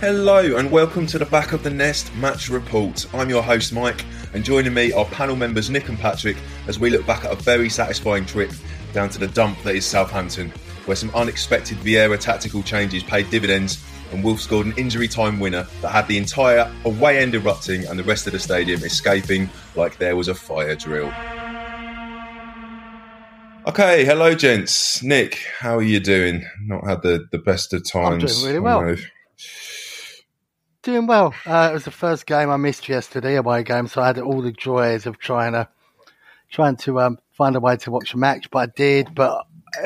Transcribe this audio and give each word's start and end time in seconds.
Hello 0.00 0.56
and 0.56 0.70
welcome 0.70 1.08
to 1.08 1.18
the 1.18 1.26
Back 1.26 1.52
of 1.52 1.64
the 1.64 1.70
Nest 1.70 2.14
Match 2.14 2.50
Report. 2.50 3.04
I'm 3.12 3.28
your 3.28 3.42
host 3.42 3.72
Mike, 3.72 4.04
and 4.32 4.44
joining 4.44 4.72
me 4.72 4.92
are 4.92 5.04
panel 5.06 5.34
members 5.34 5.70
Nick 5.70 5.88
and 5.88 5.98
Patrick 5.98 6.36
as 6.68 6.78
we 6.78 6.88
look 6.88 7.04
back 7.04 7.24
at 7.24 7.32
a 7.32 7.34
very 7.34 7.68
satisfying 7.68 8.24
trip 8.24 8.52
down 8.92 9.08
to 9.08 9.18
the 9.18 9.26
dump 9.26 9.60
that 9.64 9.74
is 9.74 9.84
Southampton, 9.84 10.50
where 10.84 10.94
some 10.94 11.10
unexpected 11.16 11.78
Vieira 11.78 12.16
tactical 12.16 12.62
changes 12.62 13.02
paid 13.02 13.28
dividends 13.28 13.84
and 14.12 14.22
Wilf 14.22 14.40
scored 14.40 14.66
an 14.66 14.74
injury 14.76 15.08
time 15.08 15.40
winner 15.40 15.66
that 15.82 15.88
had 15.88 16.06
the 16.06 16.16
entire 16.16 16.72
away 16.84 17.18
end 17.18 17.34
erupting 17.34 17.84
and 17.86 17.98
the 17.98 18.04
rest 18.04 18.28
of 18.28 18.32
the 18.32 18.38
stadium 18.38 18.84
escaping 18.84 19.50
like 19.74 19.98
there 19.98 20.14
was 20.14 20.28
a 20.28 20.34
fire 20.34 20.76
drill. 20.76 21.12
Okay, 23.66 24.04
hello 24.04 24.32
gents. 24.36 25.02
Nick, 25.02 25.40
how 25.58 25.76
are 25.76 25.82
you 25.82 25.98
doing? 25.98 26.46
Not 26.62 26.86
had 26.86 27.02
the, 27.02 27.26
the 27.32 27.38
best 27.38 27.72
of 27.72 27.84
times. 27.84 28.22
I'm 28.22 28.28
doing 28.28 28.46
really 28.46 28.60
well. 28.60 28.96
Doing 30.88 31.06
well. 31.06 31.34
Uh, 31.44 31.68
it 31.70 31.74
was 31.74 31.84
the 31.84 31.90
first 31.90 32.24
game 32.24 32.48
I 32.48 32.56
missed 32.56 32.88
yesterday, 32.88 33.34
away 33.34 33.62
game, 33.62 33.88
so 33.88 34.00
I 34.00 34.06
had 34.06 34.18
all 34.18 34.40
the 34.40 34.52
joys 34.52 35.04
of 35.04 35.18
trying 35.18 35.52
to 35.52 35.68
trying 36.50 36.76
to 36.76 36.98
um, 37.00 37.18
find 37.30 37.56
a 37.56 37.60
way 37.60 37.76
to 37.76 37.90
watch 37.90 38.14
a 38.14 38.16
match, 38.16 38.50
but 38.50 38.58
I 38.58 38.72
did. 38.74 39.14
But 39.14 39.44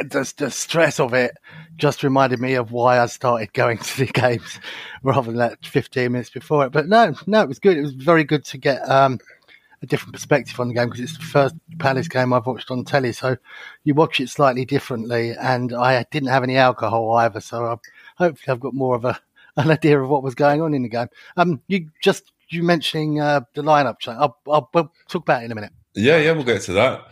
the 0.08 0.48
stress 0.52 1.00
of 1.00 1.12
it 1.12 1.32
just 1.76 2.04
reminded 2.04 2.38
me 2.38 2.54
of 2.54 2.70
why 2.70 3.00
I 3.00 3.06
started 3.06 3.52
going 3.52 3.78
to 3.78 3.96
the 3.98 4.06
games 4.12 4.60
rather 5.02 5.32
than 5.32 5.38
that 5.38 5.66
15 5.66 6.12
minutes 6.12 6.30
before 6.30 6.66
it. 6.66 6.70
But 6.70 6.86
no, 6.86 7.16
no, 7.26 7.42
it 7.42 7.48
was 7.48 7.58
good. 7.58 7.76
It 7.76 7.82
was 7.82 7.94
very 7.94 8.22
good 8.22 8.44
to 8.44 8.56
get 8.56 8.88
um, 8.88 9.18
a 9.82 9.86
different 9.86 10.12
perspective 10.12 10.60
on 10.60 10.68
the 10.68 10.74
game 10.74 10.86
because 10.88 11.00
it's 11.00 11.18
the 11.18 11.24
first 11.24 11.56
Palace 11.80 12.06
game 12.06 12.32
I've 12.32 12.46
watched 12.46 12.70
on 12.70 12.84
telly. 12.84 13.10
So 13.10 13.36
you 13.82 13.94
watch 13.94 14.20
it 14.20 14.28
slightly 14.28 14.64
differently, 14.64 15.32
and 15.32 15.74
I 15.74 16.06
didn't 16.12 16.28
have 16.28 16.44
any 16.44 16.58
alcohol 16.58 17.10
either. 17.16 17.40
So 17.40 17.64
I, 17.64 17.76
hopefully 18.18 18.52
I've 18.52 18.60
got 18.60 18.72
more 18.72 18.94
of 18.94 19.04
a 19.04 19.18
an 19.56 19.70
idea 19.70 20.00
of 20.00 20.08
what 20.08 20.22
was 20.22 20.34
going 20.34 20.60
on 20.60 20.74
in 20.74 20.82
the 20.82 20.88
game. 20.88 21.08
Um, 21.36 21.60
you 21.68 21.88
just 22.02 22.32
you 22.48 22.62
mentioning 22.62 23.20
uh, 23.20 23.40
the 23.54 23.62
lineup 23.62 23.98
change. 23.98 24.18
I'll, 24.20 24.38
I'll 24.48 24.68
we'll 24.72 24.92
talk 25.08 25.22
about 25.22 25.42
it 25.42 25.46
in 25.46 25.52
a 25.52 25.54
minute. 25.54 25.72
Yeah, 25.94 26.18
yeah, 26.18 26.32
we'll 26.32 26.44
get 26.44 26.62
to 26.62 26.72
that. 26.74 27.02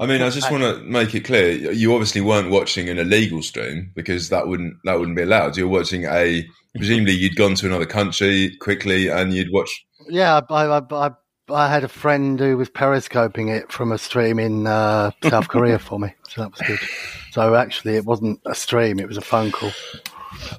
I 0.00 0.06
mean, 0.06 0.22
I 0.22 0.30
just 0.30 0.50
want 0.50 0.62
to 0.62 0.80
make 0.84 1.14
it 1.14 1.24
clear: 1.24 1.72
you 1.72 1.92
obviously 1.92 2.20
weren't 2.20 2.50
watching 2.50 2.88
an 2.88 2.98
illegal 2.98 3.42
stream 3.42 3.90
because 3.94 4.28
that 4.28 4.46
wouldn't 4.46 4.76
that 4.84 4.98
wouldn't 4.98 5.16
be 5.16 5.22
allowed. 5.22 5.56
You're 5.56 5.68
watching 5.68 6.04
a 6.04 6.46
presumably 6.76 7.14
you'd 7.14 7.36
gone 7.36 7.54
to 7.56 7.66
another 7.66 7.86
country 7.86 8.56
quickly 8.60 9.08
and 9.08 9.32
you'd 9.32 9.52
watch. 9.52 9.84
Yeah, 10.08 10.40
I, 10.48 10.64
I, 10.64 10.82
I, 10.90 11.10
I 11.50 11.68
had 11.68 11.82
a 11.82 11.88
friend 11.88 12.38
who 12.38 12.56
was 12.56 12.70
periscoping 12.70 13.48
it 13.48 13.72
from 13.72 13.90
a 13.90 13.98
stream 13.98 14.38
in 14.38 14.66
uh, 14.66 15.10
South 15.28 15.48
Korea 15.48 15.78
for 15.78 15.98
me, 15.98 16.14
so 16.28 16.42
that 16.42 16.52
was 16.52 16.60
good. 16.66 16.80
So 17.30 17.54
actually, 17.54 17.94
it 17.94 18.06
wasn't 18.06 18.40
a 18.46 18.54
stream; 18.54 18.98
it 18.98 19.06
was 19.06 19.18
a 19.18 19.20
phone 19.20 19.52
call. 19.52 19.70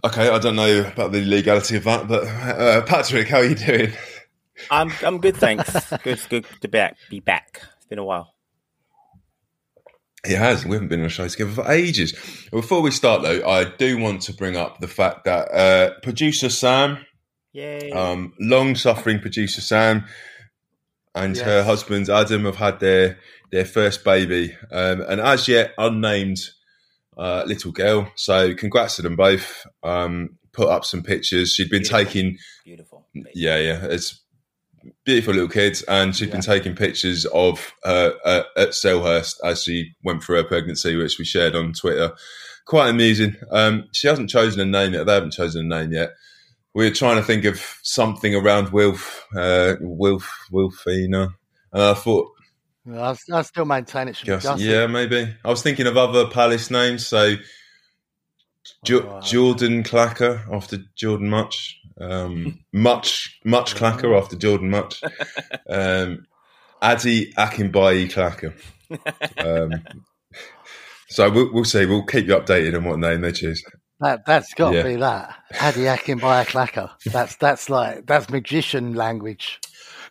Okay, 0.03 0.29
I 0.29 0.39
don't 0.39 0.55
know 0.55 0.81
about 0.81 1.11
the 1.11 1.23
legality 1.25 1.75
of 1.77 1.83
that, 1.83 2.07
but 2.07 2.25
uh, 2.25 2.81
Patrick, 2.83 3.27
how 3.27 3.37
are 3.37 3.45
you 3.45 3.55
doing? 3.55 3.91
I'm 4.71 4.91
I'm 5.05 5.19
good, 5.19 5.37
thanks. 5.37 5.71
good, 6.03 6.19
good 6.29 6.45
to 6.61 6.67
back, 6.67 6.97
be 7.09 7.19
back. 7.19 7.61
It's 7.77 7.85
been 7.85 7.99
a 7.99 8.03
while. 8.05 8.33
It 10.25 10.37
has. 10.37 10.65
We 10.65 10.73
haven't 10.75 10.89
been 10.89 10.99
on 10.99 11.05
a 11.05 11.09
show 11.09 11.27
together 11.27 11.51
for 11.51 11.71
ages. 11.71 12.11
Before 12.51 12.81
we 12.81 12.91
start, 12.91 13.21
though, 13.21 13.47
I 13.49 13.63
do 13.63 13.97
want 13.97 14.21
to 14.23 14.33
bring 14.33 14.57
up 14.57 14.79
the 14.81 14.87
fact 14.87 15.23
that 15.25 15.49
uh, 15.53 15.99
producer 16.01 16.49
Sam, 16.49 16.97
Yay. 17.53 17.91
um, 17.91 18.33
long-suffering 18.39 19.19
producer 19.19 19.61
Sam, 19.61 20.05
and 21.15 21.37
Yes. 21.37 21.45
her 21.45 21.63
husband 21.63 22.09
Adam 22.09 22.43
have 22.45 22.57
had 22.57 22.79
their 22.79 23.17
their 23.51 23.65
first 23.65 24.03
baby, 24.03 24.55
um, 24.71 25.01
and 25.01 25.21
as 25.21 25.47
yet 25.47 25.73
unnamed 25.77 26.37
uh, 27.19 27.43
little 27.45 27.71
girl. 27.71 28.11
So, 28.15 28.53
congrats 28.55 28.95
to 28.95 29.01
them 29.03 29.15
both. 29.15 29.65
Um, 29.83 30.37
put 30.53 30.69
up 30.69 30.85
some 30.85 31.03
pictures. 31.03 31.53
She'd 31.53 31.69
been 31.69 31.81
Beautiful. 31.81 32.05
taking 32.05 32.37
Beautiful. 32.65 33.07
yeah, 33.35 33.57
yeah. 33.57 33.85
It's 33.89 34.23
beautiful 35.05 35.33
little 35.33 35.49
kids, 35.49 35.81
and 35.83 36.15
she's 36.15 36.29
been 36.29 36.41
taking 36.41 36.75
pictures 36.75 37.25
of 37.25 37.73
her 37.83 38.13
uh, 38.25 38.43
at 38.55 38.69
Selhurst 38.69 39.35
as 39.43 39.63
she 39.63 39.91
went 40.03 40.23
through 40.23 40.37
her 40.37 40.43
pregnancy, 40.43 40.95
which 40.95 41.19
we 41.19 41.25
shared 41.25 41.55
on 41.55 41.73
Twitter. 41.73 42.11
Quite 42.65 42.89
amusing. 42.89 43.35
Um, 43.51 43.85
she 43.93 44.07
hasn't 44.07 44.29
chosen 44.29 44.61
a 44.61 44.65
name 44.65 44.93
yet. 44.93 45.05
They 45.05 45.13
haven't 45.13 45.33
chosen 45.33 45.65
a 45.71 45.79
name 45.79 45.91
yet. 45.91 46.11
We're 46.75 46.93
trying 46.93 47.17
to 47.17 47.23
think 47.23 47.45
of 47.45 47.59
something 47.83 48.35
around 48.35 48.69
Wilf, 48.69 49.25
uh, 49.35 49.75
Wilf, 49.81 50.31
Wilfina. 50.51 51.33
And 51.73 51.81
I 51.83 51.93
thought, 51.95 52.29
I, 52.97 53.15
I 53.33 53.41
still 53.43 53.65
maintain 53.65 54.07
it 54.07 54.15
should 54.15 54.25
be 54.25 54.31
Just, 54.33 54.45
Gussie. 54.45 54.63
yeah, 54.65 54.87
maybe. 54.87 55.33
I 55.43 55.49
was 55.49 55.61
thinking 55.61 55.87
of 55.87 55.97
other 55.97 56.27
Palace 56.27 56.69
names. 56.71 57.05
So 57.07 57.35
jo- 58.83 59.07
Oh, 59.09 59.21
Jordan 59.21 59.83
Clacker 59.83 60.41
after 60.53 60.77
Jordan 60.95 61.29
Mutch. 61.29 61.79
Um, 61.99 62.59
much 62.73 63.39
Mutch 63.43 63.75
Clacker 63.75 64.17
after 64.17 64.35
Jordan 64.37 64.69
Mutch. 64.69 65.01
Um, 65.69 66.25
Ade 66.81 67.33
Akinbiyi 67.35 68.09
Clacker. 68.11 68.53
Um, 69.37 69.81
so 71.09 71.29
we'll, 71.29 71.51
we'll 71.53 71.65
see. 71.65 71.85
We'll 71.85 72.05
keep 72.05 72.27
you 72.27 72.35
updated 72.35 72.75
on 72.77 72.85
what 72.85 72.99
name 72.99 73.21
they 73.21 73.31
choose. 73.33 73.63
That 73.99 74.25
that's 74.25 74.53
got 74.53 74.71
to 74.71 74.77
Yeah. 74.77 74.83
be 74.83 74.95
that. 74.95 75.35
Ade 75.61 75.75
Akinbiyi 75.87 76.45
clacker. 76.45 76.89
That's 77.11 77.35
that's 77.35 77.69
like 77.69 78.05
that's 78.05 78.29
magician 78.29 78.93
language. 78.93 79.59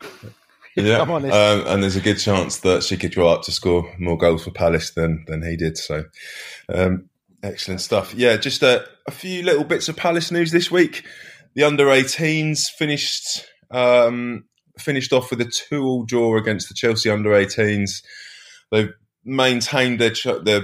Yeah, 0.86 1.02
I'm 1.02 1.10
honest. 1.10 1.34
um, 1.34 1.66
and 1.66 1.82
there's 1.82 1.96
a 1.96 2.00
good 2.00 2.18
chance 2.18 2.58
that 2.58 2.82
she 2.82 2.96
could 2.96 3.10
draw 3.10 3.32
up 3.32 3.42
to 3.42 3.52
score 3.52 3.94
more 3.98 4.16
goals 4.16 4.44
for 4.44 4.50
Palace 4.50 4.90
than 4.90 5.24
than 5.26 5.42
he 5.42 5.56
did. 5.56 5.76
So, 5.78 6.04
um, 6.72 7.08
excellent 7.42 7.80
stuff. 7.80 8.14
Yeah, 8.14 8.36
just 8.36 8.62
a, 8.62 8.86
a 9.06 9.10
few 9.10 9.42
little 9.42 9.64
bits 9.64 9.88
of 9.88 9.96
Palace 9.96 10.30
news 10.30 10.52
this 10.52 10.70
week. 10.70 11.04
The 11.54 11.64
under 11.64 11.86
18s 11.86 12.66
finished 12.70 13.44
um, 13.70 14.44
finished 14.78 15.12
off 15.12 15.30
with 15.30 15.40
a 15.40 15.44
two 15.44 15.82
all 15.84 16.04
draw 16.04 16.36
against 16.38 16.68
the 16.68 16.74
Chelsea 16.74 17.10
under 17.10 17.30
18s. 17.30 18.02
They've 18.70 18.92
maintained 19.24 19.98
their 20.00 20.12
their 20.42 20.62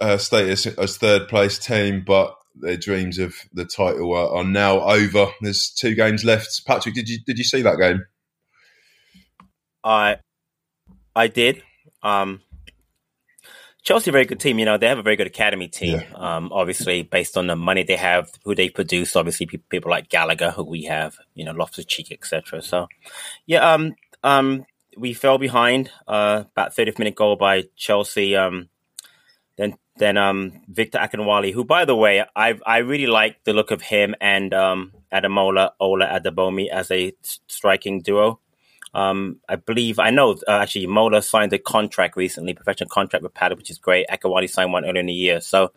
uh, 0.00 0.16
status 0.18 0.66
as 0.66 0.96
third 0.96 1.28
place 1.28 1.58
team, 1.58 2.02
but 2.06 2.34
their 2.56 2.76
dreams 2.76 3.18
of 3.18 3.34
the 3.52 3.64
title 3.64 4.14
are, 4.14 4.38
are 4.38 4.44
now 4.44 4.80
over. 4.80 5.26
There's 5.40 5.70
two 5.70 5.94
games 5.94 6.24
left. 6.24 6.64
Patrick, 6.66 6.94
did 6.94 7.08
you 7.08 7.18
did 7.26 7.38
you 7.38 7.44
see 7.44 7.62
that 7.62 7.78
game? 7.78 8.04
I 9.84 10.16
I 11.14 11.28
did. 11.28 11.62
Um, 12.02 12.40
Chelsea, 13.82 14.10
a 14.10 14.12
very 14.12 14.24
good 14.24 14.40
team. 14.40 14.58
You 14.58 14.64
know, 14.64 14.78
they 14.78 14.88
have 14.88 14.98
a 14.98 15.02
very 15.02 15.16
good 15.16 15.26
academy 15.26 15.68
team. 15.68 16.00
Yeah. 16.00 16.36
Um, 16.36 16.50
obviously, 16.52 17.02
based 17.02 17.36
on 17.36 17.46
the 17.46 17.56
money 17.56 17.82
they 17.82 17.96
have, 17.96 18.30
who 18.42 18.54
they 18.54 18.70
produce. 18.70 19.14
Obviously, 19.14 19.44
pe- 19.44 19.58
people 19.58 19.90
like 19.90 20.08
Gallagher, 20.08 20.50
who 20.52 20.64
we 20.64 20.84
have. 20.84 21.18
You 21.34 21.44
know, 21.44 21.52
Loftus 21.52 21.84
Cheek, 21.84 22.10
etc. 22.10 22.62
So, 22.62 22.88
yeah. 23.46 23.74
Um, 23.74 23.94
um, 24.22 24.64
we 24.96 25.12
fell 25.12 25.36
behind. 25.36 25.90
Uh, 26.08 26.44
about 26.52 26.74
30th 26.74 26.98
minute 26.98 27.14
goal 27.14 27.36
by 27.36 27.64
Chelsea. 27.76 28.34
Um, 28.34 28.70
then 29.58 29.76
then 29.96 30.16
um, 30.16 30.62
Victor 30.68 30.98
Akinwale, 30.98 31.52
who 31.52 31.64
by 31.64 31.84
the 31.84 31.94
way, 31.94 32.24
I 32.34 32.58
I 32.66 32.78
really 32.78 33.06
like 33.06 33.44
the 33.44 33.52
look 33.52 33.70
of 33.70 33.82
him 33.82 34.14
and 34.20 34.52
um, 34.54 34.92
Ademola 35.12 35.72
Ola 35.78 36.06
Adebomi 36.06 36.68
as 36.68 36.90
a 36.90 37.12
striking 37.48 38.00
duo. 38.00 38.40
Um, 38.94 39.40
I 39.48 39.56
believe 39.56 39.98
I 39.98 40.10
know 40.10 40.32
uh, 40.46 40.52
actually 40.52 40.86
Mola 40.86 41.20
signed 41.20 41.52
a 41.52 41.58
contract 41.58 42.16
recently, 42.16 42.54
professional 42.54 42.88
contract 42.88 43.22
with 43.22 43.34
Palace, 43.34 43.58
which 43.58 43.70
is 43.70 43.78
great. 43.78 44.06
Akinwale 44.08 44.48
signed 44.48 44.72
one 44.72 44.84
earlier 44.84 45.00
in 45.00 45.06
the 45.06 45.12
year, 45.12 45.40
so 45.40 45.72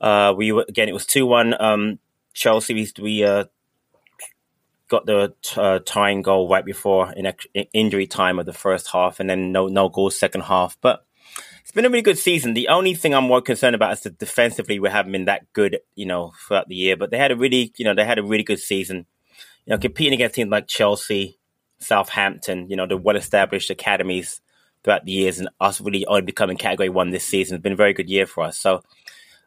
uh, 0.00 0.34
we 0.36 0.52
were, 0.52 0.64
again 0.68 0.88
it 0.88 0.94
was 0.94 1.06
two 1.06 1.26
one. 1.26 1.54
Um, 1.60 1.98
Chelsea 2.34 2.74
we, 3.00 3.24
uh, 3.24 3.44
got 4.88 5.06
the 5.06 5.34
uh, 5.56 5.80
tying 5.84 6.22
goal 6.22 6.48
right 6.48 6.64
before 6.64 7.12
in, 7.12 7.32
in 7.54 7.66
injury 7.72 8.06
time 8.06 8.38
of 8.38 8.46
the 8.46 8.52
first 8.52 8.88
half, 8.92 9.20
and 9.20 9.28
then 9.28 9.52
no 9.52 9.68
no 9.68 9.88
goals 9.88 10.18
second 10.18 10.42
half. 10.42 10.76
But 10.80 11.04
it's 11.60 11.72
been 11.72 11.84
a 11.84 11.90
really 11.90 12.02
good 12.02 12.18
season. 12.18 12.54
The 12.54 12.68
only 12.68 12.94
thing 12.94 13.14
I'm 13.14 13.24
more 13.24 13.42
concerned 13.42 13.74
about 13.74 13.92
is 13.92 14.00
that 14.02 14.18
defensively 14.18 14.78
we 14.78 14.88
haven't 14.88 15.12
been 15.12 15.24
that 15.24 15.52
good, 15.52 15.80
you 15.94 16.06
know, 16.06 16.32
throughout 16.46 16.68
the 16.68 16.76
year. 16.76 16.96
But 16.96 17.10
they 17.10 17.18
had 17.18 17.32
a 17.32 17.36
really, 17.36 17.72
you 17.76 17.84
know, 17.84 17.94
they 17.94 18.04
had 18.04 18.18
a 18.18 18.22
really 18.22 18.44
good 18.44 18.60
season. 18.60 19.06
You 19.64 19.72
know, 19.72 19.78
competing 19.78 20.14
against 20.14 20.36
teams 20.36 20.50
like 20.50 20.68
Chelsea, 20.68 21.38
Southampton, 21.78 22.68
you 22.70 22.76
know, 22.76 22.86
the 22.86 22.96
well-established 22.96 23.70
academies 23.70 24.40
throughout 24.82 25.04
the 25.04 25.12
years, 25.12 25.38
and 25.38 25.48
us 25.60 25.80
really 25.80 26.06
only 26.06 26.22
becoming 26.22 26.56
Category 26.56 26.88
One 26.88 27.10
this 27.10 27.24
season 27.24 27.56
It's 27.56 27.62
been 27.62 27.72
a 27.72 27.76
very 27.76 27.92
good 27.92 28.08
year 28.08 28.26
for 28.26 28.44
us. 28.44 28.58
So, 28.58 28.82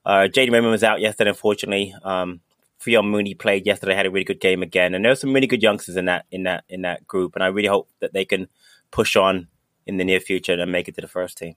uh, 0.06 0.28
Jadan 0.28 0.52
Raymond 0.52 0.72
was 0.72 0.84
out 0.84 1.02
yesterday, 1.02 1.30
unfortunately. 1.30 1.96
Um, 2.04 2.42
Fionn 2.80 3.06
Mooney 3.06 3.34
played 3.34 3.66
yesterday, 3.66 3.94
had 3.94 4.06
a 4.06 4.12
really 4.12 4.24
good 4.24 4.40
game 4.40 4.64
again, 4.64 4.94
and 4.94 5.04
there 5.04 5.12
are 5.12 5.16
some 5.16 5.34
really 5.34 5.48
good 5.48 5.62
youngsters 5.62 5.98
in 5.98 6.06
that 6.06 6.26
in 6.32 6.44
that 6.44 6.64
in 6.70 6.82
that 6.84 7.06
group, 7.08 7.36
and 7.36 7.44
I 7.44 7.48
really 7.48 7.68
hope 7.68 7.90
that 8.00 8.14
they 8.14 8.26
can 8.26 8.48
push 8.92 9.16
on 9.16 9.48
in 9.86 9.98
the 9.98 10.06
near 10.06 10.20
future 10.20 10.54
and 10.54 10.72
make 10.72 10.88
it 10.88 10.96
to 10.96 11.02
the 11.02 11.08
first 11.08 11.38
team. 11.38 11.56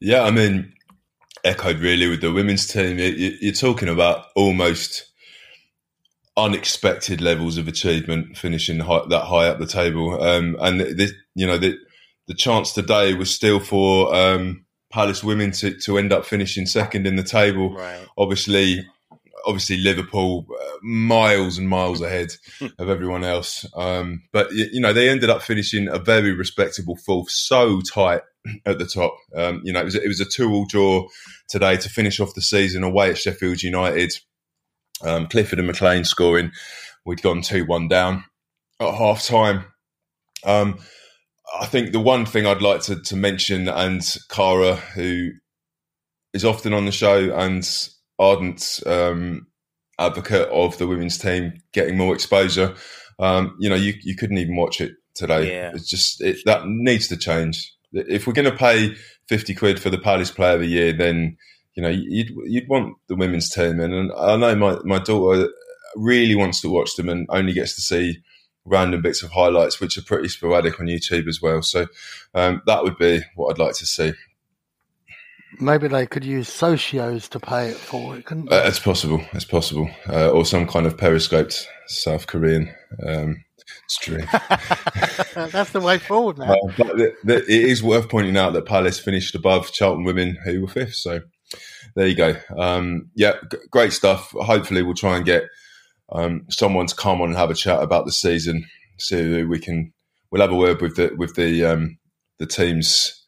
Yeah, 0.00 0.22
I 0.22 0.30
mean, 0.30 0.72
echoed 1.44 1.78
really 1.78 2.08
with 2.08 2.20
the 2.20 2.32
women's 2.32 2.66
team. 2.66 2.98
You're 2.98 3.52
talking 3.52 3.88
about 3.88 4.26
almost 4.34 5.12
unexpected 6.36 7.20
levels 7.20 7.58
of 7.58 7.68
achievement, 7.68 8.36
finishing 8.36 8.78
that 8.78 9.24
high 9.28 9.48
up 9.48 9.58
the 9.58 9.66
table, 9.66 10.22
um, 10.22 10.56
and 10.60 10.80
this, 10.80 11.12
you 11.34 11.46
know 11.46 11.58
the 11.58 11.78
the 12.26 12.34
chance 12.34 12.72
today 12.72 13.14
was 13.14 13.30
still 13.32 13.60
for 13.60 14.14
um, 14.14 14.64
Palace 14.90 15.22
women 15.22 15.50
to, 15.52 15.76
to 15.80 15.98
end 15.98 16.12
up 16.12 16.24
finishing 16.24 16.66
second 16.66 17.06
in 17.06 17.16
the 17.16 17.22
table. 17.22 17.74
Right. 17.74 18.06
Obviously, 18.16 18.86
obviously 19.46 19.76
Liverpool 19.76 20.46
uh, 20.50 20.76
miles 20.82 21.58
and 21.58 21.68
miles 21.68 22.00
ahead 22.02 22.32
of 22.78 22.88
everyone 22.88 23.24
else. 23.24 23.66
Um, 23.74 24.22
but 24.32 24.50
you 24.52 24.80
know 24.80 24.92
they 24.92 25.08
ended 25.08 25.30
up 25.30 25.42
finishing 25.42 25.88
a 25.88 25.98
very 25.98 26.32
respectable 26.32 26.96
fourth, 26.96 27.30
so 27.30 27.80
tight 27.80 28.22
at 28.66 28.78
the 28.78 28.86
top. 28.86 29.16
Um, 29.34 29.60
you 29.64 29.72
know 29.72 29.80
it 29.80 29.84
was 29.84 29.94
it 29.94 30.08
was 30.08 30.20
a 30.20 30.24
two-all 30.24 30.66
draw 30.66 31.06
today 31.48 31.76
to 31.76 31.88
finish 31.88 32.20
off 32.20 32.34
the 32.34 32.42
season 32.42 32.82
away 32.82 33.10
at 33.10 33.18
Sheffield 33.18 33.62
United. 33.62 34.14
Um, 35.04 35.26
Clifford 35.26 35.58
and 35.58 35.68
McLean 35.68 36.04
scoring. 36.04 36.50
We'd 37.04 37.22
gone 37.22 37.42
two-one 37.42 37.88
down 37.88 38.24
at 38.80 38.94
half 38.94 39.24
time. 39.24 39.66
Um, 40.44 40.78
I 41.60 41.66
think 41.66 41.92
the 41.92 42.00
one 42.00 42.26
thing 42.26 42.46
I'd 42.46 42.62
like 42.62 42.80
to, 42.82 43.00
to 43.00 43.16
mention, 43.16 43.68
and 43.68 44.02
Cara, 44.30 44.76
who 44.76 45.30
is 46.32 46.44
often 46.44 46.72
on 46.72 46.86
the 46.86 46.92
show 46.92 47.32
and 47.36 47.68
ardent 48.18 48.80
um, 48.86 49.46
advocate 49.98 50.48
of 50.48 50.78
the 50.78 50.86
women's 50.86 51.18
team 51.18 51.52
getting 51.72 51.96
more 51.96 52.14
exposure. 52.14 52.74
Um, 53.18 53.56
you 53.60 53.68
know, 53.68 53.76
you, 53.76 53.94
you 54.02 54.16
couldn't 54.16 54.38
even 54.38 54.56
watch 54.56 54.80
it 54.80 54.92
today. 55.14 55.52
Yeah. 55.52 55.72
It's 55.74 55.88
just 55.88 56.20
it, 56.20 56.38
that 56.46 56.66
needs 56.66 57.08
to 57.08 57.16
change. 57.16 57.72
If 57.92 58.26
we're 58.26 58.32
going 58.32 58.50
to 58.50 58.56
pay 58.56 58.96
fifty 59.28 59.54
quid 59.54 59.78
for 59.78 59.90
the 59.90 59.98
Palace 59.98 60.30
Player 60.30 60.54
of 60.54 60.60
the 60.60 60.66
Year, 60.66 60.92
then 60.92 61.36
you 61.74 61.82
know 61.82 61.88
you'd 61.88 62.30
you'd 62.44 62.68
want 62.68 62.96
the 63.08 63.16
women's 63.16 63.50
team 63.50 63.80
in. 63.80 63.92
And 63.92 64.12
I 64.12 64.36
know 64.36 64.54
my 64.54 64.78
my 64.84 64.98
daughter 64.98 65.48
really 65.96 66.34
wants 66.34 66.60
to 66.60 66.70
watch 66.70 66.96
them 66.96 67.08
and 67.08 67.26
only 67.30 67.52
gets 67.52 67.74
to 67.74 67.80
see 67.80 68.18
random 68.64 69.02
bits 69.02 69.22
of 69.22 69.30
highlights, 69.30 69.80
which 69.80 69.98
are 69.98 70.02
pretty 70.02 70.28
sporadic 70.28 70.80
on 70.80 70.86
YouTube 70.86 71.28
as 71.28 71.40
well. 71.40 71.62
So 71.62 71.86
um, 72.34 72.62
that 72.66 72.82
would 72.82 72.98
be 72.98 73.22
what 73.34 73.50
I'd 73.50 73.64
like 73.64 73.74
to 73.76 73.86
see. 73.86 74.12
Maybe 75.60 75.86
they 75.86 76.06
could 76.06 76.24
use 76.24 76.48
socios 76.48 77.28
to 77.28 77.38
pay 77.38 77.68
it 77.68 77.76
for 77.76 78.16
it, 78.16 78.24
couldn't 78.24 78.50
they? 78.50 78.56
Uh, 78.56 78.66
it's 78.66 78.80
possible. 78.80 79.24
It's 79.32 79.44
possible. 79.44 79.88
Uh, 80.08 80.30
or 80.30 80.44
some 80.44 80.66
kind 80.66 80.84
of 80.84 80.96
periscoped 80.96 81.68
South 81.86 82.26
Korean 82.26 82.74
um, 83.06 83.44
stream. 83.88 84.26
That's 85.34 85.70
the 85.70 85.80
way 85.80 85.98
forward 85.98 86.38
now. 86.38 86.54
Uh, 86.54 86.72
but 86.76 86.96
the, 86.96 87.14
the, 87.22 87.36
it 87.36 87.48
is 87.48 87.84
worth 87.84 88.08
pointing 88.08 88.36
out 88.36 88.52
that 88.54 88.66
Palace 88.66 88.98
finished 88.98 89.36
above 89.36 89.70
Charlton 89.72 90.02
Women, 90.02 90.38
who 90.44 90.62
were 90.62 90.68
fifth. 90.68 90.96
So 90.96 91.20
there 91.94 92.06
you 92.06 92.14
go. 92.14 92.36
Um, 92.58 93.10
yeah, 93.14 93.34
g- 93.50 93.58
great 93.70 93.92
stuff. 93.92 94.30
Hopefully, 94.32 94.82
we'll 94.82 94.94
try 94.94 95.16
and 95.16 95.24
get 95.24 95.44
um, 96.12 96.46
someone 96.50 96.86
to 96.86 96.94
come 96.94 97.20
on 97.20 97.28
and 97.28 97.38
have 97.38 97.50
a 97.50 97.54
chat 97.54 97.82
about 97.82 98.06
the 98.06 98.12
season. 98.12 98.66
See 98.98 99.42
we 99.42 99.58
can. 99.58 99.92
We'll 100.30 100.42
have 100.42 100.52
a 100.52 100.56
word 100.56 100.80
with 100.80 100.96
the 100.96 101.14
with 101.16 101.34
the 101.34 101.64
um, 101.64 101.98
the 102.38 102.46
team's 102.46 103.24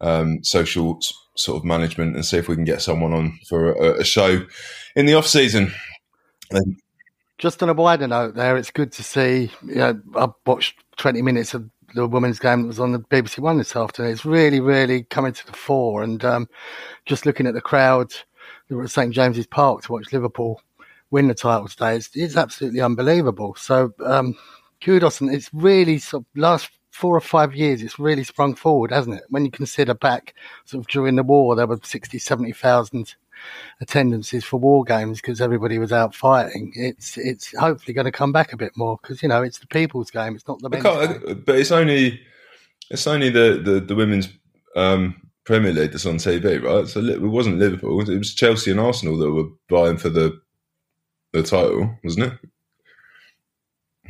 um, 0.00 0.42
social 0.42 0.98
sort 1.36 1.58
of 1.58 1.64
management 1.64 2.16
and 2.16 2.24
see 2.24 2.36
if 2.36 2.48
we 2.48 2.54
can 2.54 2.64
get 2.64 2.82
someone 2.82 3.12
on 3.12 3.38
for 3.48 3.72
a, 3.72 4.00
a 4.00 4.04
show 4.04 4.44
in 4.96 5.06
the 5.06 5.14
off 5.14 5.26
season. 5.26 5.72
Just 7.38 7.62
on 7.62 7.68
a 7.68 7.74
wider 7.74 8.08
note, 8.08 8.34
there, 8.34 8.56
it's 8.56 8.72
good 8.72 8.90
to 8.92 9.04
see. 9.04 9.50
You 9.64 9.74
know, 9.76 10.00
I've 10.16 10.32
watched 10.44 10.82
20 10.96 11.22
minutes 11.22 11.54
of 11.54 11.70
the 11.94 12.06
women's 12.06 12.38
game 12.38 12.62
that 12.62 12.68
was 12.68 12.80
on 12.80 12.92
the 12.92 13.00
BBC 13.00 13.38
One 13.38 13.58
this 13.58 13.76
afternoon. 13.76 14.12
It's 14.12 14.24
really, 14.24 14.60
really 14.60 15.04
coming 15.04 15.32
to 15.32 15.46
the 15.46 15.52
fore. 15.52 16.02
And 16.02 16.24
um, 16.24 16.48
just 17.06 17.26
looking 17.26 17.46
at 17.46 17.54
the 17.54 17.60
crowd 17.60 18.12
that 18.68 18.76
were 18.76 18.84
at 18.84 18.90
St 18.90 19.12
James's 19.12 19.46
Park 19.46 19.82
to 19.82 19.92
watch 19.92 20.12
Liverpool 20.12 20.60
win 21.10 21.28
the 21.28 21.34
title 21.34 21.68
today, 21.68 21.96
it's, 21.96 22.10
it's 22.14 22.36
absolutely 22.36 22.80
unbelievable. 22.80 23.54
So 23.56 23.94
um, 24.04 24.36
kudos, 24.82 25.20
and 25.20 25.32
it's 25.32 25.50
really 25.52 25.98
sort 25.98 26.22
of 26.22 26.40
last 26.40 26.70
four 26.90 27.16
or 27.16 27.20
five 27.20 27.54
years, 27.54 27.80
it's 27.80 27.98
really 27.98 28.24
sprung 28.24 28.54
forward, 28.54 28.90
hasn't 28.90 29.16
it? 29.16 29.24
When 29.28 29.44
you 29.44 29.50
consider 29.50 29.94
back 29.94 30.34
sort 30.64 30.82
of 30.82 30.88
during 30.88 31.16
the 31.16 31.22
war, 31.22 31.54
there 31.54 31.66
were 31.66 31.78
60, 31.82 32.18
70,000 32.18 33.14
attendances 33.80 34.44
for 34.44 34.58
war 34.58 34.84
games 34.84 35.20
because 35.20 35.40
everybody 35.40 35.78
was 35.78 35.92
out 35.92 36.14
fighting. 36.14 36.72
It's 36.74 37.16
it's 37.16 37.56
hopefully 37.56 37.94
going 37.94 38.06
to 38.06 38.12
come 38.12 38.32
back 38.32 38.52
a 38.52 38.56
bit 38.56 38.72
more 38.76 38.98
because 39.00 39.22
you 39.22 39.28
know 39.28 39.42
it's 39.42 39.58
the 39.58 39.66
people's 39.66 40.10
game. 40.10 40.34
It's 40.34 40.48
not 40.48 40.60
the 40.60 40.68
men's 40.68 40.84
game. 40.84 41.42
But 41.44 41.56
it's 41.56 41.72
only 41.72 42.20
it's 42.90 43.06
only 43.06 43.30
the 43.30 43.60
the, 43.62 43.80
the 43.80 43.94
women's 43.94 44.28
um, 44.76 45.20
Premier 45.44 45.72
League 45.72 45.92
that's 45.92 46.06
on 46.06 46.16
TV, 46.16 46.62
right? 46.62 46.86
So 46.86 47.00
it 47.00 47.22
wasn't 47.22 47.58
Liverpool; 47.58 48.00
it 48.00 48.18
was 48.18 48.34
Chelsea 48.34 48.70
and 48.70 48.80
Arsenal 48.80 49.16
that 49.18 49.30
were 49.30 49.48
vying 49.70 49.98
for 49.98 50.08
the 50.08 50.40
the 51.32 51.42
title, 51.42 51.96
wasn't 52.04 52.32
it? 52.32 52.38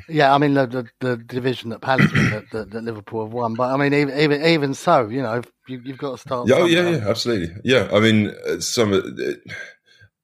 Yeah, 0.09 0.35
I 0.35 0.39
mean 0.39 0.55
the 0.55 0.67
the, 0.67 0.89
the 1.01 1.17
division 1.17 1.71
that 1.71 1.81
Palace 1.81 2.11
that, 2.13 2.45
that, 2.53 2.71
that 2.71 2.85
Liverpool 2.85 3.25
have 3.25 3.33
won, 3.33 3.55
but 3.55 3.73
I 3.73 3.77
mean 3.77 3.93
even 3.93 4.19
even, 4.19 4.45
even 4.45 4.75
so, 4.75 5.09
you 5.09 5.23
know, 5.23 5.43
you, 5.67 5.81
have 5.87 5.99
got 5.99 6.13
to 6.13 6.19
start. 6.19 6.49
Yeah, 6.49 6.57
oh, 6.57 6.65
yeah, 6.65 6.89
yeah, 6.89 7.09
absolutely. 7.09 7.55
Yeah, 7.65 7.89
I 7.93 8.01
mean, 8.01 8.35
uh, 8.47 8.61
some 8.61 8.91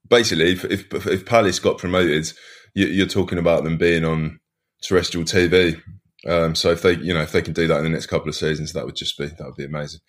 basically, 0.08 0.52
if 0.52 0.64
if, 0.64 1.06
if 1.06 1.26
Palace 1.26 1.58
got 1.58 1.78
promoted, 1.78 2.32
you, 2.74 2.86
you're 2.86 3.06
talking 3.06 3.38
about 3.38 3.64
them 3.64 3.76
being 3.76 4.04
on 4.04 4.40
terrestrial 4.82 5.26
TV. 5.26 5.80
Um, 6.26 6.54
so 6.54 6.70
if 6.70 6.80
they, 6.80 6.94
you 6.94 7.12
know, 7.12 7.20
if 7.20 7.32
they 7.32 7.42
can 7.42 7.52
do 7.52 7.66
that 7.66 7.78
in 7.78 7.84
the 7.84 7.90
next 7.90 8.06
couple 8.06 8.28
of 8.28 8.34
seasons, 8.34 8.72
that 8.72 8.86
would 8.86 8.96
just 8.96 9.18
be 9.18 9.26
that 9.26 9.44
would 9.44 9.56
be 9.56 9.64
amazing. 9.64 10.00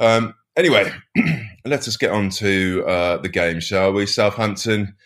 Um, 0.00 0.34
anyway, 0.56 0.90
let 1.64 1.86
us 1.86 1.96
get 1.96 2.10
on 2.10 2.30
to 2.30 2.84
uh, 2.86 3.16
the 3.18 3.28
game, 3.28 3.60
shall 3.60 3.92
we? 3.92 4.06
Southampton 4.06 4.96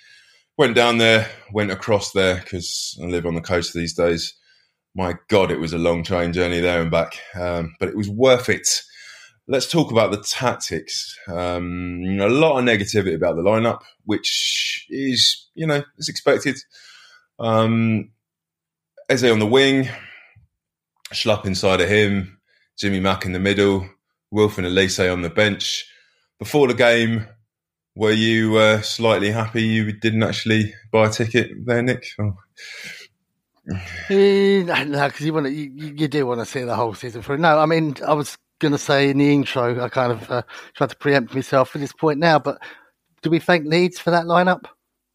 went 0.59 0.75
down 0.75 0.99
there, 0.99 1.31
went 1.53 1.71
across 1.71 2.11
there 2.11 2.41
because 2.43 2.99
I 3.01 3.07
live 3.07 3.25
on 3.25 3.37
the 3.37 3.41
coast 3.41 3.73
these 3.73 3.95
days. 3.95 4.35
My 4.95 5.15
God, 5.29 5.53
it 5.53 5.61
was 5.61 5.73
a 5.73 5.79
long 5.79 6.03
train 6.03 6.33
journey 6.33 6.59
there 6.59 6.83
and 6.83 6.91
back, 6.91 7.21
um, 7.37 7.77
but 7.79 7.89
it 7.89 7.97
was 7.97 8.11
worth 8.11 8.49
it. 8.49 8.69
Let's 9.47 9.71
talk 9.71 9.93
about 9.93 10.11
the 10.11 10.21
tactics. 10.21 11.17
Um, 11.29 12.03
a 12.21 12.29
lot 12.29 12.59
of 12.59 12.65
negativity 12.65 13.15
about 13.15 13.37
the 13.37 13.43
lineup, 13.43 13.83
which 14.05 14.87
is, 14.91 15.49
you 15.55 15.67
know, 15.67 15.83
as 15.99 16.09
expected. 16.09 16.59
Um, 17.39 18.11
Eze 19.09 19.25
on 19.25 19.39
the 19.39 19.47
wing, 19.47 19.89
Schlupp 21.15 21.47
inside 21.47 21.81
of 21.81 21.89
him, 21.89 22.41
Jimmy 22.77 23.01
Mack 23.01 23.25
in 23.25 23.33
the 23.33 23.39
middle, 23.39 23.89
Wilf 24.33 24.59
and 24.59 24.67
Olise 24.67 25.11
on 25.11 25.23
the 25.23 25.31
bench. 25.31 25.87
Before 26.39 26.67
the 26.67 26.75
game, 26.75 27.27
were 27.99 28.13
you 28.13 28.57
uh, 28.57 28.81
slightly 28.81 29.29
happy 29.29 29.61
you 29.61 29.91
didn't 29.91 30.23
actually 30.23 30.73
buy 30.93 31.09
a 31.09 31.11
ticket 31.11 31.51
there, 31.67 31.83
Nick? 31.83 32.07
Oh. 32.19 32.37
No, 34.11 35.09
because 35.09 35.21
you 35.21 35.35
want 35.35 35.45
to, 35.45 35.53
you, 35.53 35.93
you 35.95 36.09
do 36.09 36.25
want 36.25 36.41
to 36.41 36.47
see 36.47 36.63
the 36.63 36.75
whole 36.75 36.95
season 36.95 37.21
through. 37.21 37.37
No, 37.37 37.59
I 37.59 37.67
mean, 37.67 37.97
I 38.07 38.15
was 38.15 38.39
going 38.61 38.73
to 38.73 38.79
say 38.79 39.11
in 39.11 39.19
the 39.19 39.31
intro, 39.31 39.85
I 39.85 39.91
kind 39.91 40.13
of 40.13 40.31
uh, 40.31 40.43
tried 40.75 40.89
to 40.91 40.97
preempt 40.97 41.35
myself 41.35 41.69
for 41.69 41.77
this 41.77 41.93
point 41.93 42.19
now, 42.19 42.39
but 42.39 42.63
do 43.21 43.29
we 43.29 43.39
thank 43.39 43.67
Leeds 43.67 43.99
for 43.99 44.11
that 44.11 44.25
lineup, 44.25 44.65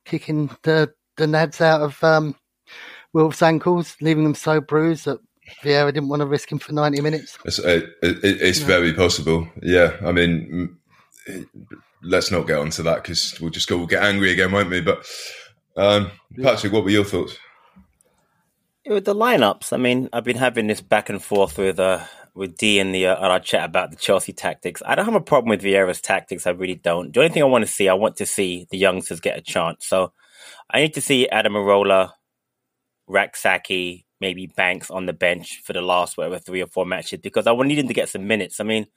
kicking 0.06 0.52
the 0.62 0.94
the 1.18 1.26
Nads 1.26 1.62
out 1.62 1.82
of 1.82 2.04
um, 2.04 2.36
Wilf's 3.14 3.42
ankles, 3.42 3.96
leaving 4.02 4.24
them 4.24 4.36
so 4.36 4.62
bruised 4.62 5.06
that 5.06 5.20
Vieira 5.64 5.92
didn't 5.92 6.10
want 6.10 6.20
to 6.20 6.28
risk 6.28 6.52
him 6.52 6.60
for 6.60 6.74
90 6.74 7.02
minutes? 7.02 7.38
It's, 7.46 7.60
it, 7.60 7.86
it, 8.04 8.18
it's 8.24 8.60
very 8.60 8.94
possible. 8.94 9.48
Yeah. 9.62 9.96
I 10.06 10.12
mean, 10.12 10.78
let's 12.04 12.32
not 12.32 12.48
get 12.48 12.60
onto 12.60 12.84
that 12.84 13.04
because 13.04 13.40
we'll 13.40 13.50
just 13.50 13.68
go, 13.68 13.78
we'll 13.78 13.88
get 13.88 14.04
angry 14.04 14.32
again, 14.32 14.52
won't 14.52 14.70
we? 14.70 14.82
But 14.82 15.06
um, 15.76 16.12
Patrick, 16.42 16.74
what 16.74 16.84
were 16.84 16.90
your 16.90 17.04
thoughts? 17.04 17.38
With 18.86 19.06
the 19.06 19.16
lineups, 19.16 19.72
I 19.72 19.78
mean, 19.78 20.10
I've 20.12 20.26
been 20.26 20.38
having 20.38 20.68
this 20.68 20.82
back 20.82 21.10
and 21.10 21.24
forth 21.24 21.58
with 21.58 21.80
uh, 21.80 22.04
with 22.36 22.58
D 22.58 22.80
in 22.80 22.92
the 22.92 23.08
uh, 23.08 23.16
our 23.16 23.40
chat 23.40 23.64
about 23.64 23.92
the 23.92 23.96
Chelsea 23.96 24.34
tactics. 24.34 24.82
I 24.86 24.96
don't 24.96 25.06
have 25.06 25.16
a 25.16 25.22
problem 25.22 25.50
with 25.50 25.62
Vieira's 25.62 26.02
tactics. 26.02 26.46
I 26.46 26.52
really 26.52 26.76
don't. 26.76 27.14
The 27.14 27.22
only 27.22 27.32
thing 27.32 27.44
I 27.44 27.46
want 27.46 27.66
to 27.66 27.72
see, 27.72 27.88
I 27.88 27.94
want 27.94 28.18
to 28.18 28.26
see 28.26 28.68
the 28.72 28.78
youngsters 28.78 29.22
get 29.22 29.38
a 29.38 29.42
chance. 29.42 29.86
So 29.86 30.12
I 30.70 30.82
need 30.82 30.96
to 30.96 31.02
see 31.02 31.30
Adaramola, 31.32 32.12
Rak-Sakyi, 33.08 34.04
maybe 34.20 34.48
Banks 34.48 34.90
on 34.92 35.06
the 35.06 35.14
bench 35.14 35.62
for 35.64 35.74
the 35.74 35.82
last 35.82 36.18
whatever 36.18 36.40
three 36.40 36.62
or 36.62 36.68
four 36.68 36.86
matches 36.86 37.20
because 37.22 37.48
I 37.48 37.54
need 37.54 37.80
him 37.80 37.88
to 37.88 37.94
get 37.94 38.10
some 38.10 38.28
minutes. 38.28 38.60
I 38.60 38.64
mean, 38.64 38.88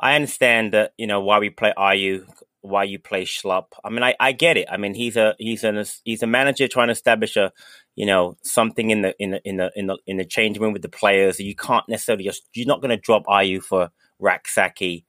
I 0.00 0.14
understand 0.14 0.74
that 0.74 0.92
you 0.96 1.06
know 1.06 1.20
why 1.20 1.38
we 1.38 1.50
play 1.50 1.72
Ayew, 1.76 2.26
why 2.60 2.84
you 2.84 2.98
play 2.98 3.24
Schlupp. 3.24 3.66
I 3.84 3.90
mean, 3.90 4.02
I, 4.02 4.14
I 4.20 4.32
get 4.32 4.56
it. 4.56 4.68
I 4.70 4.76
mean, 4.76 4.94
he's 4.94 5.16
a 5.16 5.34
he's 5.38 5.64
an 5.64 5.84
he's 6.04 6.22
a 6.22 6.26
manager 6.26 6.68
trying 6.68 6.88
to 6.88 6.92
establish 6.92 7.36
a 7.36 7.52
you 7.96 8.06
know 8.06 8.36
something 8.42 8.90
in 8.90 9.02
the 9.02 9.14
in 9.18 9.30
the 9.30 9.40
in 9.44 9.56
the 9.56 9.72
in 9.74 9.86
the 9.86 9.98
in 10.06 10.16
the 10.16 10.24
change 10.24 10.58
room 10.58 10.72
with 10.72 10.82
the 10.82 10.88
players. 10.88 11.40
You 11.40 11.54
can't 11.54 11.88
necessarily 11.88 12.24
just 12.24 12.48
you're 12.54 12.66
not 12.66 12.80
going 12.80 12.90
to 12.90 12.96
drop 12.96 13.24
Ayew 13.26 13.62
for 13.62 13.90
Rak-Sakyi. 14.18 15.04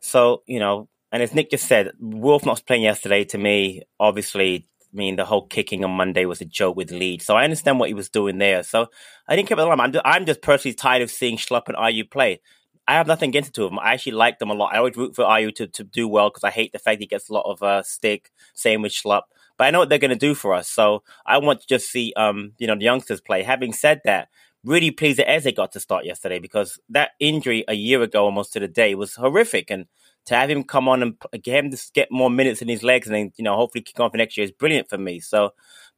So 0.00 0.42
you 0.46 0.58
know, 0.58 0.88
and 1.12 1.22
as 1.22 1.34
Nick 1.34 1.50
just 1.50 1.66
said, 1.66 1.92
Wilf 1.98 2.44
not 2.46 2.62
playing 2.66 2.82
yesterday 2.82 3.24
to 3.24 3.38
me 3.38 3.82
obviously 3.98 4.66
I 4.92 4.96
mean, 4.96 5.16
the 5.16 5.24
whole 5.24 5.46
kicking 5.46 5.84
on 5.84 5.92
Monday 5.92 6.24
was 6.24 6.40
a 6.40 6.44
joke 6.44 6.76
with 6.76 6.90
Leeds. 6.90 7.24
So 7.24 7.36
I 7.36 7.44
understand 7.44 7.78
what 7.78 7.88
he 7.88 7.94
was 7.94 8.08
doing 8.08 8.38
there. 8.38 8.62
So 8.64 8.88
I 9.28 9.36
didn't 9.36 9.48
care 9.48 9.54
about 9.54 9.64
the 9.64 9.68
line. 9.68 9.80
I'm 9.80 9.92
just, 9.92 10.04
I'm 10.04 10.26
just 10.26 10.42
personally 10.42 10.74
tired 10.74 11.02
of 11.02 11.10
seeing 11.10 11.36
Schlupp 11.36 11.68
and 11.68 11.76
Ayew 11.76 12.10
play. 12.10 12.40
I 12.90 12.94
have 12.94 13.06
nothing 13.06 13.28
against 13.28 13.52
the 13.52 13.52
two 13.52 13.64
of 13.66 13.70
them. 13.70 13.78
I 13.78 13.92
actually 13.92 14.12
like 14.12 14.40
them 14.40 14.50
a 14.50 14.54
lot. 14.54 14.74
I 14.74 14.78
always 14.78 14.96
root 14.96 15.14
for 15.14 15.24
Ayew 15.24 15.54
to, 15.54 15.68
to 15.68 15.84
do 15.84 16.08
well 16.08 16.28
because 16.28 16.42
I 16.42 16.50
hate 16.50 16.72
the 16.72 16.80
fact 16.80 17.00
he 17.00 17.06
gets 17.06 17.28
a 17.28 17.32
lot 17.32 17.48
of 17.48 17.62
uh, 17.62 17.84
stick. 17.84 18.32
Same 18.52 18.82
with 18.82 18.90
Schlupp. 18.90 19.22
But 19.56 19.68
I 19.68 19.70
know 19.70 19.78
what 19.78 19.88
they're 19.88 19.98
going 19.98 20.10
to 20.10 20.16
do 20.16 20.34
for 20.34 20.52
us. 20.54 20.68
So 20.68 21.04
I 21.24 21.38
want 21.38 21.60
to 21.60 21.68
just 21.68 21.88
see, 21.88 22.12
um, 22.16 22.54
you 22.58 22.66
know, 22.66 22.74
the 22.74 22.82
youngsters 22.82 23.20
play. 23.20 23.44
Having 23.44 23.74
said 23.74 24.00
that, 24.06 24.26
really 24.64 24.90
pleased 24.90 25.20
that 25.20 25.30
Eze 25.30 25.52
got 25.54 25.70
to 25.70 25.78
start 25.78 26.04
yesterday 26.04 26.40
because 26.40 26.80
that 26.88 27.10
injury 27.20 27.64
a 27.68 27.74
year 27.74 28.02
ago, 28.02 28.24
almost 28.24 28.54
to 28.54 28.60
the 28.60 28.66
day, 28.66 28.96
was 28.96 29.14
horrific. 29.14 29.70
And 29.70 29.86
to 30.26 30.34
have 30.34 30.50
him 30.50 30.64
come 30.64 30.88
on 30.88 31.00
and 31.04 31.16
get 31.44 31.64
him 31.64 31.70
to 31.70 31.80
get 31.94 32.10
more 32.10 32.28
minutes 32.28 32.60
in 32.60 32.66
his 32.66 32.82
legs 32.82 33.06
and 33.06 33.14
then, 33.14 33.32
you 33.36 33.44
know, 33.44 33.54
hopefully 33.54 33.82
kick 33.82 34.00
on 34.00 34.10
for 34.10 34.16
next 34.16 34.36
year 34.36 34.46
is 34.46 34.50
brilliant 34.50 34.90
for 34.90 34.98
me. 34.98 35.20
So, 35.20 35.50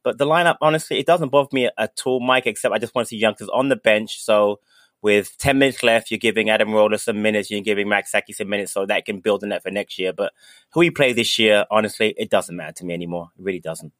but 0.03 0.19
the 0.19 0.27
lineup, 0.27 0.57
honestly, 0.61 0.99
it 0.99 1.07
doesn't 1.07 1.29
bother 1.29 1.49
me 1.53 1.71
at 1.75 2.01
all, 2.05 2.19
Mike, 2.19 2.45
except 2.45 2.71
I 2.71 2.77
just 2.77 2.93
want 2.93 3.07
to 3.07 3.09
see 3.09 3.17
youngsters 3.17 3.49
on 3.49 3.69
the 3.69 3.77
bench. 3.77 4.21
So, 4.21 4.59
with 5.03 5.37
10 5.37 5.59
minutes 5.59 5.83
left, 5.83 6.09
you're 6.09 6.17
giving 6.17 6.47
Adaramola 6.47 6.99
some 6.99 7.21
minutes, 7.21 7.51
you're 7.51 7.61
giving 7.61 7.89
Rak-Sakyi 7.89 8.33
some 8.33 8.47
minutes 8.47 8.71
so 8.71 8.85
that 8.85 9.05
can 9.05 9.19
build 9.19 9.43
on 9.43 9.49
that 9.49 9.61
for 9.61 9.69
next 9.69 9.99
year. 9.99 10.13
But 10.13 10.31
who 10.71 10.79
he 10.79 10.89
plays 10.89 11.17
this 11.17 11.37
year, 11.37 11.65
honestly, 11.69 12.15
it 12.17 12.29
doesn't 12.29 12.55
matter 12.55 12.71
to 12.77 12.85
me 12.85 12.93
anymore. 12.93 13.29
It 13.37 13.43
really 13.43 13.59
doesn't. 13.59 13.91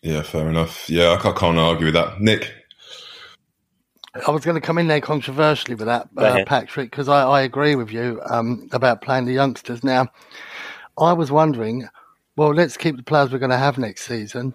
Yeah, 0.00 0.22
fair 0.22 0.48
enough. 0.48 0.88
Yeah, 0.88 1.18
I 1.20 1.32
can't 1.32 1.58
argue 1.58 1.86
with 1.86 1.94
that. 1.94 2.20
Nick? 2.20 2.54
I 4.26 4.30
was 4.30 4.44
going 4.44 4.54
to 4.54 4.60
come 4.60 4.78
in 4.78 4.86
there 4.86 5.00
controversially 5.00 5.74
with 5.74 5.86
that, 5.86 6.08
uh, 6.16 6.44
Patrick, 6.46 6.90
because 6.90 7.08
I, 7.08 7.22
I, 7.22 7.42
agree 7.42 7.74
with 7.74 7.90
you 7.90 8.20
um, 8.30 8.68
about 8.72 9.02
playing 9.02 9.26
the 9.26 9.32
youngsters. 9.32 9.84
Now, 9.84 10.08
I 10.96 11.12
was 11.12 11.30
wondering, 11.30 11.86
well, 12.36 12.54
let's 12.54 12.76
keep 12.76 12.96
the 12.96 13.02
players 13.02 13.32
we're 13.32 13.38
going 13.38 13.50
to 13.50 13.58
have 13.58 13.76
next 13.76 14.06
season. 14.06 14.54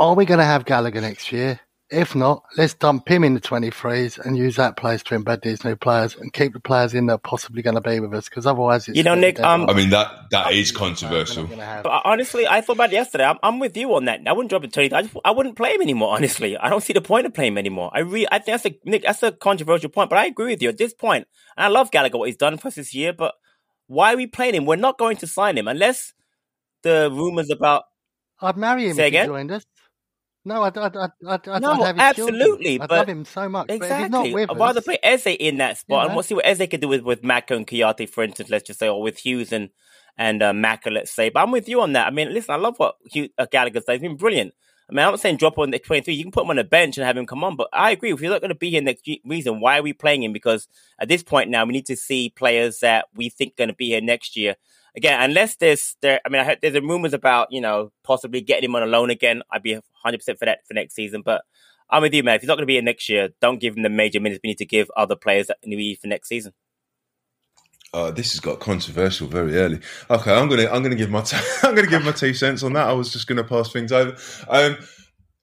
Are 0.00 0.14
we 0.14 0.24
going 0.24 0.38
to 0.38 0.44
have 0.44 0.64
Gallagher 0.64 1.00
next 1.00 1.32
year? 1.32 1.60
If 1.94 2.14
not, 2.14 2.42
let's 2.56 2.74
dump 2.74 3.08
him 3.08 3.22
in 3.22 3.34
the 3.34 3.40
23s 3.40 4.18
and 4.18 4.36
use 4.36 4.56
that 4.56 4.76
place 4.76 5.02
to 5.04 5.18
embed 5.18 5.42
these 5.42 5.64
new 5.64 5.76
players 5.76 6.16
and 6.16 6.32
keep 6.32 6.52
the 6.52 6.60
players 6.60 6.92
in 6.92 7.06
that 7.06 7.12
are 7.12 7.18
possibly 7.18 7.62
going 7.62 7.76
to 7.76 7.80
be 7.80 8.00
with 8.00 8.12
us 8.14 8.28
because 8.28 8.46
otherwise 8.46 8.88
it's. 8.88 8.96
You 8.96 9.04
know, 9.04 9.14
Nick, 9.14 9.38
um, 9.40 9.68
I 9.70 9.74
mean, 9.74 9.90
that 9.90 10.30
that 10.30 10.52
is 10.52 10.72
controversial. 10.72 11.46
But 11.46 12.02
honestly, 12.04 12.46
I 12.46 12.60
thought 12.60 12.74
about 12.74 12.90
it 12.90 12.94
yesterday. 12.94 13.24
I'm, 13.24 13.38
I'm 13.42 13.58
with 13.60 13.76
you 13.76 13.94
on 13.94 14.06
that. 14.06 14.20
I 14.26 14.32
wouldn't 14.32 14.50
drop 14.50 14.62
the 14.62 14.68
20s. 14.68 14.92
I, 14.92 15.02
just, 15.02 15.16
I 15.24 15.30
wouldn't 15.30 15.56
play 15.56 15.74
him 15.74 15.82
anymore, 15.82 16.14
honestly. 16.16 16.56
I 16.56 16.68
don't 16.68 16.82
see 16.82 16.92
the 16.92 17.00
point 17.00 17.26
of 17.26 17.34
playing 17.34 17.52
him 17.52 17.58
anymore. 17.58 17.90
I 17.94 18.00
really, 18.00 18.26
I 18.30 18.38
think 18.38 18.62
that's 18.62 18.66
a, 18.66 18.78
Nick, 18.84 19.02
that's 19.04 19.22
a 19.22 19.32
controversial 19.32 19.90
point, 19.90 20.10
but 20.10 20.18
I 20.18 20.26
agree 20.26 20.52
with 20.52 20.62
you 20.62 20.68
at 20.68 20.78
this 20.78 20.92
point. 20.92 21.26
And 21.56 21.64
I 21.64 21.68
love 21.68 21.90
Gallagher, 21.90 22.18
what 22.18 22.28
he's 22.28 22.36
done 22.36 22.58
for 22.58 22.68
us 22.68 22.74
this 22.74 22.94
year, 22.94 23.12
but 23.12 23.34
why 23.86 24.12
are 24.12 24.16
we 24.16 24.26
playing 24.26 24.54
him? 24.54 24.66
We're 24.66 24.76
not 24.76 24.98
going 24.98 25.16
to 25.18 25.26
sign 25.26 25.56
him 25.58 25.68
unless 25.68 26.12
the 26.82 27.10
rumors 27.12 27.50
about. 27.50 27.84
I'd 28.40 28.56
marry 28.56 28.88
him 28.88 28.96
Say 28.96 29.04
if 29.04 29.08
again? 29.08 29.24
he 29.26 29.28
joined 29.28 29.50
us. 29.52 29.64
No, 30.44 30.62
I'd, 30.62 30.76
I'd, 30.76 30.96
I'd, 30.96 31.12
I'd, 31.26 31.62
No, 31.62 31.72
I'd 31.82 31.98
absolutely. 31.98 32.80
I'd 32.80 32.90
love 32.90 33.08
him 33.08 33.24
so 33.24 33.48
much. 33.48 33.68
But 33.68 33.74
he's 33.74 33.80
not 33.88 34.26
Exactly. 34.26 34.34
with 34.34 34.50
I'd 34.50 34.58
rather 34.58 34.82
play 34.82 34.98
Eze 35.02 35.26
in 35.26 35.56
that 35.58 35.78
spot, 35.78 36.02
You 36.02 36.06
and 36.08 36.14
we'll 36.16 36.22
see 36.22 36.34
what 36.34 36.46
Eze 36.46 36.66
can 36.68 36.80
do 36.80 36.88
with 36.88 37.02
with 37.02 37.24
Maka 37.24 37.56
and 37.56 37.66
Kouyaté, 37.66 38.08
for 38.08 38.22
instance. 38.22 38.50
Let's 38.50 38.66
just 38.66 38.78
say, 38.78 38.88
or 38.88 39.00
with 39.00 39.18
Hughes 39.18 39.52
and 39.52 39.70
and 40.18 40.42
uh, 40.42 40.52
Maka, 40.52 40.90
let's 40.90 41.12
say. 41.12 41.30
But 41.30 41.40
I'm 41.40 41.50
with 41.50 41.68
you 41.68 41.80
on 41.80 41.92
that. 41.94 42.06
I 42.06 42.10
mean, 42.10 42.32
listen, 42.32 42.54
I 42.54 42.58
love 42.58 42.78
what 42.78 42.96
Hugh, 43.10 43.30
uh, 43.38 43.46
Gallagher's 43.50 43.84
done. 43.84 43.94
He's 43.94 44.02
been 44.02 44.16
brilliant. 44.16 44.54
I 44.88 44.92
mean, 44.92 45.04
I'm 45.04 45.12
not 45.12 45.20
saying 45.20 45.38
drop 45.38 45.58
on 45.58 45.70
the 45.70 45.78
23. 45.78 46.12
You 46.12 46.24
can 46.24 46.30
put 46.30 46.44
him 46.44 46.50
on 46.50 46.56
the 46.56 46.64
bench 46.64 46.98
and 46.98 47.06
have 47.06 47.16
him 47.16 47.24
come 47.24 47.42
on, 47.42 47.56
but 47.56 47.68
I 47.72 47.92
agree. 47.92 48.12
If 48.12 48.20
you're 48.20 48.30
not 48.30 48.42
going 48.42 48.50
to 48.50 48.54
be 48.54 48.68
here 48.70 48.82
next 48.82 49.08
reason, 49.24 49.60
why 49.60 49.78
are 49.78 49.82
we 49.82 49.94
playing 49.94 50.22
him? 50.22 50.32
Because 50.34 50.68
at 50.98 51.08
this 51.08 51.22
point 51.22 51.48
now, 51.48 51.64
we 51.64 51.72
need 51.72 51.86
to 51.86 51.96
see 51.96 52.28
players 52.28 52.80
that 52.80 53.06
we 53.14 53.30
think 53.30 53.56
going 53.56 53.68
to 53.68 53.74
be 53.74 53.88
here 53.88 54.02
next 54.02 54.36
year. 54.36 54.56
Again, 54.96 55.20
unless 55.20 55.56
there's 55.56 55.96
there, 56.02 56.20
I 56.24 56.28
mean, 56.28 56.40
I 56.40 56.44
heard 56.44 56.58
there's 56.62 56.80
rumors 56.80 57.14
about 57.14 57.48
you 57.50 57.60
know 57.60 57.90
possibly 58.04 58.40
getting 58.40 58.70
him 58.70 58.76
on 58.76 58.82
a 58.82 58.86
loan 58.86 59.10
again. 59.10 59.42
I'd 59.50 59.62
be 59.62 59.74
100 59.74 60.18
percent 60.18 60.38
for 60.38 60.44
that 60.44 60.60
for 60.66 60.74
next 60.74 60.94
season. 60.94 61.22
But 61.24 61.42
I'm 61.90 62.02
with 62.02 62.14
you, 62.14 62.22
man. 62.22 62.36
If 62.36 62.42
he's 62.42 62.48
not 62.48 62.54
going 62.54 62.62
to 62.62 62.66
be 62.66 62.74
here 62.74 62.82
next 62.82 63.08
year, 63.08 63.30
don't 63.40 63.60
give 63.60 63.76
him 63.76 63.82
the 63.82 63.90
major 63.90 64.20
minutes. 64.20 64.40
We 64.42 64.50
need 64.50 64.58
to 64.58 64.66
give 64.66 64.90
other 64.96 65.16
players 65.16 65.48
that 65.48 65.58
need 65.64 65.98
for 65.98 66.06
next 66.06 66.28
season. 66.28 66.52
Uh, 67.92 68.10
this 68.10 68.32
has 68.32 68.40
got 68.40 68.58
controversial 68.58 69.28
very 69.28 69.56
early. 69.56 69.78
Okay, 70.10 70.34
I'm 70.34 70.48
gonna 70.48 70.66
I'm 70.66 70.82
gonna 70.82 70.96
give 70.96 71.10
my 71.10 71.22
t- 71.22 71.36
I'm 71.62 71.76
gonna 71.76 71.86
give 71.86 72.04
my 72.04 72.10
two 72.10 72.34
cents 72.34 72.64
on 72.64 72.72
that. 72.72 72.88
I 72.88 72.92
was 72.92 73.12
just 73.12 73.28
gonna 73.28 73.44
pass 73.44 73.72
things 73.72 73.92
over. 73.92 74.16
Um, 74.48 74.76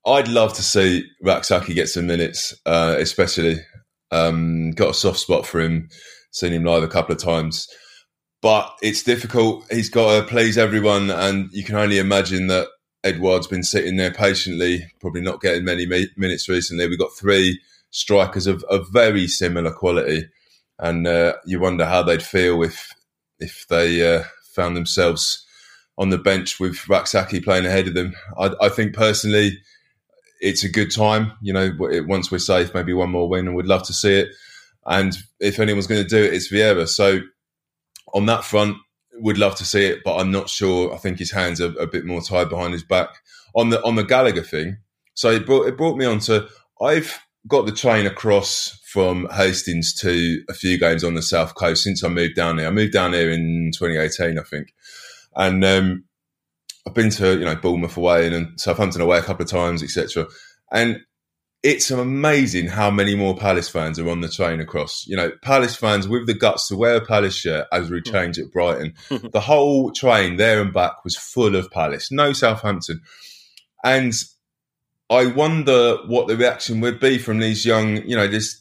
I'd 0.05 0.27
love 0.27 0.53
to 0.53 0.63
see 0.63 1.07
Rak-Sakyi 1.21 1.75
get 1.75 1.87
some 1.87 2.07
minutes, 2.07 2.53
uh, 2.65 2.95
especially. 2.97 3.61
Um, 4.11 4.71
got 4.71 4.89
a 4.89 4.93
soft 4.93 5.19
spot 5.19 5.45
for 5.45 5.61
him. 5.61 5.87
Seen 6.31 6.51
him 6.51 6.65
live 6.65 6.83
a 6.83 6.87
couple 6.87 7.15
of 7.15 7.21
times, 7.21 7.67
but 8.41 8.77
it's 8.81 9.03
difficult. 9.03 9.65
He's 9.71 9.89
got 9.89 10.19
to 10.19 10.27
please 10.27 10.57
everyone, 10.57 11.09
and 11.09 11.49
you 11.51 11.63
can 11.63 11.75
only 11.75 11.99
imagine 11.99 12.47
that 12.47 12.67
Edouard's 13.03 13.47
been 13.47 13.63
sitting 13.63 13.97
there 13.97 14.11
patiently, 14.11 14.91
probably 14.99 15.21
not 15.21 15.41
getting 15.41 15.63
many 15.63 15.85
mi- 15.85 16.09
minutes 16.17 16.47
recently. 16.47 16.87
We've 16.87 16.99
got 16.99 17.15
three 17.15 17.59
strikers 17.89 18.47
of, 18.47 18.63
of 18.65 18.87
very 18.91 19.27
similar 19.27 19.71
quality 19.71 20.29
and 20.81 21.07
uh, 21.07 21.33
you 21.45 21.59
wonder 21.59 21.85
how 21.85 22.01
they'd 22.01 22.23
feel 22.23 22.61
if 22.63 22.93
if 23.39 23.65
they 23.69 24.17
uh, 24.17 24.23
found 24.53 24.75
themselves 24.75 25.45
on 25.97 26.09
the 26.09 26.17
bench 26.17 26.59
with 26.59 26.87
Rak-Sakyi 26.89 27.43
playing 27.43 27.65
ahead 27.65 27.87
of 27.87 27.93
them. 27.93 28.13
I, 28.37 28.51
I 28.61 28.69
think 28.69 28.93
personally, 28.93 29.57
it's 30.39 30.63
a 30.63 30.69
good 30.69 30.91
time. 30.91 31.33
You 31.41 31.53
know, 31.53 31.71
once 31.79 32.31
we're 32.31 32.39
safe, 32.39 32.73
maybe 32.73 32.93
one 32.93 33.09
more 33.09 33.29
win, 33.29 33.47
and 33.47 33.55
we'd 33.55 33.65
love 33.65 33.83
to 33.83 33.93
see 33.93 34.19
it. 34.19 34.29
And 34.85 35.15
if 35.39 35.59
anyone's 35.59 35.87
going 35.87 36.03
to 36.03 36.09
do 36.09 36.23
it, 36.23 36.33
it's 36.33 36.51
Vieira. 36.51 36.87
So 36.87 37.19
on 38.13 38.25
that 38.27 38.43
front, 38.43 38.77
would 39.13 39.37
love 39.37 39.55
to 39.55 39.65
see 39.65 39.85
it, 39.85 40.03
but 40.03 40.17
I'm 40.17 40.31
not 40.31 40.49
sure. 40.49 40.93
I 40.93 40.97
think 40.97 41.19
his 41.19 41.31
hands 41.31 41.61
are 41.61 41.77
a 41.79 41.87
bit 41.87 42.05
more 42.05 42.21
tied 42.21 42.49
behind 42.49 42.73
his 42.73 42.83
back 42.83 43.09
on 43.55 43.69
the 43.69 43.83
on 43.83 43.95
the 43.95 44.03
Gallagher 44.03 44.43
thing. 44.43 44.77
So 45.13 45.29
it 45.31 45.45
brought 45.45 45.67
it 45.67 45.77
brought 45.77 45.97
me 45.97 46.05
on 46.05 46.19
to 46.19 46.47
I've 46.81 47.19
got 47.47 47.65
the 47.65 47.71
train 47.71 48.05
across 48.05 48.79
from 48.85 49.27
Hastings 49.31 49.93
to 49.95 50.43
a 50.49 50.53
few 50.53 50.77
games 50.77 51.03
on 51.03 51.15
the 51.15 51.21
south 51.21 51.55
coast 51.55 51.83
since 51.83 52.03
I 52.03 52.07
moved 52.07 52.35
down 52.35 52.57
here. 52.57 52.67
I 52.67 52.71
moved 52.71 52.93
down 52.93 53.13
here 53.13 53.31
in 53.31 53.71
2018, 53.73 54.37
I 54.37 54.43
think, 54.43 54.73
and 55.35 55.63
um, 55.63 56.03
I've 56.87 56.93
been 56.93 57.09
to 57.11 57.37
you 57.37 57.45
know 57.45 57.55
Bournemouth 57.55 57.97
away 57.97 58.27
and, 58.27 58.35
and 58.35 58.59
Southampton 58.59 59.01
away 59.01 59.17
a 59.17 59.23
couple 59.23 59.43
of 59.43 59.49
times, 59.49 59.83
etc. 59.83 60.27
And 60.71 61.01
it's 61.63 61.91
amazing 61.91 62.67
how 62.67 62.89
many 62.89 63.15
more 63.15 63.37
Palace 63.37 63.69
fans 63.69 63.99
are 63.99 64.09
on 64.09 64.21
the 64.21 64.29
train 64.29 64.59
across. 64.59 65.05
You 65.07 65.15
know, 65.15 65.31
Palace 65.43 65.75
fans 65.75 66.07
with 66.07 66.25
the 66.25 66.33
guts 66.33 66.67
to 66.67 66.75
wear 66.75 66.95
a 66.95 67.05
Palace 67.05 67.35
shirt 67.35 67.67
as 67.71 67.91
we 67.91 68.01
change 68.01 68.39
at 68.39 68.51
Brighton. 68.51 68.95
the 69.09 69.39
whole 69.39 69.91
train 69.91 70.37
there 70.37 70.61
and 70.61 70.73
back 70.73 71.03
was 71.03 71.15
full 71.15 71.55
of 71.55 71.69
Palace, 71.69 72.11
no 72.11 72.33
Southampton, 72.33 73.01
and 73.83 74.13
I 75.09 75.27
wonder 75.27 75.97
what 76.07 76.27
the 76.27 76.37
reaction 76.37 76.79
would 76.81 76.99
be 76.99 77.17
from 77.17 77.39
these 77.39 77.65
young, 77.65 77.97
you 78.07 78.15
know, 78.15 78.27
this. 78.27 78.59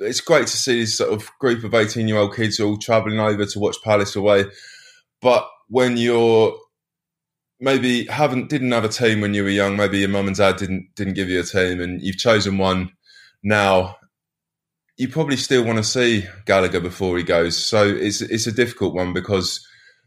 Uh, 0.00 0.06
it's 0.06 0.20
great 0.20 0.46
to 0.46 0.56
see 0.56 0.80
this 0.80 0.96
sort 0.96 1.12
of 1.12 1.28
group 1.38 1.62
of 1.62 1.74
eighteen-year-old 1.74 2.34
kids 2.34 2.58
all 2.58 2.78
travelling 2.78 3.20
over 3.20 3.44
to 3.44 3.58
watch 3.58 3.76
Palace 3.84 4.16
away, 4.16 4.46
but 5.20 5.46
when 5.68 5.98
you're 5.98 6.56
maybe 7.60 8.06
haven't 8.06 8.48
didn't 8.48 8.72
have 8.72 8.84
a 8.84 8.88
team 8.88 9.20
when 9.20 9.34
you 9.34 9.42
were 9.42 9.50
young, 9.50 9.76
maybe 9.76 9.98
your 9.98 10.08
mum 10.08 10.26
and 10.26 10.36
dad 10.36 10.56
didn't 10.56 10.88
didn't 10.94 11.14
give 11.14 11.28
you 11.28 11.40
a 11.40 11.44
team, 11.44 11.80
and 11.80 12.00
you've 12.02 12.18
chosen 12.18 12.58
one 12.58 12.92
now. 13.42 13.96
You 14.96 15.08
probably 15.08 15.36
still 15.36 15.64
want 15.64 15.78
to 15.78 15.84
see 15.84 16.26
Gallagher 16.44 16.80
before 16.80 17.16
he 17.16 17.22
goes, 17.22 17.56
so 17.56 17.86
it's 17.86 18.20
it's 18.20 18.46
a 18.46 18.52
difficult 18.52 18.94
one 18.94 19.12
because 19.12 19.64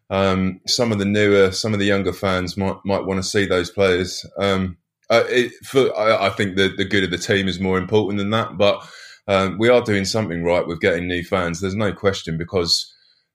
um, 0.09 0.59
some 0.67 0.91
of 0.91 0.99
the 0.99 1.05
newer, 1.05 1.51
some 1.51 1.73
of 1.73 1.79
the 1.79 1.85
younger 1.85 2.13
fans 2.13 2.57
might 2.57 2.77
might 2.83 3.05
want 3.05 3.17
to 3.23 3.29
see 3.29 3.45
those 3.45 3.71
players. 3.71 4.25
Um, 4.37 4.77
Uh, 5.11 5.25
it, 5.27 5.51
for, 5.65 5.91
I, 5.97 6.27
I, 6.27 6.29
think 6.29 6.55
the, 6.55 6.69
the 6.69 6.85
good 6.85 7.03
of 7.03 7.11
the 7.11 7.17
team 7.17 7.49
is 7.49 7.59
more 7.59 7.77
important 7.77 8.17
than 8.17 8.29
that. 8.29 8.57
But 8.57 8.81
um, 9.27 9.57
we 9.59 9.67
are 9.67 9.81
doing 9.81 10.05
something 10.05 10.41
right 10.41 10.65
with 10.65 10.79
getting 10.79 11.05
new 11.05 11.21
fans. 11.21 11.59
There's 11.59 11.75
no 11.75 11.91
question 11.91 12.37
because 12.37 12.90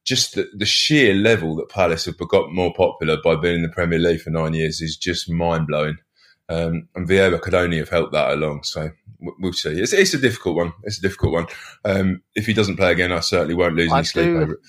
just 0.06 0.34
the, 0.34 0.48
the, 0.54 0.64
sheer 0.64 1.14
level 1.14 1.56
that 1.56 1.68
Palace 1.68 2.04
have 2.04 2.16
got 2.16 2.52
more 2.52 2.72
popular 2.72 3.18
by 3.22 3.34
being 3.34 3.56
in 3.56 3.62
the 3.62 3.68
Premier 3.68 3.98
League 3.98 4.20
for 4.20 4.30
nine 4.30 4.54
years 4.54 4.80
is 4.80 4.96
just 4.96 5.28
mind 5.28 5.66
blowing. 5.66 5.96
Um, 6.48 6.88
and 6.94 7.08
Vieira 7.08 7.40
could 7.40 7.54
only 7.54 7.78
have 7.78 7.88
helped 7.88 8.12
that 8.12 8.30
along. 8.30 8.62
So 8.62 8.90
we'll 9.20 9.52
see. 9.52 9.80
It's, 9.80 9.92
it's 9.92 10.14
a 10.14 10.18
difficult 10.18 10.56
one. 10.56 10.72
It's 10.84 10.98
a 10.98 11.02
difficult 11.02 11.32
one. 11.32 11.46
Um, 11.84 12.22
if 12.36 12.46
he 12.46 12.52
doesn't 12.52 12.76
play 12.76 12.92
again, 12.92 13.10
I 13.10 13.20
certainly 13.20 13.54
won't 13.54 13.74
lose 13.74 13.92
any 13.92 14.04
sleep 14.04 14.28
over 14.28 14.52
it. 14.52 14.60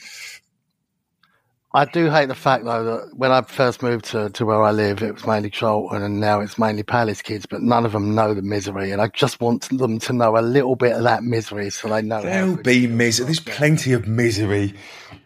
I 1.73 1.85
do 1.85 2.09
hate 2.09 2.27
the 2.27 2.33
fact 2.33 2.63
though 2.63 2.83
that 2.83 3.17
when 3.17 3.31
I 3.31 3.41
first 3.41 3.83
moved 3.83 4.05
to, 4.05 4.29
to 4.31 4.45
where 4.45 4.63
I 4.63 4.71
live, 4.71 5.03
it 5.03 5.13
was 5.13 5.27
mainly 5.27 5.51
Charlton 5.51 6.01
and 6.01 6.19
now 6.19 6.39
it's 6.39 6.57
mainly 6.57 6.81
Palace 6.81 7.21
kids, 7.21 7.45
but 7.45 7.61
none 7.61 7.85
of 7.85 7.91
them 7.91 8.15
know 8.15 8.33
the 8.33 8.41
misery. 8.41 8.91
And 8.91 8.99
I 8.99 9.09
just 9.09 9.39
want 9.41 9.69
them 9.69 9.99
to 9.99 10.13
know 10.13 10.37
a 10.37 10.41
little 10.41 10.75
bit 10.75 10.93
of 10.93 11.03
that 11.03 11.23
misery 11.23 11.69
so 11.69 11.89
they 11.89 12.01
know. 12.01 12.21
There'll 12.23 12.55
be 12.55 12.87
misery. 12.87 13.25
There's 13.25 13.41
plenty 13.41 13.93
of 13.93 14.07
misery. 14.07 14.73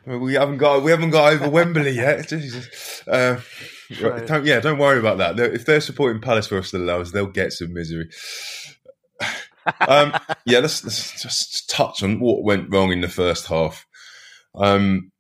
We 0.06 0.34
haven't 0.34 0.58
got 0.58 0.84
we 0.84 0.92
haven't 0.92 1.12
got 1.12 1.34
over 1.34 1.50
Wembley 1.50 1.92
yet. 1.92 2.28
Jesus. 2.30 3.08
Uh, 3.08 3.40
don't, 4.00 4.46
yeah, 4.46 4.60
don't 4.60 4.80
worry 4.80 5.00
about 5.00 5.18
that. 5.18 5.40
If 5.40 5.66
they're 5.66 5.82
supporting 5.82 6.22
Palace 6.22 6.48
for 6.48 6.58
us 6.58 6.72
to 6.72 6.78
love, 6.78 7.12
they'll 7.12 7.28
get 7.28 7.54
some 7.54 7.74
misery. 7.74 8.10
um, 9.88 10.14
yeah, 10.46 10.60
let's, 10.60 10.84
let's, 10.84 11.22
just 11.22 11.70
touch 11.70 12.02
on 12.02 12.20
what 12.20 12.44
went 12.44 12.72
wrong 12.72 12.92
in 12.92 13.02
the 13.02 13.10
first 13.10 13.48
half. 13.48 13.86
Um, 14.56 15.12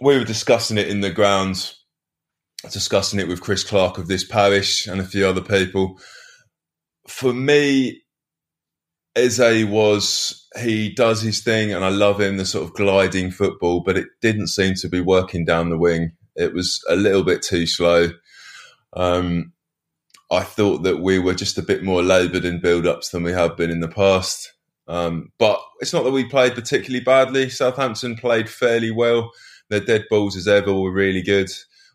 we 0.00 0.16
were 0.16 0.24
discussing 0.24 0.78
it 0.78 0.88
in 0.88 1.00
the 1.00 1.10
grounds, 1.10 1.82
discussing 2.70 3.18
it 3.18 3.28
with 3.28 3.40
Chris 3.40 3.64
Clark 3.64 3.98
of 3.98 4.06
this 4.06 4.24
parish 4.24 4.86
and 4.86 5.00
a 5.00 5.04
few 5.04 5.26
other 5.26 5.40
people. 5.40 5.98
For 7.08 7.32
me, 7.32 8.02
Eze 9.16 9.64
was 9.64 10.37
he 10.56 10.92
does 10.94 11.20
his 11.20 11.40
thing, 11.40 11.72
and 11.72 11.84
I 11.84 11.88
love 11.90 12.20
him. 12.20 12.36
The 12.36 12.44
sort 12.44 12.64
of 12.64 12.74
gliding 12.74 13.30
football, 13.30 13.80
but 13.80 13.98
it 13.98 14.08
didn't 14.20 14.48
seem 14.48 14.74
to 14.76 14.88
be 14.88 15.00
working 15.00 15.44
down 15.44 15.70
the 15.70 15.78
wing. 15.78 16.12
It 16.36 16.54
was 16.54 16.82
a 16.88 16.96
little 16.96 17.22
bit 17.22 17.42
too 17.42 17.66
slow. 17.66 18.10
Um, 18.94 19.52
I 20.30 20.42
thought 20.42 20.82
that 20.82 21.00
we 21.00 21.18
were 21.18 21.34
just 21.34 21.58
a 21.58 21.62
bit 21.62 21.82
more 21.82 22.02
laboured 22.02 22.44
in 22.44 22.60
build-ups 22.60 23.10
than 23.10 23.22
we 23.22 23.32
have 23.32 23.56
been 23.56 23.70
in 23.70 23.80
the 23.80 23.88
past. 23.88 24.52
Um, 24.86 25.32
but 25.38 25.60
it's 25.80 25.92
not 25.92 26.04
that 26.04 26.12
we 26.12 26.24
played 26.24 26.54
particularly 26.54 27.04
badly. 27.04 27.50
Southampton 27.50 28.16
played 28.16 28.48
fairly 28.48 28.90
well. 28.90 29.32
Their 29.68 29.80
dead 29.80 30.06
balls 30.08 30.36
as 30.36 30.48
ever 30.48 30.72
were 30.72 30.92
really 30.92 31.22
good. 31.22 31.50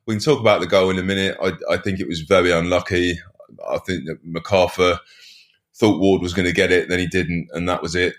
We 0.05 0.15
can 0.15 0.23
talk 0.23 0.39
about 0.39 0.61
the 0.61 0.67
goal 0.67 0.89
in 0.91 0.99
a 0.99 1.03
minute. 1.03 1.37
I, 1.41 1.53
I 1.71 1.77
think 1.77 1.99
it 1.99 2.07
was 2.07 2.21
very 2.21 2.51
unlucky. 2.51 3.19
I 3.67 3.79
think 3.79 4.05
that 4.05 4.25
McArthur 4.25 4.99
thought 5.75 5.99
Ward 5.99 6.21
was 6.21 6.33
going 6.33 6.45
to 6.45 6.53
get 6.53 6.71
it, 6.71 6.89
then 6.89 6.99
he 6.99 7.07
didn't, 7.07 7.49
and 7.53 7.67
that 7.67 7.81
was 7.81 7.95
it. 7.95 8.15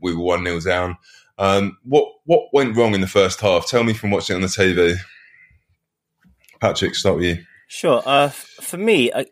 We 0.00 0.14
were 0.14 0.22
one 0.22 0.44
0 0.44 0.60
down. 0.60 0.96
Um, 1.38 1.78
what 1.84 2.06
what 2.24 2.48
went 2.52 2.76
wrong 2.76 2.94
in 2.94 3.00
the 3.00 3.06
first 3.06 3.40
half? 3.40 3.66
Tell 3.66 3.82
me 3.82 3.94
from 3.94 4.10
watching 4.10 4.36
on 4.36 4.42
the 4.42 4.48
TV. 4.48 4.96
Patrick, 6.60 6.94
start 6.94 7.16
with 7.16 7.24
you. 7.24 7.44
Sure. 7.66 8.02
Uh, 8.04 8.28
for 8.28 8.76
me, 8.76 9.12
I, 9.12 9.24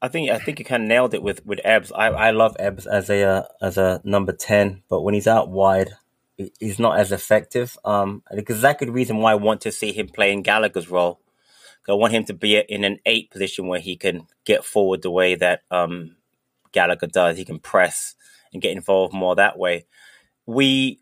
I, 0.00 0.08
think 0.08 0.30
I 0.30 0.38
think 0.38 0.58
you 0.58 0.64
kind 0.64 0.84
of 0.84 0.88
nailed 0.88 1.14
it 1.14 1.22
with 1.22 1.44
with 1.44 1.60
Ebbs. 1.64 1.90
I, 1.90 2.06
I 2.08 2.30
love 2.30 2.56
Ebbs 2.58 2.86
as 2.86 3.10
a 3.10 3.22
uh, 3.24 3.42
as 3.60 3.76
a 3.76 4.00
number 4.04 4.32
ten, 4.32 4.82
but 4.88 5.02
when 5.02 5.14
he's 5.14 5.26
out 5.26 5.50
wide, 5.50 5.90
he's 6.60 6.78
not 6.78 6.98
as 6.98 7.10
effective. 7.10 7.76
Um, 7.84 8.22
the 8.30 8.88
reason 8.88 9.18
why 9.18 9.32
I 9.32 9.36
want 9.36 9.62
to 9.62 9.72
see 9.72 9.92
him 9.92 10.08
play 10.08 10.32
in 10.32 10.42
Gallagher's 10.42 10.90
role. 10.90 11.20
I 11.88 11.94
want 11.94 12.12
him 12.12 12.24
to 12.26 12.34
be 12.34 12.56
in 12.56 12.84
an 12.84 12.98
eight 13.06 13.30
position 13.30 13.66
where 13.66 13.80
he 13.80 13.96
can 13.96 14.28
get 14.44 14.64
forward 14.64 15.02
the 15.02 15.10
way 15.10 15.34
that 15.34 15.62
um, 15.70 16.14
Gallagher 16.70 17.08
does. 17.08 17.36
He 17.36 17.44
can 17.44 17.58
press 17.58 18.14
and 18.52 18.62
get 18.62 18.72
involved 18.72 19.14
more 19.14 19.36
that 19.36 19.58
way. 19.58 19.86
We 20.46 20.98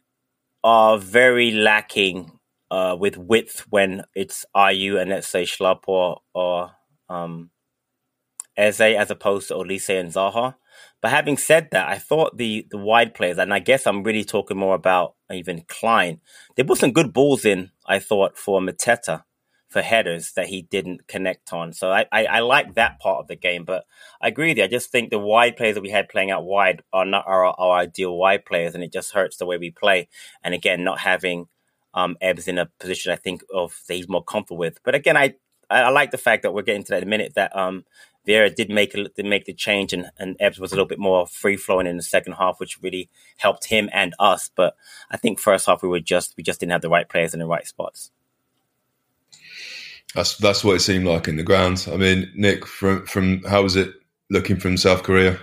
are 0.63 0.99
very 0.99 1.51
lacking 1.51 2.39
uh, 2.71 2.97
with 2.99 3.17
width 3.17 3.67
when 3.71 4.05
it's 4.15 4.45
Ayew 4.55 5.01
and 5.01 5.11
let's 5.11 5.29
say 5.29 5.45
Schlupp 5.45 5.81
or 5.87 6.21
or 6.35 6.73
um, 7.09 7.51
Eze 8.57 8.81
as 8.81 9.11
opposed 9.11 9.49
to 9.49 9.55
Olise 9.55 9.99
and 9.99 10.13
Zaha. 10.13 10.55
But 11.03 11.11
having 11.11 11.37
said 11.39 11.69
that, 11.73 11.89
I 11.89 11.99
thought 11.99 12.37
the 12.37 12.67
the 12.71 12.79
wide 12.79 13.15
players, 13.15 13.39
and 13.39 13.53
I 13.55 13.59
guess 13.59 13.87
I'm 13.87 14.03
really 14.03 14.25
talking 14.25 14.59
more 14.59 14.75
about 14.75 15.15
even 15.33 15.65
Clyne, 15.69 16.21
they 16.57 16.63
put 16.63 16.79
some 16.79 16.93
good 16.93 17.13
balls 17.13 17.45
in. 17.45 17.71
I 17.87 17.99
thought 17.99 18.37
for 18.37 18.61
Mateta 18.61 19.25
for 19.71 19.83
headers 19.83 20.33
that 20.33 20.49
he 20.49 20.63
didn't 20.63 21.07
connect 21.07 21.53
on. 21.53 21.73
So 21.73 21.91
I, 21.91 22.05
I, 22.11 22.27
I 22.27 22.39
like 22.41 22.75
that 22.75 22.99
part 22.99 23.21
of 23.21 23.29
the 23.29 23.37
game. 23.37 23.65
But 23.65 23.85
I 24.21 24.29
agree 24.29 24.49
with 24.49 24.59
you. 24.59 24.65
I 24.65 24.69
just 24.69 24.91
think 24.91 25.11
the 25.11 25.19
wide 25.19 25.57
players 25.57 25.77
that 25.77 25.83
we 25.83 25.91
had 25.91 26.09
playing 26.09 26.31
out 26.31 26.45
wide 26.45 26.83
are 26.93 27.05
not 27.05 27.25
our, 27.27 27.45
our 27.47 27.79
ideal 27.79 28.17
wide 28.17 28.45
players, 28.45 28.75
and 28.75 28.85
it 28.85 28.93
just 28.93 29.13
hurts 29.13 29.37
the 29.37 29.47
way 29.47 29.59
we 29.59 29.71
play. 29.71 30.09
And 30.43 30.55
again, 30.55 30.85
not 30.85 30.99
having 30.99 31.47
um, 31.95 32.17
Ebbs 32.21 32.49
in 32.49 32.59
a 32.59 32.67
position 32.79 33.13
I 33.13 33.17
think 33.17 33.43
of 33.55 33.81
that 33.87 33.95
he's 33.95 34.09
more 34.09 34.25
comfortable 34.25 34.59
with. 34.59 34.83
But 34.83 34.95
again, 34.95 35.17
I 35.17 35.35
I, 35.71 35.91
like 35.91 36.11
the 36.11 36.19
fact 36.19 36.43
that 36.43 36.53
we're 36.53 36.63
getting 36.63 36.83
to 36.83 36.91
that 36.91 37.03
in 37.03 37.09
a 37.09 37.11
minute 37.11 37.35
that 37.35 37.55
um, 37.57 37.85
Vieira 38.27 38.53
did 38.53 38.71
make 38.71 38.93
did 38.93 39.25
make 39.25 39.45
the 39.45 39.55
change, 39.55 39.93
and, 39.93 40.11
and 40.19 40.37
Ebbs 40.41 40.59
was 40.59 40.73
a 40.73 40.75
little 40.75 40.89
bit 40.89 40.99
more 40.99 41.27
free 41.27 41.57
flowing 41.57 41.87
in 41.87 41.97
the 41.97 42.03
second 42.03 42.35
half, 42.35 42.59
which 42.59 42.83
really 42.83 43.09
helped 43.39 43.67
him 43.67 43.89
and 43.93 44.15
us. 44.19 44.51
But 44.55 44.75
I 45.11 45.17
think 45.17 45.39
first 45.39 45.67
half 45.67 45.83
we 45.83 45.89
were 45.89 46.01
just 46.01 46.35
we 46.37 46.43
just 46.43 46.61
didn't 46.61 46.73
have 46.73 46.83
the 46.83 46.91
right 46.91 47.09
players 47.09 47.35
in 47.35 47.41
the 47.41 47.47
right 47.47 47.67
spots. 47.67 48.11
That's 50.15 50.37
that's 50.39 50.65
what 50.65 50.77
it 50.77 50.81
seemed 50.81 51.07
like 51.07 51.29
in 51.29 51.37
the 51.37 51.43
ground. 51.43 51.87
I 51.91 51.97
mean, 51.97 52.31
Nick, 52.35 52.67
from 52.67 53.07
from 53.07 53.43
how 53.45 53.63
was 53.63 53.77
it 53.77 53.93
looking 54.31 54.57
from 54.57 54.77
South 54.77 55.03
Korea? 55.03 55.39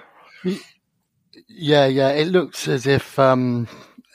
Yeah, 1.47 1.86
yeah, 1.86 2.10
it 2.10 2.27
looked 2.27 2.67
as 2.67 2.86
if 2.86 3.17
um, 3.17 3.67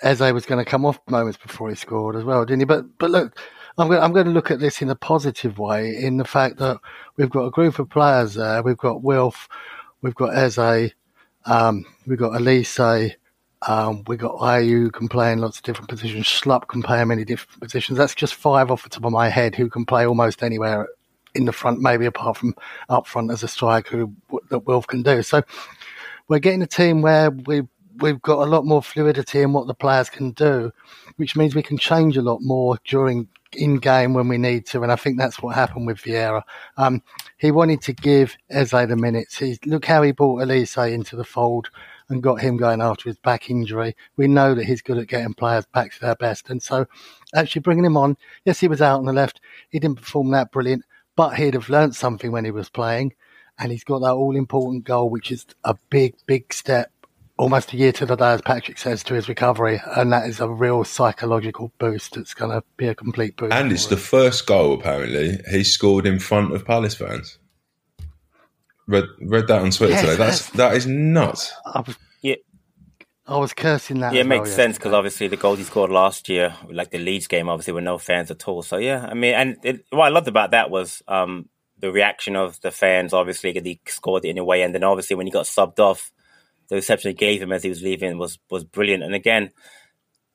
Eze 0.03 0.21
was 0.33 0.47
going 0.47 0.63
to 0.63 0.71
come 0.71 0.85
off 0.85 1.01
moments 1.09 1.39
before 1.39 1.71
he 1.71 1.75
scored 1.75 2.17
as 2.17 2.25
well, 2.25 2.45
didn't 2.45 2.61
he? 2.61 2.65
But 2.67 2.99
but 2.99 3.11
look, 3.11 3.39
I'm 3.79 3.89
going, 3.89 4.03
I'm 4.03 4.13
going 4.13 4.27
to 4.27 4.33
look 4.33 4.51
at 4.51 4.61
this 4.61 4.83
in 4.83 4.91
a 4.91 4.95
positive 4.95 5.59
way, 5.59 5.97
in 5.97 6.19
the 6.19 6.25
fact 6.25 6.59
that 6.59 6.79
we've 7.17 7.31
got 7.31 7.47
a 7.47 7.51
group 7.51 7.79
of 7.79 7.89
players 7.89 8.35
there. 8.35 8.63
We've 8.63 8.77
got 8.77 9.03
Wilf, 9.03 9.49
we've 10.03 10.15
got 10.15 10.37
Eze, 10.37 10.93
um, 11.47 11.85
we've 12.07 12.19
got 12.19 12.33
Olise, 12.33 13.15
um, 13.67 14.03
we've 14.07 14.19
got 14.19 14.37
Ayew 14.37 14.93
can 14.93 15.09
play 15.09 15.33
in 15.33 15.41
lots 15.41 15.59
of 15.59 15.63
different 15.63 15.89
positions. 15.89 16.27
Schlupp 16.27 16.69
can 16.69 16.83
play 16.83 17.01
in 17.01 17.09
many 17.09 17.25
different 17.25 17.61
positions. 17.61 17.99
That's 17.99 18.15
just 18.15 18.35
five 18.35 18.71
off 18.71 18.83
the 18.83 18.89
top 18.89 19.05
of 19.05 19.13
my 19.13 19.29
head 19.29 19.55
who 19.55 19.69
can 19.69 19.85
play 19.85 20.07
almost 20.07 20.43
anywhere 20.43 20.89
in 21.35 21.45
the 21.45 21.53
front, 21.53 21.81
maybe 21.81 22.07
apart 22.07 22.37
from 22.37 22.55
up 22.89 23.07
front 23.07 23.31
as 23.31 23.43
a 23.43 23.49
striker 23.49 23.97
who, 23.97 24.41
that 24.51 24.67
Wilf 24.67 24.87
can 24.87 25.03
do. 25.03 25.23
So 25.23 25.43
we're 26.29 26.41
getting 26.41 26.63
a 26.63 26.67
team 26.67 27.03
where 27.03 27.31
we 27.31 27.63
we've 28.01 28.23
got 28.23 28.39
a 28.39 28.51
lot 28.51 28.65
more 28.65 28.83
fluidity 28.83 29.43
in 29.43 29.53
what 29.53 29.67
the 29.67 29.75
players 29.75 30.09
can 30.09 30.31
do, 30.33 30.73
which 31.17 31.37
means 31.37 31.55
we 31.55 31.63
can 31.63 31.77
change 31.79 32.17
a 32.17 32.23
lot 32.23 32.41
more 32.41 32.79
during 32.85 33.29
in 33.55 33.77
game 33.77 34.15
when 34.15 34.29
we 34.29 34.39
need 34.39 34.67
to, 34.67 34.83
and 34.83 34.91
I 34.91 34.97
think 34.97 35.19
that's 35.19 35.43
what 35.43 35.55
happened 35.55 35.87
with 35.87 35.99
Vieira. 35.99 36.43
Um, 36.79 37.03
he 37.37 37.51
wanted 37.51 37.83
to 37.83 37.93
give 37.93 38.37
Eze 38.51 38.71
the 38.71 38.97
minutes. 38.97 39.37
He, 39.37 39.59
look 39.67 39.85
how 39.85 40.03
he 40.03 40.13
brought 40.13 40.41
Olise 40.41 40.93
into 40.93 41.17
the 41.17 41.25
fold 41.25 41.69
and 42.13 42.23
got 42.23 42.41
him 42.41 42.57
going 42.57 42.81
after 42.81 43.09
his 43.09 43.19
back 43.19 43.51
injury. 43.51 43.97
We 44.17 44.29
know 44.29 44.55
that 44.55 44.65
he's 44.65 44.83
good 44.83 44.99
at 44.99 45.09
getting 45.09 45.35
players 45.35 45.67
back 45.67 45.93
to 45.93 46.01
their 46.01 46.15
best, 46.15 46.51
and 46.51 46.63
so 46.63 46.87
actually 47.35 47.63
bringing 47.63 47.85
him 47.85 47.97
on. 47.97 48.17
Yes, 48.45 48.61
he 48.61 48.69
was 48.69 48.83
out 48.83 48.99
on 48.99 49.07
the 49.07 49.13
left. 49.13 49.41
He 49.71 49.79
didn't 49.79 50.01
perform 50.01 50.31
that 50.31 50.53
brilliant, 50.53 50.85
but 51.17 51.37
he'd 51.37 51.55
have 51.55 51.69
learnt 51.69 51.95
something 51.95 52.31
when 52.31 52.45
he 52.45 52.51
was 52.51 52.69
playing, 52.69 53.15
and 53.59 53.73
he's 53.73 53.85
got 53.85 54.01
that 54.01 54.13
all 54.13 54.37
important 54.37 54.85
goal, 54.85 55.11
which 55.11 55.33
is 55.33 55.47
a 55.65 55.75
big, 55.91 56.15
big 56.27 56.53
step 56.53 56.93
almost 57.39 57.73
a 57.73 57.77
year 57.77 57.93
to 57.93 58.07
the 58.07 58.15
day, 58.15 58.33
as 58.33 58.43
Patrick 58.43 58.79
says, 58.79 59.03
to 59.03 59.15
his 59.15 59.29
recovery, 59.29 59.81
and 59.97 60.13
that 60.13 60.29
is 60.29 60.39
a 60.39 60.49
real 60.49 60.85
psychological 60.85 61.73
boost. 61.79 62.17
It's 62.17 62.35
going 62.35 62.53
to 62.53 62.63
be 62.77 62.87
a 62.87 62.95
complete 62.95 63.37
boost. 63.37 63.53
And 63.53 63.73
it's 63.73 63.87
the 63.87 63.97
first 63.97 64.47
goal 64.47 64.75
apparently 64.75 65.41
he 65.51 65.65
scored 65.65 66.07
in 66.07 66.19
front 66.19 66.55
of 66.55 66.65
Palace 66.65 66.95
fans. 66.95 67.39
Read 68.87 69.05
read 69.21 69.47
that 69.49 69.63
on 69.63 69.71
Twitter 69.71 69.93
yes, 69.93 70.01
today. 70.01 70.17
That's 70.17 70.51
that 70.51 70.77
is 70.77 70.87
nuts. 70.87 71.53
I 71.65 71.81
was, 71.81 71.97
yeah. 72.21 72.35
I 73.27 73.37
was 73.37 73.53
cursing 73.53 74.01
that. 74.01 74.13
Yeah, 74.15 74.23
it 74.23 74.27
makes 74.27 74.49
well, 74.49 74.57
sense 74.57 74.77
because 74.77 74.93
obviously 74.93 75.29
the 75.29 75.37
goals 75.37 75.59
he 75.59 75.65
scored 75.65 75.91
last 75.91 76.29
year, 76.29 76.55
like 76.69 76.91
the 76.91 76.99
Leeds 76.99 77.29
game, 77.29 77.49
obviously 77.49 77.73
were 77.73 77.81
no 77.81 77.99
fans 77.99 78.31
at 78.31 78.47
all. 78.49 78.63
So 78.63 78.79
yeah, 78.79 79.07
I 79.09 79.15
mean, 79.15 79.35
and 79.35 79.57
it, 79.63 79.85
what 79.91 80.07
I 80.07 80.09
loved 80.09 80.27
about 80.27 80.51
that 80.51 80.71
was 80.71 81.03
um, 81.07 81.49
the 81.79 81.93
reaction 81.93 82.35
of 82.35 82.61
the 82.61 82.73
fans. 82.73 83.13
Obviously, 83.13 83.53
that 83.53 83.65
he 83.65 83.81
scored 83.87 84.25
it 84.25 84.31
in 84.31 84.39
a 84.39 84.45
way, 84.45 84.63
and 84.63 84.75
then 84.75 84.83
obviously 84.83 85.15
when 85.15 85.27
he 85.27 85.33
got 85.33 85.47
subbed 85.47 85.79
off 85.79 86.11
the 86.69 86.77
reception 86.77 87.11
he 87.11 87.15
gave 87.15 87.41
him 87.41 87.53
as 87.53 87.63
he 87.63 87.69
was 87.69 87.83
leaving 87.83 88.19
was 88.19 88.39
was 88.51 88.65
brilliant. 88.65 89.05
And 89.05 89.15
again, 89.15 89.51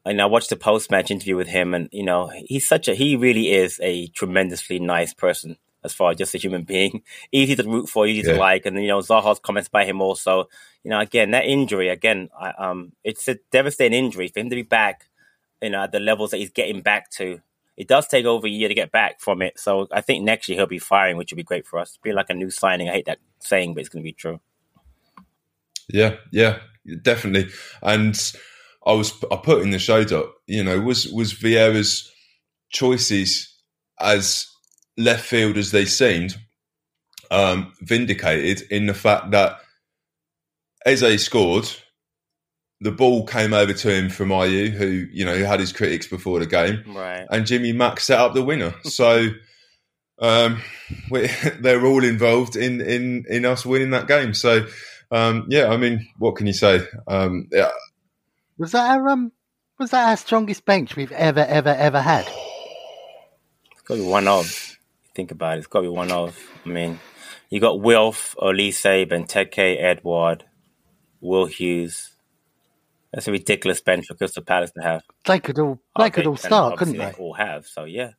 and 0.06 0.22
I 0.22 0.26
watched 0.26 0.50
the 0.50 0.56
post 0.56 0.90
match 0.90 1.12
interview 1.12 1.36
with 1.36 1.48
him, 1.48 1.74
and 1.74 1.90
you 1.92 2.04
know, 2.04 2.32
he's 2.46 2.68
such 2.68 2.88
a 2.88 2.96
he 2.96 3.18
really 3.18 3.52
is 3.52 3.80
a 3.84 4.08
tremendously 4.08 4.80
nice 4.80 5.14
person 5.14 5.58
as 5.88 5.94
far 5.94 6.12
as 6.12 6.18
just 6.18 6.36
a 6.36 6.38
human 6.38 6.64
being, 6.64 7.02
easy 7.32 7.56
to 7.56 7.64
root 7.64 7.90
for, 7.90 8.06
easy 8.06 8.28
yeah. 8.28 8.36
to 8.36 8.40
like, 8.40 8.66
and 8.66 8.82
you 8.82 8.88
know, 8.88 9.00
Zaha's 9.00 9.40
comments 9.40 9.70
by 9.70 9.86
him 9.86 10.02
also. 10.02 10.48
You 10.84 10.92
know, 10.92 11.00
again, 11.00 11.32
that 11.32 11.46
injury, 11.46 11.90
again, 11.90 12.30
I, 12.40 12.52
um, 12.52 12.94
it's 13.04 13.28
a 13.28 13.40
devastating 13.52 13.98
injury 13.98 14.28
for 14.28 14.40
him 14.40 14.50
to 14.50 14.56
be 14.56 14.64
back. 14.64 15.06
You 15.62 15.72
know, 15.72 15.84
at 15.84 15.92
the 15.92 16.00
levels 16.00 16.32
that 16.32 16.38
he's 16.38 16.52
getting 16.52 16.82
back 16.82 17.10
to, 17.12 17.42
it 17.76 17.88
does 17.88 18.08
take 18.08 18.26
over 18.26 18.48
a 18.48 18.50
year 18.50 18.68
to 18.68 18.74
get 18.74 18.92
back 18.92 19.20
from 19.20 19.42
it. 19.42 19.60
So 19.60 19.88
I 19.92 20.02
think 20.02 20.24
next 20.24 20.48
year 20.48 20.58
he'll 20.58 20.68
be 20.68 20.80
firing, 20.80 21.18
which 21.18 21.32
would 21.32 21.38
be 21.38 21.44
great 21.44 21.66
for 21.66 21.80
us. 21.80 21.98
Be 22.04 22.14
like 22.14 22.30
a 22.30 22.34
new 22.34 22.52
signing. 22.52 22.90
I 22.90 22.94
hate 22.94 23.06
that 23.06 23.20
saying, 23.40 23.74
but 23.74 23.82
it's 23.82 23.90
going 23.90 24.04
to 24.04 24.08
be 24.08 24.14
true. 24.14 24.40
Yeah, 25.90 26.16
yeah, 26.32 26.60
definitely. 27.02 27.52
And 27.82 28.16
I 28.86 28.94
was 28.94 29.14
I 29.32 29.36
put 29.36 29.62
in 29.62 29.72
the 29.72 29.80
show 29.80 30.04
doc, 30.04 30.28
you 30.48 30.64
know, 30.64 30.80
was 30.80 31.08
was 31.12 31.34
Vieira's 31.34 32.12
choices 32.70 33.54
as 34.00 34.48
left 34.98 35.26
field 35.26 35.58
as 35.58 35.72
they 35.72 35.86
seemed 35.86 36.38
um, 37.32 37.74
vindicated 37.82 38.70
in 38.72 38.86
the 38.88 38.94
fact 38.94 39.32
that 39.32 39.60
Eze 40.86 41.24
scored. 41.24 41.70
The 42.82 42.92
ball 42.92 43.26
came 43.26 43.54
over 43.54 43.74
to 43.74 43.90
him 43.92 44.10
from 44.10 44.30
Ayew, 44.30 44.70
who 44.70 45.08
you 45.12 45.26
know 45.26 45.36
who 45.36 45.44
had 45.46 45.60
his 45.60 45.74
critics 45.74 46.06
before 46.08 46.40
the 46.40 46.46
game, 46.46 46.84
Right. 46.96 47.26
and 47.32 47.46
Jimmy 47.48 47.72
Mack 47.74 48.00
set 48.00 48.20
up 48.20 48.34
the 48.36 48.44
winner. 48.44 48.76
So 48.84 49.30
um, 50.20 50.62
we, 51.12 51.28
they're 51.60 51.86
all 51.86 52.04
involved 52.04 52.56
in 52.56 52.82
in 52.82 53.26
in 53.30 53.46
us 53.46 53.66
winning 53.66 53.90
that 53.92 54.08
game. 54.08 54.34
So 54.36 54.68
um, 55.12 55.48
yeah, 55.50 55.68
I 55.70 55.78
mean, 55.78 56.08
what 56.20 56.36
can 56.36 56.46
you 56.48 56.54
say? 56.54 56.82
Um, 57.08 57.48
yeah, 57.52 57.72
Was 58.60 58.74
that 58.74 58.92
our 58.98 59.10
um? 59.10 59.32
Was 59.80 59.92
that 59.92 60.10
our 60.10 60.18
strongest 60.18 60.66
bench 60.66 60.96
we've 60.96 61.12
ever, 61.12 61.42
ever, 61.48 61.70
ever 61.70 62.02
had? 62.02 62.28
It's 63.72 63.82
got 63.84 64.00
one 64.00 64.28
of. 64.28 64.67
Think 65.18 65.32
about 65.32 65.56
it. 65.56 65.62
It's 65.62 65.68
got 65.68 65.80
to 65.80 65.90
be 65.90 65.90
one 65.90 66.12
of. 66.12 66.38
I 66.64 66.70
mean, 66.70 67.00
you 67.50 67.60
got 67.60 67.82
Wilf, 67.82 68.36
Olise, 68.38 69.10
Benteke, 69.10 69.82
Edouard, 69.82 70.46
Will 71.22 71.48
Hughes. 71.48 72.12
That's 73.12 73.28
a 73.28 73.32
ridiculous 73.32 73.82
bench 73.82 74.06
for 74.06 74.14
Crystal 74.14 74.44
Palace 74.44 74.70
to 74.74 74.84
have. 74.84 75.02
They 75.26 75.40
could 75.40 75.58
all, 75.58 75.80
they 75.98 76.04
Okay, 76.04 76.12
could 76.22 76.28
all 76.28 76.38
start, 76.38 76.78
couldn't 76.78 76.98
obviously 76.98 77.18
they? 77.18 77.24
all 77.24 77.34
have. 77.34 77.66
So 77.66 77.86
yeah, 77.86 78.12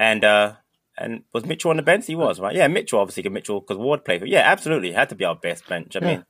and 0.00 0.24
uh 0.24 0.54
and 0.98 1.22
was 1.32 1.46
Mitchell 1.46 1.70
on 1.70 1.76
the 1.76 1.84
bench? 1.84 2.06
He 2.08 2.16
was 2.16 2.40
right. 2.40 2.56
Yeah, 2.56 2.66
Mitchell 2.66 2.98
obviously. 2.98 3.28
Mitchell 3.30 3.60
because 3.60 3.76
Ward 3.76 4.04
played 4.04 4.22
for. 4.22 4.26
Yeah, 4.26 4.40
absolutely, 4.40 4.90
had 4.90 5.10
to 5.10 5.14
be 5.14 5.24
our 5.24 5.36
best 5.36 5.68
bench. 5.68 5.94
I 5.94 6.00
Yeah. 6.00 6.06
mean, 6.08 6.24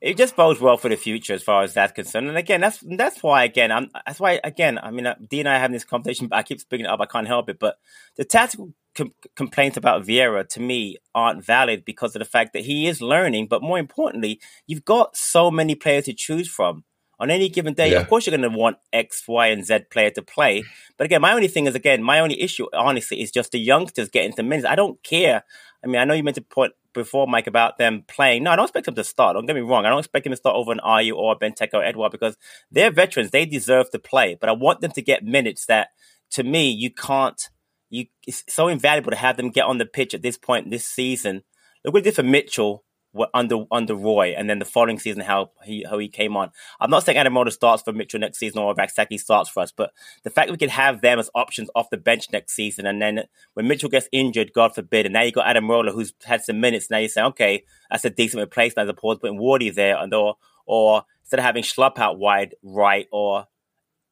it 0.00 0.16
just 0.16 0.34
bodes 0.34 0.60
well 0.60 0.78
for 0.78 0.88
the 0.88 0.96
future 0.96 1.34
as 1.34 1.42
far 1.42 1.62
as 1.62 1.74
that's 1.74 1.92
concerned. 1.92 2.28
And 2.28 2.38
again, 2.38 2.62
that's 2.62 2.78
that's 2.96 3.22
why 3.22 3.44
again 3.44 3.70
I'm 3.70 3.90
that's 4.06 4.18
why 4.20 4.40
again 4.42 4.78
I 4.78 4.90
mean 4.92 5.06
uh, 5.06 5.16
Dee 5.28 5.40
and 5.40 5.48
I 5.50 5.56
are 5.56 5.60
having 5.60 5.74
this 5.74 5.84
conversation, 5.84 6.28
but 6.28 6.36
I 6.36 6.42
keep 6.42 6.66
bringing 6.70 6.86
it 6.86 6.90
up. 6.90 7.00
I 7.02 7.06
can't 7.06 7.26
help 7.26 7.50
it. 7.50 7.58
But 7.58 7.76
the 8.16 8.24
tactical 8.24 8.72
com- 8.94 9.14
complaints 9.36 9.76
about 9.76 10.04
Vieira 10.04 10.48
to 10.50 10.60
me 10.60 10.96
aren't 11.14 11.44
valid 11.44 11.84
because 11.84 12.14
of 12.14 12.20
the 12.20 12.24
fact 12.24 12.52
that 12.52 12.64
he 12.64 12.86
is 12.86 13.00
learning. 13.00 13.46
But 13.46 13.62
more 13.62 13.78
importantly, 13.78 14.40
you've 14.66 14.84
got 14.84 15.16
so 15.16 15.50
many 15.50 15.74
players 15.74 16.04
to 16.04 16.12
choose 16.12 16.48
from 16.48 16.84
on 17.18 17.30
any 17.30 17.48
given 17.48 17.74
day. 17.74 17.92
Yeah. 17.92 18.00
Of 18.00 18.08
course, 18.08 18.26
you're 18.26 18.36
going 18.36 18.50
to 18.50 18.56
want 18.56 18.78
X, 18.92 19.24
Y, 19.26 19.46
and 19.48 19.64
Z 19.64 19.80
player 19.90 20.10
to 20.10 20.22
play. 20.22 20.64
But 20.96 21.04
again, 21.04 21.20
my 21.20 21.32
only 21.32 21.48
thing 21.48 21.66
is 21.66 21.74
again, 21.74 22.02
my 22.02 22.20
only 22.20 22.40
issue, 22.40 22.66
honestly, 22.74 23.20
is 23.20 23.30
just 23.30 23.52
the 23.52 23.58
youngsters 23.58 24.08
getting 24.08 24.32
the 24.36 24.42
minutes. 24.42 24.66
I 24.66 24.74
don't 24.74 25.02
care. 25.02 25.44
I 25.82 25.86
mean, 25.86 25.96
I 25.96 26.04
know 26.04 26.14
you 26.14 26.22
meant 26.22 26.36
to 26.36 26.42
point 26.42 26.72
before, 26.92 27.26
Mike, 27.26 27.46
about 27.46 27.76
them 27.76 28.04
playing. 28.08 28.44
No, 28.44 28.52
I 28.52 28.56
don't 28.56 28.64
expect 28.64 28.86
them 28.86 28.94
to 28.94 29.04
start. 29.04 29.34
Don't 29.34 29.46
get 29.46 29.54
me 29.54 29.62
wrong. 29.62 29.84
I 29.84 29.90
don't 29.90 29.98
expect 29.98 30.24
them 30.24 30.32
to 30.32 30.36
start 30.36 30.56
over 30.56 30.72
an 30.72 30.80
Ayew 30.84 31.14
or 31.14 31.38
Benteke 31.38 31.74
or 31.74 31.84
Edouard 31.84 32.12
because 32.12 32.36
they're 32.70 32.90
veterans. 32.90 33.30
They 33.30 33.44
deserve 33.44 33.90
to 33.90 33.98
play. 33.98 34.36
But 34.40 34.48
I 34.48 34.52
want 34.52 34.80
them 34.80 34.92
to 34.92 35.02
get 35.02 35.24
minutes 35.24 35.66
that, 35.66 35.88
to 36.30 36.42
me, 36.42 36.70
you 36.70 36.90
can't. 36.90 37.50
You 37.90 38.06
it's 38.26 38.44
so 38.48 38.68
invaluable 38.68 39.10
to 39.10 39.16
have 39.16 39.36
them 39.36 39.50
get 39.50 39.64
on 39.64 39.78
the 39.78 39.86
pitch 39.86 40.14
at 40.14 40.22
this 40.22 40.38
point 40.38 40.70
this 40.70 40.86
season. 40.86 41.42
Look 41.84 41.94
what 41.94 42.04
they 42.04 42.10
did 42.10 42.16
for 42.16 42.22
Mitchell 42.22 42.84
under 43.32 43.64
under 43.70 43.94
Roy, 43.94 44.34
and 44.36 44.50
then 44.50 44.58
the 44.58 44.64
following 44.64 44.98
season 44.98 45.22
how 45.22 45.52
he 45.64 45.84
how 45.88 45.98
he 45.98 46.08
came 46.08 46.36
on. 46.36 46.50
I'm 46.80 46.90
not 46.90 47.04
saying 47.04 47.16
Adam 47.16 47.34
Adaramola 47.34 47.52
starts 47.52 47.82
for 47.82 47.92
Mitchell 47.92 48.20
next 48.20 48.38
season 48.38 48.58
or 48.58 48.74
Rak-Sakyi 48.74 49.20
starts 49.20 49.48
for 49.48 49.60
us, 49.62 49.72
but 49.72 49.92
the 50.24 50.30
fact 50.30 50.50
we 50.50 50.56
can 50.56 50.70
have 50.70 51.00
them 51.00 51.18
as 51.18 51.30
options 51.34 51.70
off 51.74 51.90
the 51.90 51.96
bench 51.96 52.32
next 52.32 52.54
season, 52.54 52.86
and 52.86 53.00
then 53.00 53.24
when 53.54 53.68
Mitchell 53.68 53.88
gets 53.88 54.08
injured, 54.12 54.52
God 54.52 54.74
forbid, 54.74 55.06
and 55.06 55.12
now 55.12 55.22
you 55.22 55.32
got 55.32 55.46
Adaramola 55.46 55.92
who's 55.92 56.12
had 56.24 56.42
some 56.42 56.60
minutes. 56.60 56.90
Now 56.90 56.98
you 56.98 57.08
say, 57.08 57.22
okay, 57.22 57.64
that's 57.90 58.04
a 58.04 58.10
decent 58.10 58.40
replacement 58.40 58.88
as 58.88 58.90
opposed 58.90 59.18
to 59.18 59.28
putting 59.28 59.38
Wardy 59.38 59.72
there, 59.72 59.96
and 59.96 60.12
or 60.12 60.36
or 60.66 61.04
instead 61.22 61.38
of 61.38 61.44
having 61.44 61.62
Schlupp 61.62 61.98
out 61.98 62.18
wide 62.18 62.54
right 62.62 63.06
or 63.12 63.46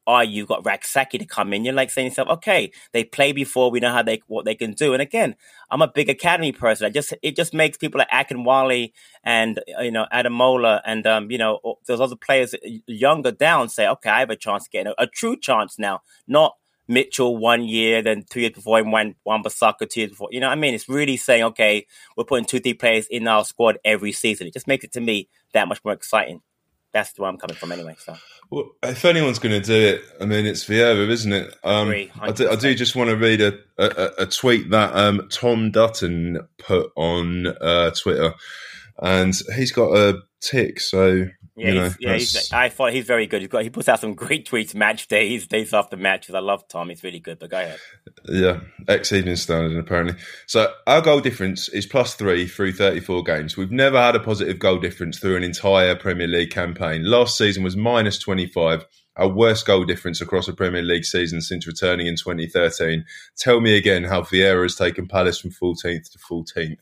or 0.05 0.23
you 0.23 0.45
got 0.45 0.65
Rak-Sakyi 0.65 1.19
to 1.19 1.25
come 1.25 1.53
in. 1.53 1.63
You're 1.63 1.73
like 1.73 1.89
saying 1.89 2.07
to 2.07 2.11
yourself, 2.11 2.29
okay, 2.29 2.71
they 2.91 3.03
play 3.03 3.31
before, 3.31 3.71
we 3.71 3.79
know 3.79 3.91
how 3.91 4.03
they 4.03 4.21
what 4.27 4.45
they 4.45 4.55
can 4.55 4.73
do. 4.73 4.93
And 4.93 5.01
again, 5.01 5.35
I'm 5.71 5.81
a 5.81 5.87
big 5.87 6.09
academy 6.09 6.51
person. 6.51 6.85
I 6.85 6.89
just 6.89 7.13
it 7.21 7.35
just 7.35 7.53
makes 7.53 7.77
people 7.77 7.99
like 7.99 8.09
Akinwale 8.09 8.91
and 9.23 9.59
you 9.79 9.91
know 9.91 10.05
Adaramola 10.11 10.81
and 10.85 11.07
um 11.07 11.31
you 11.31 11.37
know 11.37 11.77
those 11.87 12.01
other 12.01 12.15
players 12.15 12.53
younger 12.87 13.31
down 13.31 13.69
say, 13.69 13.87
okay, 13.87 14.09
I 14.09 14.19
have 14.19 14.29
a 14.29 14.35
chance 14.35 14.65
to 14.65 14.69
get 14.69 14.87
a, 14.87 15.01
a 15.01 15.07
true 15.07 15.37
chance 15.37 15.79
now, 15.79 16.01
not. 16.27 16.55
Mitchell 16.85 17.37
one 17.37 17.63
year, 17.63 18.01
then 18.01 18.25
two 18.29 18.41
years 18.41 18.51
before 18.51 18.77
him 18.77 18.91
went 18.91 19.15
Wan-Bissaka 19.23 19.89
two 19.89 20.01
years 20.01 20.09
before. 20.09 20.27
You 20.31 20.41
know 20.41 20.47
what 20.47 20.57
I 20.57 20.59
mean? 20.59 20.73
It's 20.73 20.89
really 20.89 21.15
saying, 21.15 21.41
okay, 21.43 21.87
we're 22.17 22.25
putting 22.25 22.43
two, 22.43 22.59
three 22.59 22.73
players 22.73 23.07
in 23.07 23.25
our 23.25 23.45
squad 23.45 23.77
every 23.85 24.11
season. 24.11 24.47
It 24.47 24.53
just 24.53 24.67
makes 24.67 24.83
it 24.83 24.91
to 24.91 24.99
me 24.99 25.29
that 25.53 25.69
much 25.69 25.79
more 25.85 25.93
exciting. 25.93 26.41
That's 26.93 27.17
where 27.17 27.29
I'm 27.29 27.37
coming 27.37 27.55
from 27.55 27.71
anyway. 27.71 27.95
So 27.97 28.15
Well, 28.49 28.71
if 28.83 29.03
anyone's 29.03 29.39
going 29.39 29.59
to 29.59 29.65
do 29.65 29.95
it, 29.95 30.01
I 30.21 30.25
mean, 30.25 30.45
it's 30.45 30.63
Vieira, 30.65 31.09
isn't 31.09 31.33
it? 31.33 31.55
Um, 31.63 31.89
I, 32.21 32.31
do, 32.31 32.49
I 32.49 32.55
do 32.55 32.75
just 32.75 32.95
want 32.95 33.09
to 33.09 33.17
read 33.17 33.41
a, 33.41 33.57
a, 33.77 34.23
a 34.23 34.25
tweet 34.27 34.69
that 34.69 34.95
um, 34.95 35.27
Tom 35.31 35.71
Dutton 35.71 36.39
put 36.59 36.91
on 36.95 37.47
uh, 37.47 37.91
Twitter, 37.91 38.33
and 38.99 39.33
he's 39.55 39.71
got 39.71 39.95
a 39.95 40.21
tick. 40.39 40.79
So 40.79 41.25
Yeah, 41.55 41.67
you 41.67 41.73
know, 41.75 41.83
he's, 41.83 41.97
yeah, 41.99 42.13
he's, 42.13 42.51
I 42.51 42.69
thought 42.69 42.93
he's 42.93 43.05
very 43.05 43.27
good. 43.27 43.41
He's 43.41 43.49
got 43.49 43.61
he 43.63 43.69
puts 43.69 43.87
out 43.87 43.99
some 43.99 44.15
great 44.15 44.49
tweets 44.49 44.73
match 44.73 45.07
days, 45.07 45.45
days 45.45 45.73
after 45.73 45.95
matches. 45.95 46.33
I 46.33 46.39
love 46.39 46.67
Tom. 46.67 46.89
He's 46.89 47.03
really 47.03 47.19
good. 47.19 47.37
But 47.37 47.51
go 47.51 47.59
ahead. 47.59 47.79
yeah, 48.25 48.61
ex 48.87 49.11
Evening 49.11 49.35
Standard 49.35 49.77
apparently. 49.77 50.15
So 50.47 50.73
our 50.87 51.01
goal 51.01 51.19
difference 51.19 51.69
is 51.69 51.85
plus 51.85 52.15
three 52.15 52.47
through 52.47 52.73
34 52.73 53.23
games. 53.23 53.55
We've 53.55 53.71
never 53.71 54.01
had 54.01 54.15
a 54.15 54.19
positive 54.19 54.57
goal 54.57 54.79
difference 54.79 55.19
through 55.19 55.37
an 55.37 55.43
entire 55.43 55.95
Premier 55.95 56.27
League 56.27 56.49
campaign. 56.49 57.03
Last 57.03 57.37
season 57.37 57.63
was 57.63 57.77
minus 57.77 58.17
25. 58.17 58.85
Our 59.15 59.27
worst 59.27 59.67
goal 59.67 59.85
difference 59.85 60.21
across 60.21 60.47
a 60.47 60.53
Premier 60.53 60.81
League 60.81 61.05
season 61.05 61.39
since 61.41 61.67
returning 61.67 62.07
in 62.07 62.15
2013. 62.15 63.05
Tell 63.37 63.61
me 63.61 63.77
again 63.77 64.05
how 64.05 64.21
Vieira 64.21 64.63
has 64.63 64.75
taken 64.75 65.07
Palace 65.07 65.39
from 65.39 65.51
14th 65.51 66.11
to 66.11 66.17
14th. 66.17 66.77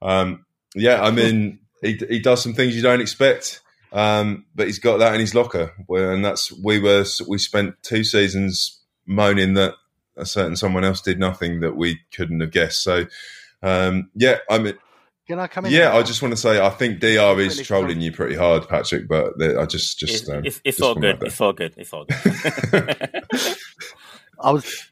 Um, 0.00 0.46
yeah, 0.74 1.02
I 1.02 1.10
mean, 1.10 1.58
he, 1.82 2.00
he 2.08 2.18
does 2.18 2.42
some 2.42 2.54
things 2.54 2.74
you 2.74 2.82
don't 2.82 3.02
expect, 3.02 3.60
um, 3.94 4.44
but 4.54 4.66
he's 4.66 4.78
got 4.80 4.98
that 4.98 5.14
in 5.14 5.20
his 5.20 5.34
locker. 5.34 5.72
Where, 5.86 6.12
and 6.12 6.22
that's 6.24 6.52
we 6.52 6.78
were 6.80 7.04
we 7.26 7.38
spent 7.38 7.76
two 7.82 8.04
seasons 8.04 8.80
moaning 9.06 9.54
that 9.54 9.74
a 10.16 10.26
certain 10.26 10.56
someone 10.56 10.84
else 10.84 11.00
did 11.00 11.18
nothing 11.18 11.60
that 11.60 11.76
we 11.76 12.00
couldn't 12.14 12.40
have 12.40 12.50
guessed. 12.50 12.82
So, 12.82 13.06
um, 13.62 14.10
yeah, 14.14 14.38
I 14.50 14.58
mean, 14.58 14.74
Can 15.26 15.38
I 15.38 15.46
come 15.46 15.66
in? 15.66 15.72
yeah, 15.72 15.90
now? 15.90 15.98
I 15.98 16.02
just 16.02 16.20
want 16.22 16.32
to 16.32 16.36
say 16.40 16.60
I 16.60 16.70
think 16.70 17.00
DR 17.00 17.38
is 17.40 17.54
Really 17.54 17.64
trolling 17.64 17.88
strong. 17.90 18.00
you 18.02 18.12
pretty 18.12 18.34
hard, 18.36 18.68
Patrick. 18.68 19.08
But 19.08 19.32
I 19.40 19.64
just 19.66 19.98
just 19.98 20.22
It's, 20.22 20.28
um, 20.28 20.44
it's, 20.44 20.60
it's 20.64 20.78
just 20.78 20.86
all 20.86 20.94
good. 20.96 21.20
that 21.20 21.26
It's 21.26 21.40
all 21.40 21.52
good. 21.52 21.74
It's 21.76 21.92
all 21.92 22.04
good. 22.04 23.24
I 24.40 24.50
was 24.50 24.90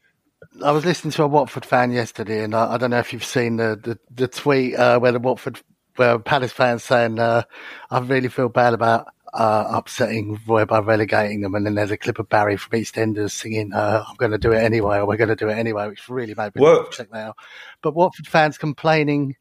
I 0.64 0.70
was 0.70 0.84
listening 0.84 1.12
to 1.12 1.22
a 1.24 1.26
Watford 1.28 1.64
fan 1.64 1.90
yesterday, 1.92 2.44
and 2.44 2.54
I, 2.54 2.74
I 2.74 2.76
don't 2.78 2.90
know 2.90 2.98
if 2.98 3.12
you've 3.12 3.24
seen 3.24 3.56
the 3.56 3.78
the, 3.82 3.98
the 4.10 4.28
tweet 4.28 4.76
uh, 4.76 4.98
where 4.98 5.12
the 5.12 5.18
Watford 5.18 5.60
where 5.96 6.18
Palace 6.18 6.52
fans 6.52 6.84
saying 6.84 7.18
uh, 7.18 7.42
I 7.90 7.98
really 8.00 8.28
feel 8.28 8.48
bad 8.48 8.74
about 8.74 9.08
uh, 9.34 9.64
upsetting 9.70 10.38
Roy 10.46 10.64
by 10.64 10.80
relegating 10.80 11.40
them, 11.40 11.54
and 11.54 11.64
then 11.64 11.74
there's 11.74 11.90
a 11.90 11.96
clip 11.96 12.18
of 12.18 12.28
Barry 12.28 12.56
from 12.56 12.78
EastEnders 12.78 13.30
singing 13.30 13.72
uh, 13.72 14.04
"I'm 14.08 14.16
going 14.16 14.32
to 14.32 14.38
do 14.38 14.52
it 14.52 14.58
anyway" 14.62 14.98
or 14.98 15.06
"We're 15.06 15.16
going 15.16 15.28
to 15.28 15.36
do 15.36 15.48
it 15.48 15.56
anyway," 15.58 15.88
which 15.88 16.08
really 16.08 16.34
made 16.34 16.54
me 16.54 16.60
Well- 16.62 16.88
check 16.88 17.10
that 17.10 17.28
out. 17.28 17.36
But 17.82 17.94
Watford 17.94 18.26
fans 18.26 18.58
complaining. 18.58 19.36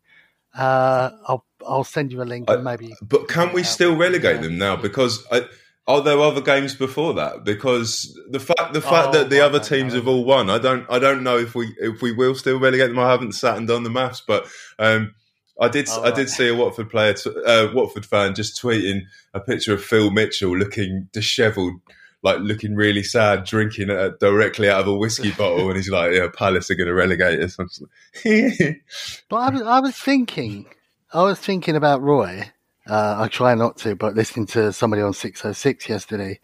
Uh, 0.58 1.12
I'll 1.28 1.46
I'll 1.66 1.84
send 1.84 2.12
you 2.12 2.22
a 2.22 2.24
link 2.26 2.50
I- 2.50 2.56
and 2.56 2.64
maybe. 2.64 2.94
But 3.02 3.28
can 3.28 3.54
we 3.54 3.64
still 3.64 3.96
relegate 3.96 4.38
Yeah. 4.38 4.42
them 4.44 4.58
now? 4.58 4.76
Because 4.76 5.26
I, 5.32 5.46
are 5.88 6.02
there 6.02 6.20
other 6.20 6.42
games 6.42 6.76
before 6.76 7.14
that? 7.16 7.44
Because 7.46 8.18
the 8.30 8.40
fact 8.40 8.74
the 8.74 8.82
fact 8.82 9.10
Oh, 9.10 9.12
that 9.14 9.30
the 9.30 9.40
other 9.42 9.60
teams 9.60 9.94
know. 9.94 10.00
have 10.00 10.08
all 10.08 10.24
won, 10.26 10.50
I 10.50 10.58
don't 10.58 10.86
I 10.90 11.00
don't 11.00 11.24
know 11.24 11.38
if 11.38 11.56
we 11.56 11.74
if 11.80 12.02
we 12.02 12.12
will 12.12 12.36
still 12.36 12.60
relegate 12.60 12.90
them. 12.90 13.00
I 13.00 13.10
haven't 13.12 13.32
sat 13.34 13.58
and 13.58 13.68
done 13.68 13.84
the 13.84 13.90
maths, 13.90 14.22
but 14.26 14.46
um, 14.78 15.16
I 15.62 15.70
did 15.70 15.88
Oh, 15.90 16.02
I 16.02 16.06
right. 16.06 16.16
did 16.16 16.30
see 16.30 16.50
a 16.50 16.56
Watford 16.56 16.90
player, 16.90 17.14
t- 17.14 17.30
uh, 17.46 17.68
Watford 17.74 18.06
fan, 18.06 18.36
just 18.36 18.62
tweeting 18.62 19.04
a 19.34 19.40
picture 19.40 19.74
of 19.74 19.84
Phil 19.84 20.10
Mitchell 20.12 20.58
looking 20.58 21.08
dishevelled. 21.14 21.76
Like 22.24 22.38
looking 22.42 22.76
really 22.76 23.02
sad, 23.02 23.46
drinking 23.46 23.90
uh, 23.90 24.10
directly 24.20 24.70
out 24.70 24.82
of 24.82 24.88
a 24.88 24.96
whiskey 24.96 25.32
bottle, 25.38 25.70
and 25.70 25.76
he's 25.76 25.90
like, 25.90 26.14
"Yeah, 26.14 26.28
Palace 26.32 26.70
are 26.70 26.76
going 26.76 26.86
to 26.88 26.94
relegate 26.94 27.40
us." 27.40 27.58
I'm 27.58 27.68
just 27.68 27.82
like, 27.82 28.78
But 29.30 29.36
I 29.38 29.50
was, 29.50 29.62
I 29.64 29.80
was 29.80 29.96
thinking, 29.98 30.68
I 31.12 31.24
was 31.24 31.40
thinking 31.40 31.76
about 31.76 32.04
Roy. 32.04 32.52
Uh, 32.88 33.16
I 33.22 33.28
try 33.28 33.56
not 33.56 33.78
to, 33.78 33.96
but 33.96 34.14
listening 34.14 34.46
to 34.48 34.72
somebody 34.72 35.02
on 35.02 35.14
606 35.14 35.90
yesterday 35.90 36.40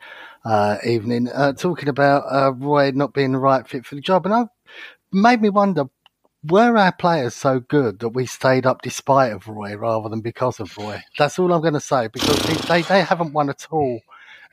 uh, 0.46 0.78
evening 0.84 1.28
uh, 1.30 1.54
talking 1.54 1.90
about 1.90 2.24
uh, 2.32 2.54
Roy 2.54 2.90
not 2.96 3.14
being 3.14 3.32
the 3.34 3.38
right 3.40 3.68
fit 3.68 3.86
for 3.86 3.94
the 3.94 4.02
job. 4.02 4.26
And 4.26 4.34
I 4.34 4.46
made 5.12 5.42
me 5.42 5.50
wonder, 5.50 5.86
were 6.50 6.78
our 6.78 6.92
players 6.92 7.34
so 7.36 7.60
good 7.60 8.00
that 8.00 8.10
we 8.10 8.26
stayed 8.26 8.66
up 8.66 8.82
despite 8.82 9.32
of 9.32 9.48
Roy 9.48 9.76
rather 9.76 10.10
than 10.10 10.22
because 10.22 10.60
of 10.60 10.78
Roy? 10.78 11.02
That's 11.18 11.40
all 11.40 11.54
I'm 11.54 11.62
going 11.62 11.74
to 11.74 11.80
say 11.80 12.08
because 12.08 12.38
they, 12.44 12.54
they, 12.54 12.82
they 12.82 13.02
haven't 13.02 13.34
won 13.34 13.50
at 13.50 13.68
all. 13.72 14.02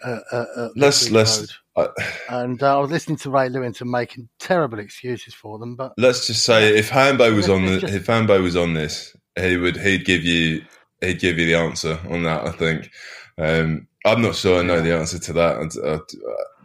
Uh, 0.05 0.19
uh, 0.33 0.45
uh, 0.57 0.69
let's 0.77 1.11
let's 1.11 1.57
uh, 1.77 1.89
and 2.29 2.63
uh, 2.63 2.77
I 2.77 2.81
was 2.81 2.91
listening 2.91 3.17
to 3.19 3.31
Ray 3.31 3.49
Lewington 3.49 3.87
making 3.87 4.29
terrible 4.39 4.79
excuses 4.79 5.35
for 5.35 5.59
them, 5.59 5.77
but 5.77 5.93
let's 5.97 6.27
just 6.27 6.45
say 6.45 6.77
if 6.77 6.91
Hambo 6.91 7.35
was 7.35 7.49
on 7.49 7.65
the 7.65 7.85
if 7.87 8.07
Hambo 8.07 8.43
was 8.43 8.57
on 8.57 8.75
this, 8.75 9.17
he 9.39 9.57
would 9.57 9.77
he'd 9.77 10.05
give 10.05 10.25
you 10.25 10.65
he'd 11.01 11.21
give 11.21 11.39
you 11.39 11.47
the 11.47 11.55
answer 11.55 11.99
on 12.11 12.25
that. 12.25 12.47
I 12.47 12.51
think. 12.51 12.91
Um, 13.39 13.89
I'm 14.07 14.21
not 14.21 14.35
sure 14.37 14.61
I 14.61 14.63
know 14.63 14.83
the 14.83 14.95
answer 14.95 15.19
to 15.19 15.33
that. 15.33 15.81
Uh, 15.83 15.99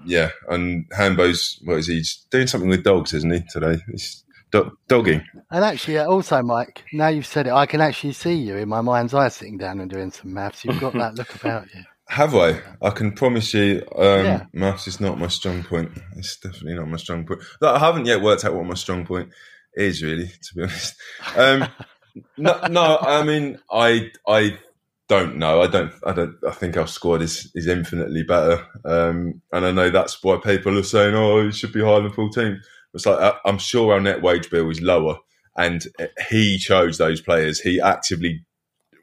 yeah, 0.06 0.30
and 0.50 0.86
Hambo's 0.92 1.60
what 1.64 1.78
is 1.78 1.88
he 1.88 1.96
He's 1.96 2.26
doing 2.30 2.48
something 2.48 2.70
with 2.70 2.84
dogs, 2.84 3.14
isn't 3.14 3.32
he 3.32 3.42
today? 3.50 3.82
He's 3.90 4.24
do- 4.52 4.78
dogging. 4.88 5.24
And 5.52 5.64
actually, 5.64 5.98
uh, 5.98 6.08
also, 6.08 6.42
Mike, 6.42 6.84
now 6.94 7.08
you've 7.08 7.26
said 7.26 7.48
it, 7.48 7.54
I 7.54 7.66
can 7.66 7.82
actually 7.82 8.14
see 8.14 8.34
you 8.36 8.58
in 8.58 8.70
my 8.70 8.82
mind's 8.82 9.14
eye 9.14 9.30
sitting 9.30 9.58
down 9.58 9.80
and 9.80 9.90
doing 9.90 10.12
some 10.12 10.34
maths. 10.34 10.66
You've 10.66 10.80
got 10.80 10.94
that 10.94 11.16
look 11.16 11.34
about 11.36 11.68
you. 11.74 11.82
Have 12.10 12.36
I? 12.36 12.60
I 12.82 12.90
can 12.90 13.12
promise 13.12 13.54
you, 13.54 13.84
um, 13.96 14.26
Yeah. 14.26 14.46
maths 14.52 14.88
is 14.88 15.00
not 15.00 15.20
my 15.20 15.28
strong 15.28 15.64
point. 15.64 15.92
It's 16.18 16.38
definitely 16.38 16.74
not 16.74 16.88
my 16.88 16.98
strong 16.98 17.24
point. 17.26 17.42
Look, 17.62 17.76
I 17.76 17.78
haven't 17.80 18.06
yet 18.08 18.22
worked 18.22 18.44
out 18.46 18.56
what 18.56 18.66
my 18.66 18.74
strong 18.74 19.06
point 19.06 19.30
is, 19.76 20.02
really, 20.02 20.26
to 20.28 20.56
be 20.56 20.62
honest. 20.64 20.96
Um, 21.38 21.68
no, 22.36 22.60
no, 22.68 22.98
I 23.00 23.24
mean, 23.24 23.60
I, 23.72 24.10
I 24.28 24.58
don't 25.08 25.38
know. 25.38 25.62
I 25.62 25.68
don't, 25.68 25.94
I 26.04 26.12
don't. 26.14 26.36
I 26.48 26.52
think 26.52 26.78
our 26.78 26.88
squad 26.88 27.22
is 27.22 27.52
is 27.54 27.68
infinitely 27.68 28.24
better, 28.24 28.66
um, 28.86 29.42
and 29.54 29.66
I 29.66 29.72
know 29.72 29.90
that's 29.92 30.24
why 30.24 30.38
people 30.44 30.78
are 30.78 30.84
saying, 30.84 31.14
"Oh, 31.16 31.48
it 31.48 31.56
should 31.56 31.74
be 31.74 31.82
higher 31.84 32.02
than 32.02 32.12
full 32.12 32.30
team." 32.32 32.60
It's 32.94 33.06
like 33.06 33.20
I- 33.20 33.38
I'm 33.46 33.58
sure 33.58 33.94
our 33.94 34.00
net 34.00 34.22
wage 34.22 34.50
bill 34.50 34.70
is 34.70 34.82
lower, 34.82 35.18
and 35.58 35.86
he 36.30 36.58
chose 36.58 36.98
those 36.98 37.22
players. 37.22 37.60
He 37.60 37.80
actively 37.80 38.46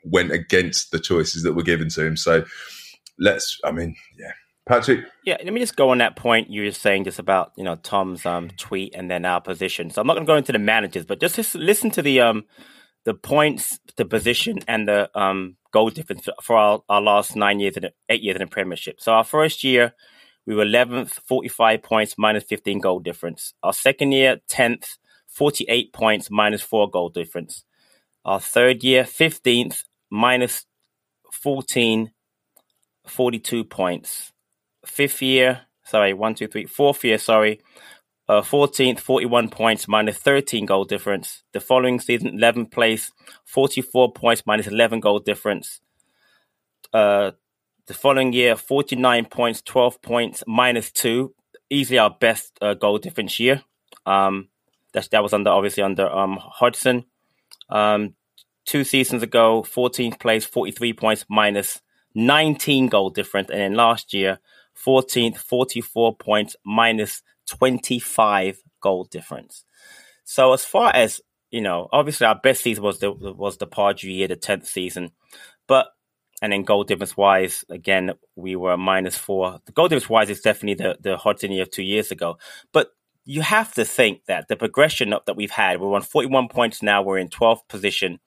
went 0.05 0.33
against 0.33 0.91
the 0.93 0.99
choices 0.99 1.43
that 1.43 1.55
were 1.55 1.63
given 1.63 1.89
to 1.91 2.05
him. 2.05 2.17
So 2.17 2.45
let's. 3.19 3.59
I 3.65 3.73
mean, 3.73 3.97
yeah, 4.19 4.33
Patrick. 4.69 5.05
Yeah, 5.25 5.37
let 5.43 5.53
me 5.53 5.61
just 5.61 5.77
go 5.77 5.91
on 5.91 5.99
that 5.99 6.17
point 6.17 6.51
you 6.51 6.63
were 6.65 6.71
saying 6.73 7.05
just 7.05 7.19
about 7.19 7.53
you 7.57 7.65
know 7.65 7.77
Tom's 7.77 8.27
um, 8.27 8.51
tweet 8.57 8.95
and 8.95 9.11
then 9.11 9.25
our 9.25 9.41
position. 9.41 9.91
So 9.91 10.01
I'm 10.01 10.07
not 10.07 10.15
going 10.15 10.27
to 10.27 10.31
go 10.31 10.37
into 10.37 10.53
the 10.53 10.59
managers, 10.59 11.05
but 11.05 11.21
just 11.21 11.37
lis- 11.37 11.55
listen 11.55 11.91
to 11.93 12.03
the 12.03 12.21
um 12.21 12.45
the 13.05 13.15
points, 13.15 13.79
the 13.97 14.05
position, 14.05 14.59
and 14.67 14.89
the 14.89 15.11
um 15.19 15.57
goal 15.73 15.91
difference 15.91 16.29
for 16.43 16.57
our, 16.57 16.83
our 16.89 17.01
last 17.01 17.37
nine 17.37 17.61
years 17.61 17.77
and 17.77 17.91
eight 18.09 18.23
years 18.23 18.37
in 18.37 18.41
the 18.41 18.47
Premiership. 18.47 19.01
So 19.01 19.13
our 19.13 19.25
first 19.25 19.63
year 19.63 19.93
we 20.47 20.55
were 20.55 20.65
11th, 20.65 21.11
45 21.11 21.83
points, 21.83 22.15
minus 22.17 22.45
15 22.45 22.79
goal 22.79 23.01
difference. 23.01 23.55
Our 23.63 23.73
second 23.73 24.13
year, 24.13 24.41
10th, 24.49 24.97
48 25.27 25.93
points, 25.93 26.31
minus 26.31 26.63
four 26.63 26.89
goal 26.89 27.09
difference. 27.09 27.65
Our 28.25 28.41
third 28.41 28.83
year, 28.85 29.05
15th, 29.05 29.85
minus 30.11 30.65
14, 31.33 32.13
42 33.07 33.65
points 33.65 34.33
fifth 34.87 35.21
year, 35.21 35.63
sorry, 35.85 36.15
one, 36.15 36.35
two, 36.35 36.49
three, 36.49 36.67
fourth 36.67 37.05
year, 37.05 37.19
sorry, 37.19 37.61
uh, 38.29 38.41
14th, 38.41 39.01
41 39.01 39.51
points, 39.51 39.87
minus 39.87 40.17
13 40.19 40.67
goal 40.67 40.85
difference. 40.85 41.43
The 41.53 41.61
following 41.61 42.01
season, 42.01 42.39
11th 42.39 42.73
place, 42.73 43.13
44 43.45 44.13
points, 44.13 44.45
minus 44.47 44.67
11 44.67 45.01
goal 45.01 45.19
difference. 45.19 45.81
Uh, 46.93 47.33
the 47.87 47.95
following 47.95 48.33
year, 48.33 48.57
49 48.57 49.27
points, 49.27 49.63
12 49.63 50.03
points, 50.03 50.45
minus 50.47 50.91
two. 50.91 51.35
Easily 51.71 51.99
our 51.99 52.11
best 52.11 52.53
uh, 52.61 52.75
goal 52.75 52.99
difference 52.99 53.41
year. 53.41 53.63
Um, 54.05 54.49
that, 54.93 55.09
that 55.11 55.23
was 55.23 55.33
under, 55.33 55.51
obviously, 55.51 55.83
under 55.83 56.09
um, 56.09 56.39
Hodgson. 56.41 57.05
Um, 57.69 58.15
two 58.65 58.85
seasons 58.85 59.23
ago, 59.23 59.63
14th 59.63 60.21
place, 60.21 60.45
43 60.45 60.93
points, 60.93 61.25
minus 61.29 61.81
19 62.15 62.89
goal 62.89 63.11
difference. 63.11 63.51
And 63.51 63.59
then 63.59 63.75
last 63.75 64.15
year, 64.15 64.39
14th, 64.85 65.39
44 65.39 66.17
points, 66.17 66.57
minus 66.65 67.23
25 67.49 68.63
goal 68.81 69.05
difference. 69.05 69.65
So 70.25 70.53
as 70.53 70.65
far 70.65 70.95
as, 70.95 71.21
you 71.51 71.61
know, 71.61 71.89
obviously 71.93 72.27
our 72.27 72.39
best 72.41 72.63
season 72.63 72.83
was 72.83 72.99
the 72.99 73.13
was 73.13 73.59
the 73.59 73.67
Pardew 73.67 74.15
year, 74.15 74.29
the 74.29 74.37
10th 74.37 74.67
season. 74.67 75.13
But 75.67 75.89
and 76.43 76.53
then 76.53 76.63
goal 76.63 76.85
difference 76.85 77.17
wise, 77.17 77.65
again, 77.71 78.13
we 78.35 78.57
were 78.57 78.77
minus 78.77 79.17
four. 79.17 79.59
The 79.65 79.73
goal 79.73 79.89
difference 79.89 80.11
wise 80.11 80.31
is 80.31 80.41
definitely 80.41 80.85
the, 80.85 80.97
the 81.01 81.17
Hodgson 81.17 81.59
of 81.59 81.71
two 81.71 81.83
years 81.83 82.11
ago. 82.11 82.39
But 82.73 82.91
you 83.25 83.41
have 83.41 83.75
to 83.75 83.85
think 83.85 84.25
that 84.27 84.49
the 84.49 84.57
progression 84.57 85.13
up 85.13 85.27
that 85.27 85.37
we've 85.37 85.51
had, 85.51 85.81
we're 85.81 85.95
on 85.95 86.03
41 86.03 86.49
points 86.49 86.83
now, 86.83 87.03
we're 87.03 87.19
in 87.19 87.29
12th 87.29 87.67
position 87.69 88.21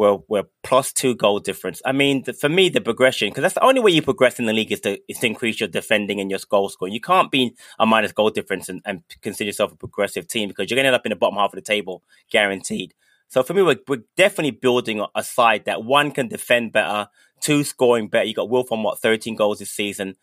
we're, 0.00 0.16
we're 0.28 0.44
plus 0.62 0.94
two 0.94 1.14
goal 1.14 1.40
difference. 1.40 1.82
I 1.84 1.92
mean, 1.92 2.22
the, 2.24 2.32
for 2.32 2.48
me, 2.48 2.70
the 2.70 2.80
progression, 2.80 3.28
because 3.28 3.42
that's 3.42 3.54
the 3.54 3.62
only 3.62 3.82
way 3.82 3.90
you 3.90 4.00
progress 4.00 4.38
in 4.38 4.46
the 4.46 4.54
league 4.54 4.72
is 4.72 4.80
to, 4.80 4.98
is 5.10 5.18
to 5.18 5.26
increase 5.26 5.60
your 5.60 5.68
defending 5.68 6.20
and 6.20 6.30
your 6.30 6.40
goal 6.48 6.70
scoring. 6.70 6.94
You 6.94 7.02
can't 7.02 7.30
be 7.30 7.54
a 7.78 7.84
minus 7.84 8.12
goal 8.12 8.30
difference 8.30 8.70
and, 8.70 8.80
and 8.86 9.02
consider 9.20 9.48
yourself 9.48 9.72
a 9.72 9.76
progressive 9.76 10.26
team 10.26 10.48
because 10.48 10.70
you're 10.70 10.76
going 10.76 10.84
to 10.84 10.88
end 10.88 10.94
up 10.94 11.04
in 11.04 11.10
the 11.10 11.16
bottom 11.16 11.36
half 11.36 11.52
of 11.52 11.56
the 11.56 11.60
table, 11.60 12.02
guaranteed. 12.30 12.94
So 13.30 13.42
for 13.42 13.54
me, 13.54 13.62
we're, 13.62 13.78
we're 13.88 14.02
definitely 14.16 14.50
building 14.50 15.04
a 15.14 15.24
side 15.24 15.64
that 15.64 15.84
one 15.84 16.10
can 16.10 16.28
defend 16.28 16.72
better, 16.72 17.08
two 17.40 17.64
scoring 17.64 18.08
better. 18.08 18.26
You 18.26 18.34
got 18.34 18.50
Wilf 18.50 18.72
on 18.72 18.82
what, 18.82 18.98
13 18.98 19.36
goals 19.36 19.60
this 19.60 19.70
season. 19.70 20.16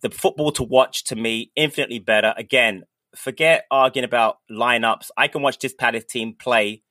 The 0.00 0.10
football 0.10 0.52
to 0.52 0.62
watch 0.62 1.04
to 1.04 1.16
me, 1.16 1.50
infinitely 1.56 1.98
better. 1.98 2.32
Again, 2.36 2.84
forget 3.14 3.66
arguing 3.70 4.04
about 4.04 4.38
lineups. 4.50 5.10
I 5.16 5.28
can 5.28 5.42
watch 5.42 5.58
this 5.58 5.74
Palace 5.74 6.04
team 6.04 6.34
play 6.34 6.84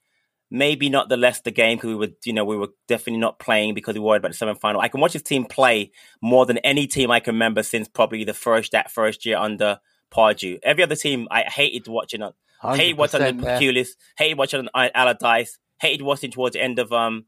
maybe 0.54 0.88
not 0.88 1.10
the 1.10 1.18
Leicester 1.18 1.50
game 1.50 1.78
because 1.78 1.88
we 1.88 1.96
were, 1.96 2.10
you 2.24 2.32
know, 2.32 2.46
we 2.46 2.56
were 2.56 2.70
definitely 2.88 3.20
not 3.20 3.40
playing 3.40 3.74
because 3.74 3.96
we 3.96 4.00
worried 4.00 4.20
about 4.20 4.32
the 4.32 4.38
semi 4.38 4.54
final. 4.54 4.80
I 4.80 4.88
can 4.88 5.02
watch 5.02 5.14
this 5.14 5.24
team 5.24 5.46
play 5.46 5.92
more 6.22 6.46
than 6.46 6.60
any 6.60 6.86
team 6.86 7.10
I 7.10 7.20
can 7.20 7.34
remember 7.34 7.64
since 7.64 7.88
probably 7.88 8.24
the 8.24 8.36
first 8.36 8.72
that 8.72 8.92
first 8.92 9.26
year 9.26 9.38
under 9.38 9.80
Pardew. 10.14 10.60
Every 10.62 10.84
other 10.84 10.96
team 10.96 11.28
I 11.32 11.42
hated 11.42 11.88
watching. 11.88 12.22
Hated 12.64 12.98
watching 12.98 13.22
under 13.22 13.44
Pulis, 13.44 13.90
hated 14.18 14.38
watching 14.38 14.68
on 14.74 14.90
Allardyce, 14.96 15.58
hated 15.80 16.02
watching 16.04 16.32
towards 16.32 16.54
the 16.54 16.62
end 16.62 16.80
of 16.80 16.92
um 16.92 17.26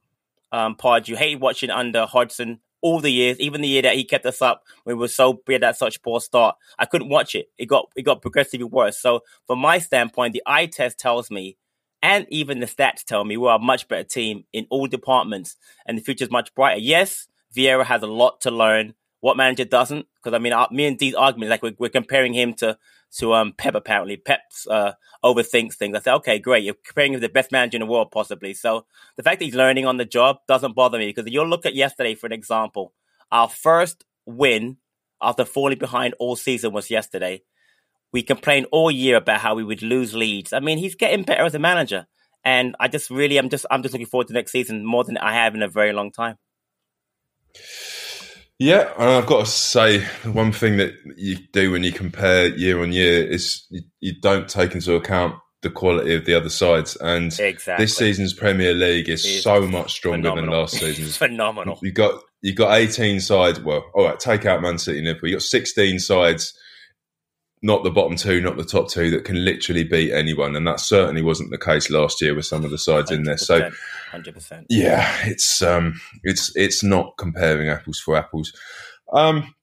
um 0.52 0.76
Pardew, 0.76 1.16
hated 1.16 1.42
watching 1.42 1.70
under 1.70 2.06
Hodgson. 2.06 2.60
All 2.82 3.00
the 3.00 3.10
years, 3.10 3.40
even 3.40 3.62
the 3.62 3.68
year 3.68 3.82
that 3.82 3.96
he 3.96 4.04
kept 4.04 4.28
us 4.28 4.44
up, 4.44 4.62
we 4.86 4.94
were 4.94 5.08
so 5.08 5.42
we 5.48 5.56
had 5.56 5.64
that 5.64 5.76
such 5.76 6.04
poor 6.04 6.22
start, 6.22 6.56
I 6.78 6.86
couldn't 6.86 7.10
watch 7.10 7.34
it. 7.34 7.48
It 7.58 7.66
got 7.66 7.90
it 7.96 8.04
got 8.04 8.22
progressively 8.22 8.66
worse. 8.66 9.02
So, 9.02 9.22
from 9.48 9.58
my 9.58 9.80
standpoint, 9.80 10.34
the 10.34 10.44
eye 10.46 10.68
test 10.68 11.00
tells 11.00 11.32
me 11.32 11.58
and 12.06 12.28
even 12.30 12.60
the 12.60 12.68
stats 12.68 13.04
tell 13.04 13.26
me 13.26 13.36
we're 13.36 13.56
a 13.56 13.58
much 13.58 13.88
better 13.88 14.04
team 14.04 14.44
in 14.54 14.68
all 14.70 14.86
departments 14.86 15.56
and 15.88 15.98
the 15.98 16.04
future 16.04 16.24
is 16.24 16.30
much 16.30 16.54
brighter. 16.54 16.80
Yes, 16.80 17.28
Vieira 17.58 17.84
has 17.84 18.04
a 18.04 18.08
lot 18.08 18.42
to 18.42 18.52
learn. 18.52 18.94
What 19.22 19.38
manager 19.38 19.66
doesn't? 19.66 20.06
Because 20.16 20.36
I 20.36 20.40
mean, 20.40 20.54
our, 20.54 20.68
me 20.70 20.86
and 20.86 21.00
Dee's 21.00 21.16
argument, 21.16 21.50
like 21.50 21.64
we're, 21.64 21.74
we're, 21.80 21.90
comparing 21.90 22.34
him 22.34 22.54
to 22.56 22.78
to 23.18 23.34
um, 23.34 23.54
Pep. 23.58 23.76
Apparently, 23.76 24.18
Pep's 24.18 24.68
uh, 24.68 24.94
overthinks 25.24 25.76
things. 25.76 25.96
I 25.96 26.02
said, 26.02 26.16
okay, 26.16 26.40
great. 26.40 26.64
You're 26.64 26.76
comparing 26.86 27.14
him 27.14 27.20
to 27.20 27.28
the 27.28 27.34
best 27.34 27.52
manager 27.52 27.78
in 27.78 27.82
the 27.82 27.88
world, 27.88 28.12
possibly. 28.12 28.54
So 28.54 28.86
the 29.16 29.24
fact 29.24 29.40
that 29.40 29.46
he's 29.46 29.56
learning 29.56 29.86
on 29.86 29.98
the 29.98 30.06
job 30.06 30.38
doesn't 30.48 30.76
bother 30.76 30.98
me 30.98 31.08
because 31.08 31.32
you'll 31.32 31.48
look 31.48 31.66
at 31.66 31.76
yesterday, 31.76 32.16
for 32.16 32.28
an 32.28 32.34
example. 32.34 32.94
Our 33.32 33.50
first 33.50 34.06
win 34.26 34.78
after 35.22 35.46
falling 35.46 35.80
behind 35.80 36.14
all 36.20 36.36
season 36.36 36.74
was 36.74 36.90
yesterday 36.90 37.42
we 38.16 38.24
complained 38.24 38.66
all 38.72 38.90
year 38.90 39.18
about 39.18 39.42
how 39.42 39.56
we 39.56 39.64
would 39.66 39.82
lose 39.82 40.14
leads. 40.14 40.54
I 40.54 40.62
mean, 40.62 40.78
he's 40.78 40.96
getting 40.96 41.26
better 41.26 41.44
as 41.44 41.54
a 41.54 41.60
manager, 41.60 42.08
and 42.46 42.74
I 42.80 42.88
just 42.88 43.10
really, 43.10 43.38
I'm 43.38 43.50
just, 43.50 43.66
I'm 43.70 43.84
just 43.84 43.94
looking 43.94 44.08
forward 44.08 44.28
to 44.28 44.34
next 44.34 44.54
season 44.54 44.86
more 44.86 45.04
than 45.04 45.18
I 45.18 45.34
have 45.34 45.54
in 45.54 45.62
a 45.62 45.68
very 45.68 45.92
long 45.92 46.14
time. 46.14 46.38
Yeah, 48.58 48.94
and 48.98 49.10
I've 49.10 49.26
got 49.26 49.46
to 49.46 49.52
say 49.52 50.02
one 50.24 50.52
thing 50.54 50.78
that 50.78 50.94
you 51.18 51.38
do 51.52 51.72
when 51.72 51.84
you 51.84 51.92
compare 51.92 52.48
year 52.56 52.82
on 52.82 52.94
year 52.94 53.24
is 53.30 53.66
you, 53.70 53.82
you 54.00 54.14
don't 54.22 54.48
take 54.48 54.74
into 54.76 54.96
account 54.96 55.36
the 55.62 55.70
quality 55.70 56.16
of 56.16 56.26
the 56.26 56.36
other 56.36 56.50
sides. 56.50 56.96
And 56.96 57.38
exactly. 57.38 57.84
this 57.84 57.98
season's 57.98 58.34
Premier 58.34 58.74
League 58.74 59.10
is 59.10 59.26
It's 59.26 59.44
so 59.44 59.68
much 59.68 59.92
stronger 59.94 60.30
phenomenal. 60.30 60.52
than 60.52 60.60
last 60.62 60.78
season's. 60.78 61.18
phenomenal. 61.18 61.80
You 61.82 61.92
got 61.92 62.22
you 62.42 62.54
got 62.54 62.78
eighteen 62.78 63.20
sides. 63.20 63.60
Well, 63.60 63.84
all 63.94 64.06
right, 64.06 64.20
take 64.20 64.46
out 64.46 64.62
Man 64.62 64.78
City, 64.78 65.02
Liverpool. 65.02 65.30
You 65.30 65.36
got 65.36 65.42
sixteen 65.42 66.00
sides, 66.00 66.58
not 67.62 67.84
the 67.84 67.92
bottom 67.92 68.16
two, 68.16 68.42
not 68.42 68.58
the 68.58 68.64
top 68.64 68.90
two, 68.90 69.10
that 69.12 69.26
can 69.26 69.44
literally 69.44 69.84
beat 69.84 70.12
anyone, 70.12 70.56
and 70.56 70.68
that 70.68 70.80
certainly 70.80 71.22
wasn't 71.22 71.52
the 71.52 71.58
case 71.58 71.90
last 71.90 72.22
year 72.22 72.36
with 72.36 72.46
some 72.46 72.64
of 72.64 72.72
the 72.72 72.78
sides 72.78 73.12
in 73.12 73.24
there. 73.24 73.38
So 73.38 73.70
hundred 74.12 74.34
percent. 74.34 74.68
yeah, 74.70 75.12
it's 75.24 75.62
um, 75.62 76.00
it's 76.24 76.56
it's 76.56 76.84
not 76.84 77.18
comparing 77.18 77.70
apples 77.70 78.00
for 78.00 78.16
apples. 78.16 78.54
Um, 79.12 79.56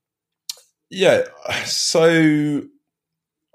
yeah, 0.91 1.23
so 1.65 2.63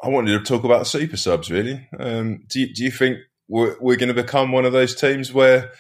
I 0.04 0.10
wanted 0.10 0.38
to 0.38 0.44
talk 0.44 0.64
about 0.64 0.88
super 0.88 1.18
subs. 1.18 1.52
Really, 1.52 1.88
um, 2.00 2.44
do 2.48 2.62
you, 2.62 2.74
do 2.74 2.84
you 2.84 2.92
think 2.92 3.20
we're 3.48 3.76
we're 3.80 3.98
going 3.98 4.14
to 4.14 4.22
become 4.22 4.52
one 4.52 4.66
of 4.66 4.74
those 4.74 4.96
teams 4.96 5.34
where 5.34 5.72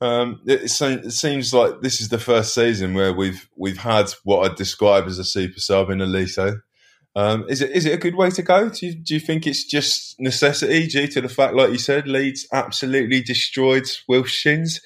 um, 0.00 0.40
it, 0.46 0.62
it 0.64 1.12
seems 1.12 1.54
like 1.54 1.80
this 1.80 2.00
is 2.00 2.08
the 2.08 2.18
first 2.18 2.54
season 2.54 2.94
where 2.94 3.12
we've 3.12 3.48
we've 3.56 3.78
had 3.78 4.12
what 4.24 4.44
I'd 4.44 4.56
describe 4.56 5.06
as 5.06 5.18
a 5.18 5.24
super 5.24 5.60
sub 5.60 5.90
in 5.90 5.98
Olise. 5.98 6.60
Um, 7.16 7.46
is 7.48 7.62
it 7.62 7.70
is 7.70 7.86
it 7.86 7.94
a 7.94 7.96
good 7.96 8.14
way 8.14 8.28
to 8.28 8.42
go? 8.42 8.68
Do 8.68 8.86
you, 8.86 8.94
do 8.94 9.14
you 9.14 9.20
think 9.20 9.46
it's 9.46 9.64
just 9.64 10.20
necessity 10.20 10.86
due 10.86 11.06
to 11.08 11.22
the 11.22 11.30
fact, 11.30 11.54
like 11.54 11.70
you 11.70 11.78
said, 11.78 12.06
Leeds 12.06 12.46
absolutely 12.52 13.22
destroyed 13.22 13.88
Will 14.06 14.24
Shins, 14.24 14.82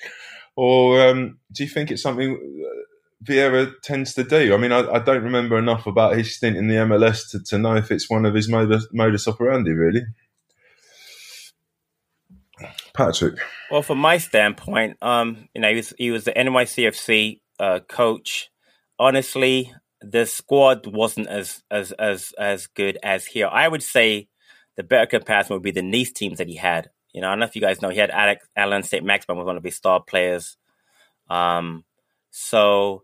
or 0.54 1.04
um, 1.08 1.38
do 1.52 1.64
you 1.64 1.68
think 1.68 1.90
it's 1.90 2.02
something 2.02 2.34
uh, 2.34 3.24
Vieira 3.24 3.72
tends 3.82 4.14
to 4.14 4.22
do? 4.22 4.54
I 4.54 4.58
mean, 4.58 4.70
I, 4.70 4.88
I, 4.88 4.98
don't 5.00 5.24
remember 5.24 5.58
enough 5.58 5.88
about 5.88 6.16
his 6.16 6.36
stint 6.36 6.56
in 6.56 6.68
the 6.68 6.76
MLS 6.76 7.28
to, 7.32 7.42
to 7.42 7.58
know 7.58 7.74
if 7.74 7.90
it's 7.90 8.08
one 8.08 8.24
of 8.24 8.32
his 8.32 8.48
modus, 8.48 8.86
modus 8.92 9.26
operandi, 9.26 9.72
really. 9.72 10.02
Patrick. 12.94 13.40
Well, 13.72 13.82
from 13.82 13.98
my 13.98 14.18
standpoint, 14.18 14.98
um, 15.02 15.48
you 15.52 15.62
know, 15.62 15.68
he 15.70 15.74
was 15.74 15.92
he 15.98 16.10
was 16.12 16.24
the 16.24 16.32
NYCFC 16.32 17.40
uh, 17.58 17.80
coach. 17.88 18.50
Honestly, 19.00 19.72
the 20.02 20.26
squad 20.26 20.86
wasn't 20.86 21.28
as 21.28 21.62
as 21.70 21.92
as 21.92 22.32
as 22.38 22.66
good 22.66 22.98
as 23.02 23.26
here. 23.26 23.48
I 23.48 23.68
would 23.68 23.82
say 23.82 24.28
the 24.76 24.82
better 24.82 25.06
comparison 25.06 25.54
would 25.54 25.62
be 25.62 25.70
the 25.70 25.82
Nice 25.82 26.12
teams 26.12 26.38
that 26.38 26.48
he 26.48 26.56
had. 26.56 26.90
You 27.12 27.20
know, 27.20 27.28
I 27.28 27.32
don't 27.32 27.40
know 27.40 27.46
if 27.46 27.56
you 27.56 27.62
guys 27.62 27.82
know 27.82 27.90
he 27.90 27.98
had 27.98 28.10
Alex 28.10 28.46
Allan 28.56 28.82
St. 28.82 29.04
Maximin 29.04 29.38
was 29.38 29.46
one 29.46 29.56
of 29.56 29.64
his 29.64 29.76
star 29.76 30.02
players. 30.02 30.56
Um, 31.28 31.84
so 32.30 33.02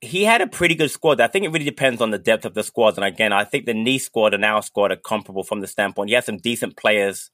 he 0.00 0.24
had 0.24 0.40
a 0.40 0.48
pretty 0.48 0.74
good 0.74 0.90
squad. 0.90 1.20
I 1.20 1.28
think 1.28 1.44
it 1.44 1.52
really 1.52 1.64
depends 1.64 2.02
on 2.02 2.10
the 2.10 2.18
depth 2.18 2.44
of 2.44 2.54
the 2.54 2.64
squad. 2.64 2.96
And 2.96 3.04
again, 3.04 3.32
I 3.32 3.44
think 3.44 3.66
the 3.66 3.74
Nice 3.74 4.04
squad 4.04 4.34
and 4.34 4.44
our 4.44 4.62
squad 4.62 4.90
are 4.90 4.96
comparable 4.96 5.44
from 5.44 5.60
the 5.60 5.68
standpoint. 5.68 6.10
He 6.10 6.14
had 6.14 6.24
some 6.24 6.38
decent 6.38 6.76
players 6.76 7.30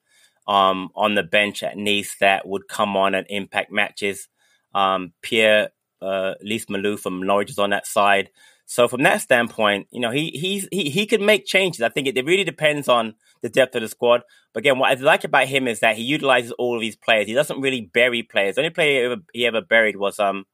um, 0.47 0.91
on 0.95 1.15
the 1.15 1.23
bench 1.23 1.63
at 1.63 1.79
Nice 1.79 2.17
that 2.21 2.47
would 2.47 2.69
come 2.69 2.97
on 2.97 3.15
and 3.15 3.27
impact 3.31 3.73
matches. 3.73 4.29
Um, 4.75 5.15
Pierre 5.23 5.71
uh, 6.03 6.35
Lees-Melou 6.43 6.99
from 6.99 7.23
Norwich 7.23 7.51
is 7.51 7.59
on 7.59 7.71
that 7.71 7.87
side. 7.87 8.31
So 8.71 8.87
from 8.87 9.03
that 9.05 9.23
standpoint, 9.23 9.87
you 9.91 9.99
know, 9.99 10.11
he 10.11 10.29
he's, 10.29 10.69
he 10.71 10.91
he 10.91 11.07
could 11.07 11.23
make 11.23 11.47
changes. 11.47 11.81
I 11.81 11.89
think 11.89 12.07
it, 12.07 12.19
it, 12.19 12.27
really 12.27 12.45
depends 12.45 12.87
on 12.87 13.15
the 13.41 13.49
depth 13.49 13.75
of 13.75 13.81
the 13.81 13.89
squad. 13.89 14.25
But 14.53 14.61
again, 14.61 14.79
what 14.79 14.91
I 14.91 15.01
like 15.01 15.25
about 15.25 15.49
him 15.49 15.67
is 15.67 15.81
that 15.81 15.97
he 15.97 16.03
utilizes 16.03 16.53
all 16.53 16.75
of 16.75 16.83
these 16.83 16.95
players. 16.95 17.27
He 17.27 17.33
doesn't 17.33 17.63
really 17.63 17.81
bury 17.81 18.23
players. 18.23 18.57
The 18.57 18.61
only 18.61 18.71
player 18.71 19.01
he 19.01 19.05
ever, 19.07 19.23
he 19.33 19.47
ever 19.47 19.63
buried 19.63 19.97
was 19.97 20.21
um, 20.21 20.45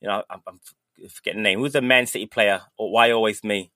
you 0.00 0.06
know, 0.06 0.22
I'm, 0.30 0.40
I'm 0.46 0.60
forgetting 1.08 1.42
the 1.42 1.48
name. 1.48 1.58
Who's 1.58 1.72
the 1.72 1.82
Man 1.82 2.06
City 2.06 2.26
player? 2.26 2.62
Or 2.78 2.92
why 2.92 3.10
always 3.10 3.42
me? 3.42 3.72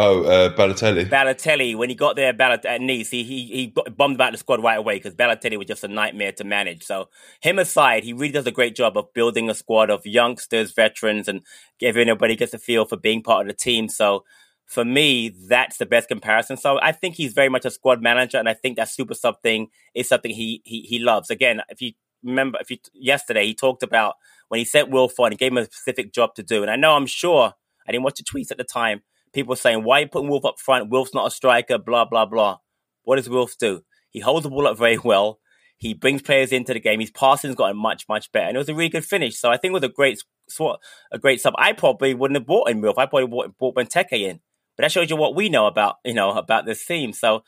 Oh, 0.00 0.22
uh, 0.22 0.54
Balotelli. 0.54 1.08
Balotelli, 1.08 1.74
when 1.74 1.88
he 1.88 1.96
got 1.96 2.14
there 2.14 2.32
Ballot- 2.32 2.64
at 2.64 2.80
Nice, 2.80 3.10
he, 3.10 3.24
he 3.24 3.46
he 3.46 3.74
bummed 3.96 4.14
about 4.14 4.30
the 4.30 4.38
squad 4.38 4.62
right 4.62 4.78
away 4.78 4.94
because 4.94 5.16
Balotelli 5.16 5.58
was 5.58 5.66
just 5.66 5.82
a 5.82 5.88
nightmare 5.88 6.30
to 6.32 6.44
manage. 6.44 6.84
So 6.84 7.08
him 7.40 7.58
aside, 7.58 8.04
he 8.04 8.12
really 8.12 8.30
does 8.30 8.46
a 8.46 8.52
great 8.52 8.76
job 8.76 8.96
of 8.96 9.12
building 9.12 9.50
a 9.50 9.54
squad 9.54 9.90
of 9.90 10.06
youngsters, 10.06 10.72
veterans, 10.72 11.26
and 11.26 11.40
giving 11.80 12.08
everybody 12.08 12.36
gets 12.36 12.54
a 12.54 12.58
feel 12.60 12.84
for 12.84 12.96
being 12.96 13.24
part 13.24 13.40
of 13.40 13.48
the 13.48 13.60
team. 13.60 13.88
So 13.88 14.24
for 14.66 14.84
me, 14.84 15.34
that's 15.48 15.78
the 15.78 15.86
best 15.86 16.08
comparison. 16.08 16.56
So 16.56 16.78
I 16.80 16.92
think 16.92 17.16
he's 17.16 17.32
very 17.32 17.48
much 17.48 17.64
a 17.64 17.70
squad 17.70 18.00
manager, 18.00 18.38
and 18.38 18.48
I 18.48 18.54
think 18.54 18.76
that 18.76 18.88
super 18.88 19.14
sub 19.14 19.42
thing 19.42 19.66
is 19.96 20.08
something 20.08 20.30
he 20.30 20.62
he, 20.64 20.82
he 20.82 21.00
loves. 21.00 21.28
Again, 21.28 21.60
if 21.70 21.82
you 21.82 21.94
remember, 22.22 22.58
if 22.60 22.70
you 22.70 22.76
yesterday 22.94 23.46
he 23.46 23.54
talked 23.54 23.82
about 23.82 24.14
when 24.46 24.58
he 24.58 24.64
sent 24.64 24.90
Wilf 24.90 25.18
on, 25.18 25.32
he 25.32 25.36
gave 25.36 25.50
him 25.50 25.58
a 25.58 25.64
specific 25.64 26.12
job 26.12 26.36
to 26.36 26.44
do, 26.44 26.62
and 26.62 26.70
I 26.70 26.76
know 26.76 26.94
I'm 26.94 27.06
sure 27.06 27.54
I 27.84 27.90
didn't 27.90 28.04
watch 28.04 28.18
the 28.18 28.22
tweets 28.22 28.52
at 28.52 28.58
the 28.58 28.64
time 28.64 29.02
people 29.32 29.56
saying, 29.56 29.84
why 29.84 29.98
are 29.98 30.00
you 30.02 30.08
putting 30.08 30.28
Wilf 30.28 30.44
up 30.44 30.58
front? 30.58 30.90
Wilf's 30.90 31.14
not 31.14 31.26
a 31.26 31.30
striker, 31.30 31.78
blah, 31.78 32.04
blah, 32.04 32.26
blah. 32.26 32.58
What 33.02 33.16
does 33.16 33.28
Wilf 33.28 33.56
do? 33.58 33.82
He 34.10 34.20
holds 34.20 34.44
the 34.44 34.50
ball 34.50 34.66
up 34.66 34.78
very 34.78 34.98
well. 34.98 35.40
He 35.76 35.94
brings 35.94 36.22
players 36.22 36.50
into 36.50 36.72
the 36.72 36.80
game. 36.80 37.00
His 37.00 37.10
passing's 37.10 37.54
gotten 37.54 37.76
much, 37.76 38.04
much 38.08 38.32
better. 38.32 38.48
And 38.48 38.56
it 38.56 38.58
was 38.58 38.68
a 38.68 38.74
really 38.74 38.88
good 38.88 39.04
finish. 39.04 39.38
So 39.38 39.50
I 39.50 39.56
think 39.56 39.70
it 39.70 39.74
was 39.74 39.84
a 39.84 39.88
great 39.88 40.20
swat, 40.48 40.80
a 41.12 41.18
great 41.18 41.40
sub. 41.40 41.54
I 41.56 41.72
probably 41.72 42.14
wouldn't 42.14 42.36
have 42.36 42.46
bought 42.46 42.68
in 42.68 42.80
Wilf. 42.80 42.98
I 42.98 43.06
probably 43.06 43.28
bought, 43.28 43.56
bought 43.58 43.76
Benteke 43.76 44.12
in. 44.12 44.40
But 44.76 44.82
that 44.82 44.92
shows 44.92 45.10
you 45.10 45.16
what 45.16 45.34
we 45.34 45.48
know 45.48 45.66
about, 45.66 45.96
you 46.04 46.14
know, 46.14 46.32
about 46.32 46.66
this 46.66 46.84
team. 46.84 47.12
So, 47.12 47.44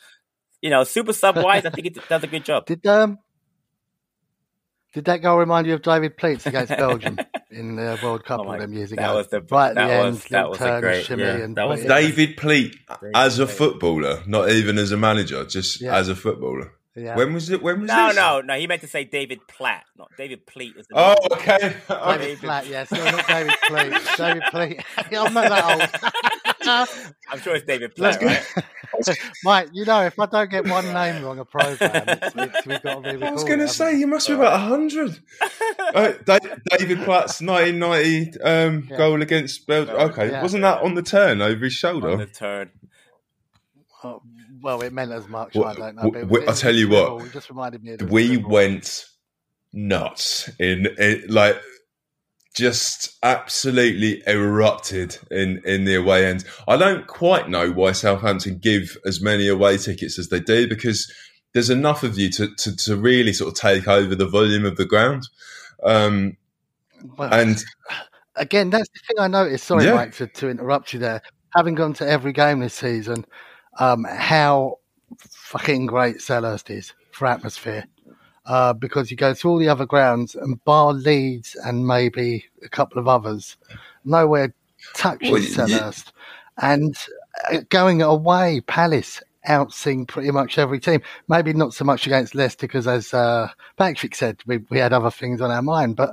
you 0.61 0.71
know, 0.71 0.85
super 0.85 1.12
sub 1.12 1.37
wise, 1.37 1.64
I 1.64 1.71
think 1.71 1.87
it 1.88 2.09
does 2.09 2.23
a 2.23 2.27
good 2.29 2.45
job. 2.45 2.66
Did 2.71 2.87
um 2.87 3.19
did 4.93 5.05
that 5.05 5.23
goal 5.23 5.38
remind 5.38 5.69
you 5.69 5.75
of 5.75 5.83
David 5.83 6.16
Pleats 6.16 6.47
against 6.47 6.71
Belgium 6.77 7.16
in 7.51 7.77
the 7.77 7.99
World 8.03 8.25
Cup 8.25 8.41
oh 8.41 8.49
all 8.49 8.59
them 8.59 8.73
years 8.73 8.93
ago? 8.93 9.03
That 9.03 9.15
was 9.15 9.29
the 9.29 9.41
right 9.43 9.75
that 9.75 9.87
the 9.89 10.05
was, 10.05 10.17
end, 10.17 10.27
that 10.31 10.49
was 10.51 10.59
turn, 10.59 10.81
great, 10.81 11.05
shimmy, 11.05 11.23
yeah. 11.23 11.37
and 11.37 11.57
that 11.57 11.69
was 11.69 11.83
David 11.83 12.37
Pleat 12.37 12.77
as 13.15 13.39
a 13.39 13.47
footballer, 13.47 14.23
not 14.27 14.51
even 14.51 14.79
as 14.79 14.93
a 14.93 14.97
manager, 14.97 15.45
just 15.45 15.81
yeah. 15.81 15.97
as 15.97 16.09
a 16.09 16.17
footballer. 16.17 16.73
Yeah. 16.97 17.17
When 17.17 17.33
was 17.33 17.51
it? 17.51 17.63
When 17.63 17.83
was 17.83 17.89
no, 17.89 18.09
this? 18.09 18.17
no, 18.17 18.41
no. 18.41 18.59
He 18.59 18.67
meant 18.67 18.81
to 18.81 18.89
say 18.89 19.05
David 19.05 19.47
Platt, 19.47 19.85
not 19.97 20.11
David 20.19 20.45
Pleat. 20.47 20.77
Was 20.77 20.87
oh, 20.93 21.17
okay. 21.33 21.77
David 21.89 22.39
Platt, 22.39 22.67
yes, 22.67 22.91
no, 22.91 23.05
not 23.05 23.27
David 23.29 23.55
Pleat. 23.63 24.17
David 24.17 24.43
Pleat. 24.51 24.85
I'm 24.97 25.33
not 25.33 25.49
that 25.49 25.65
old. 25.65 26.13
I'm 26.62 27.40
sure 27.40 27.55
it's 27.55 27.64
David 27.64 27.94
Platt, 27.94 28.23
right? 28.23 29.16
Mike, 29.44 29.68
you 29.73 29.85
know, 29.85 30.03
if 30.03 30.18
I 30.18 30.27
don't 30.27 30.51
get 30.51 30.66
one 30.66 30.85
name 30.92 31.25
wrong 31.25 31.38
a 31.38 31.44
program, 31.44 32.05
it's, 32.07 32.35
it's, 32.37 32.66
we've 32.66 32.83
got 32.83 33.03
to 33.03 33.27
I 33.27 33.31
was 33.31 33.44
going 33.44 33.61
to 33.61 33.68
say, 33.68 33.99
you 33.99 34.07
must 34.07 34.29
be 34.29 34.35
about 34.35 34.70
100. 34.70 35.18
uh, 35.94 36.12
David 36.70 36.99
Platt's 37.05 37.40
1990 37.40 38.40
um, 38.42 38.88
yeah. 38.90 38.96
goal 38.96 39.23
against 39.23 39.66
Belgium. 39.66 39.96
Okay, 39.96 40.31
yeah. 40.31 40.42
wasn't 40.42 40.62
that 40.62 40.83
on 40.83 40.94
the 40.94 41.03
turn 41.03 41.40
over 41.40 41.64
his 41.64 41.73
shoulder? 41.73 42.11
On 42.11 42.18
the 42.18 42.27
turn. 42.27 42.70
Oh, 44.03 44.23
well, 44.62 44.83
it 44.83 44.92
meant 44.92 45.12
as 45.12 45.29
much. 45.29 45.55
Well, 45.55 45.66
I 45.66 45.75
don't 45.75 45.96
know. 45.96 46.25
We, 46.27 46.46
I'll 46.46 46.55
tell 46.55 46.75
you 46.75 46.88
what. 46.88 47.25
It 47.25 47.33
just 47.33 47.49
reminded 47.49 47.83
me. 47.83 47.96
we 48.09 48.37
went 48.37 49.07
nuts 49.73 50.49
in 50.59 50.88
it, 50.99 51.31
like 51.31 51.61
just 52.55 53.17
absolutely 53.23 54.23
erupted 54.27 55.19
in 55.31 55.63
in 55.65 55.85
the 55.85 55.95
away 55.95 56.27
end. 56.27 56.45
I 56.67 56.77
don't 56.77 57.07
quite 57.07 57.49
know 57.49 57.71
why 57.71 57.93
Southampton 57.93 58.59
give 58.59 58.97
as 59.05 59.21
many 59.21 59.49
away 59.49 59.77
tickets 59.79 60.19
as 60.19 60.29
they 60.29 60.41
do 60.41 60.69
because 60.69 61.11
there's 61.53 61.71
enough 61.71 62.03
of 62.03 62.19
you 62.19 62.31
to 62.31 62.55
to, 62.57 62.77
to 62.77 62.97
really 62.97 63.33
sort 63.33 63.53
of 63.53 63.61
take 63.61 63.87
over 63.87 64.15
the 64.15 64.29
volume 64.29 64.65
of 64.65 64.77
the 64.77 64.87
ground. 64.87 65.29
Um, 65.83 66.37
well, 67.17 67.33
and 67.33 67.63
again, 68.37 68.71
that's 68.71 68.89
the 68.89 69.01
thing 69.07 69.17
I 69.19 69.29
noticed. 69.29 69.67
Sorry, 69.67 69.85
yeah. 69.85 69.95
Mike, 69.95 70.15
to, 70.17 70.27
to 70.27 70.49
interrupt 70.49 70.93
you 70.93 70.99
there. 70.99 71.23
Having 71.55 71.75
gone 71.77 71.93
to 71.95 72.09
every 72.09 72.33
game 72.33 72.61
this 72.61 72.75
season, 72.75 73.25
um, 73.79 74.05
how 74.05 74.79
fucking 75.19 75.87
great 75.87 76.19
Selhurst 76.19 76.71
is 76.71 76.93
for 77.13 77.27
atmosphere 77.27 77.85
uh, 78.51 78.73
because 78.73 79.13
you 79.13 79.17
go 79.17 79.33
through 79.33 79.53
all 79.53 79.59
the 79.59 79.69
other 79.69 79.87
grounds 79.87 80.35
and 80.35 80.63
bar 80.65 80.93
Leeds 80.93 81.57
and 81.65 81.87
maybe 81.87 82.45
a 82.65 82.69
couple 82.69 82.99
of 82.99 83.07
others, 83.07 83.57
nowhere 84.05 84.53
touches 84.97 85.31
well, 85.31 85.69
Selhurst. 85.69 86.11
Yeah. 86.59 86.73
And 86.73 86.97
uh, 87.53 87.59
going 87.69 88.03
away, 88.03 88.61
Palace 88.67 89.23
outsing 89.49 90.09
pretty 90.09 90.33
much 90.33 90.59
every 90.59 90.81
team. 90.81 91.01
Maybe 91.29 91.53
not 91.53 91.75
so 91.75 91.85
much 91.85 92.09
against 92.09 92.35
Leicester 92.35 92.67
because, 92.67 92.89
as 92.89 93.15
uh, 93.15 93.51
Patrick 93.77 94.17
said, 94.17 94.41
we, 94.47 94.59
we 94.69 94.79
had 94.79 94.93
other 94.93 95.13
things 95.13 95.41
on 95.41 95.53
our 95.53 95.63
mind. 95.63 95.95
But 95.95 96.11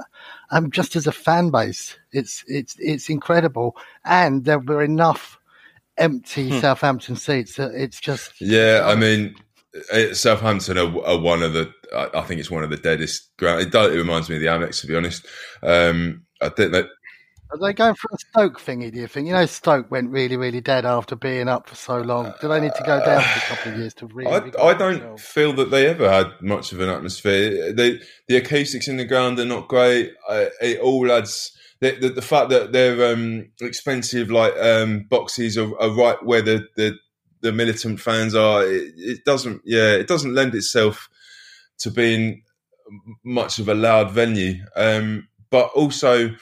um, 0.52 0.70
just 0.70 0.96
as 0.96 1.08
a 1.08 1.12
fan 1.12 1.50
base, 1.50 1.98
it's 2.12 2.46
it's 2.48 2.76
it's 2.78 3.10
incredible, 3.10 3.76
and 4.06 4.46
there 4.46 4.60
were 4.60 4.84
enough 4.84 5.40
empty 5.98 6.52
hmm. 6.52 6.60
Southampton 6.60 7.16
seats. 7.16 7.56
That 7.56 7.72
it's 7.74 8.00
just 8.00 8.40
yeah. 8.40 8.84
I 8.86 8.94
mean, 8.94 9.36
Southampton 10.14 10.78
are, 10.78 11.06
are, 11.06 11.20
one 11.20 11.44
of 11.44 11.54
the. 11.54 11.72
I 11.94 12.22
think 12.22 12.40
it's 12.40 12.52
one 12.52 12.64
of 12.64 12.70
the 12.70 12.78
deadest 12.78 13.36
ground. 13.38 13.62
It, 13.62 13.72
does, 13.72 13.94
it 13.94 13.98
reminds 13.98 14.30
me 14.30 14.36
of 14.36 14.42
the 14.42 14.48
Amex, 14.48 14.82
to 14.82 14.88
be 14.88 14.96
honest. 14.96 15.26
Um, 15.62 16.24
I 16.42 16.50
think 16.50 16.72
that. 16.72 16.88
Are 17.50 17.58
they 17.58 17.74
going 17.74 17.96
for 17.96 18.10
a 18.12 18.18
Stoke 18.18 18.60
thingy? 18.60 18.92
Do 18.92 19.00
you 19.00 19.08
think? 19.08 19.28
You 19.28 19.34
know, 19.34 19.46
Stoke 19.46 19.90
went 19.90 20.10
really, 20.10 20.36
really 20.36 20.60
dead 20.60 20.86
after 20.86 21.16
being 21.16 21.48
up 21.48 21.70
for 21.70 21.76
so 21.76 22.02
long. 22.02 22.34
Do 22.42 22.48
they 22.50 22.60
need 22.60 22.76
to 22.76 22.84
go 22.84 23.04
down 23.06 23.22
for 23.22 23.38
a 23.38 23.56
couple 23.56 23.72
of 23.74 23.80
years 23.80 23.94
to 23.96 24.08
really? 24.08 24.32
I, 24.32 24.38
I 24.38 24.74
don't 24.74 25.00
themselves? 25.00 25.24
feel 25.24 25.54
that 25.54 25.72
they 25.72 25.88
ever 25.88 26.10
had 26.10 26.28
much 26.42 26.72
of 26.72 26.82
an 26.82 26.90
atmosphere. 26.90 27.72
They, 27.72 28.00
the 28.28 28.38
acoustics 28.38 28.88
in 28.88 28.98
the 28.98 29.06
ground 29.06 29.40
are 29.40 29.46
not 29.46 29.68
great. 29.68 30.12
it 30.30 30.80
all 30.80 31.12
adds. 31.12 31.54
The, 31.80 31.92
the, 31.92 32.10
the, 32.10 32.24
fact 32.24 32.50
that 32.50 32.72
they're 32.72 33.14
um, 33.14 33.52
expensive, 33.62 34.32
like 34.32 34.58
um, 34.58 35.06
boxes, 35.12 35.60
are, 35.60 35.80
are, 35.80 35.92
right 35.92 36.18
where 36.26 36.42
the, 36.42 36.68
the 36.76 36.98
the 37.42 37.52
militant 37.52 38.00
fans 38.00 38.36
are. 38.36 38.64
It, 38.64 38.94
it, 38.98 39.26
doesn't, 39.26 39.62
yeah, 39.66 39.94
it 39.94 40.08
doesn't 40.08 40.34
lend 40.34 40.56
itself 40.56 41.10
to 41.80 41.92
being 41.92 42.44
much 43.24 43.60
of 43.60 43.70
a 43.70 43.74
loud 43.74 44.12
venue. 44.12 44.64
Um, 44.76 45.28
but 45.50 45.68
also, 45.76 46.36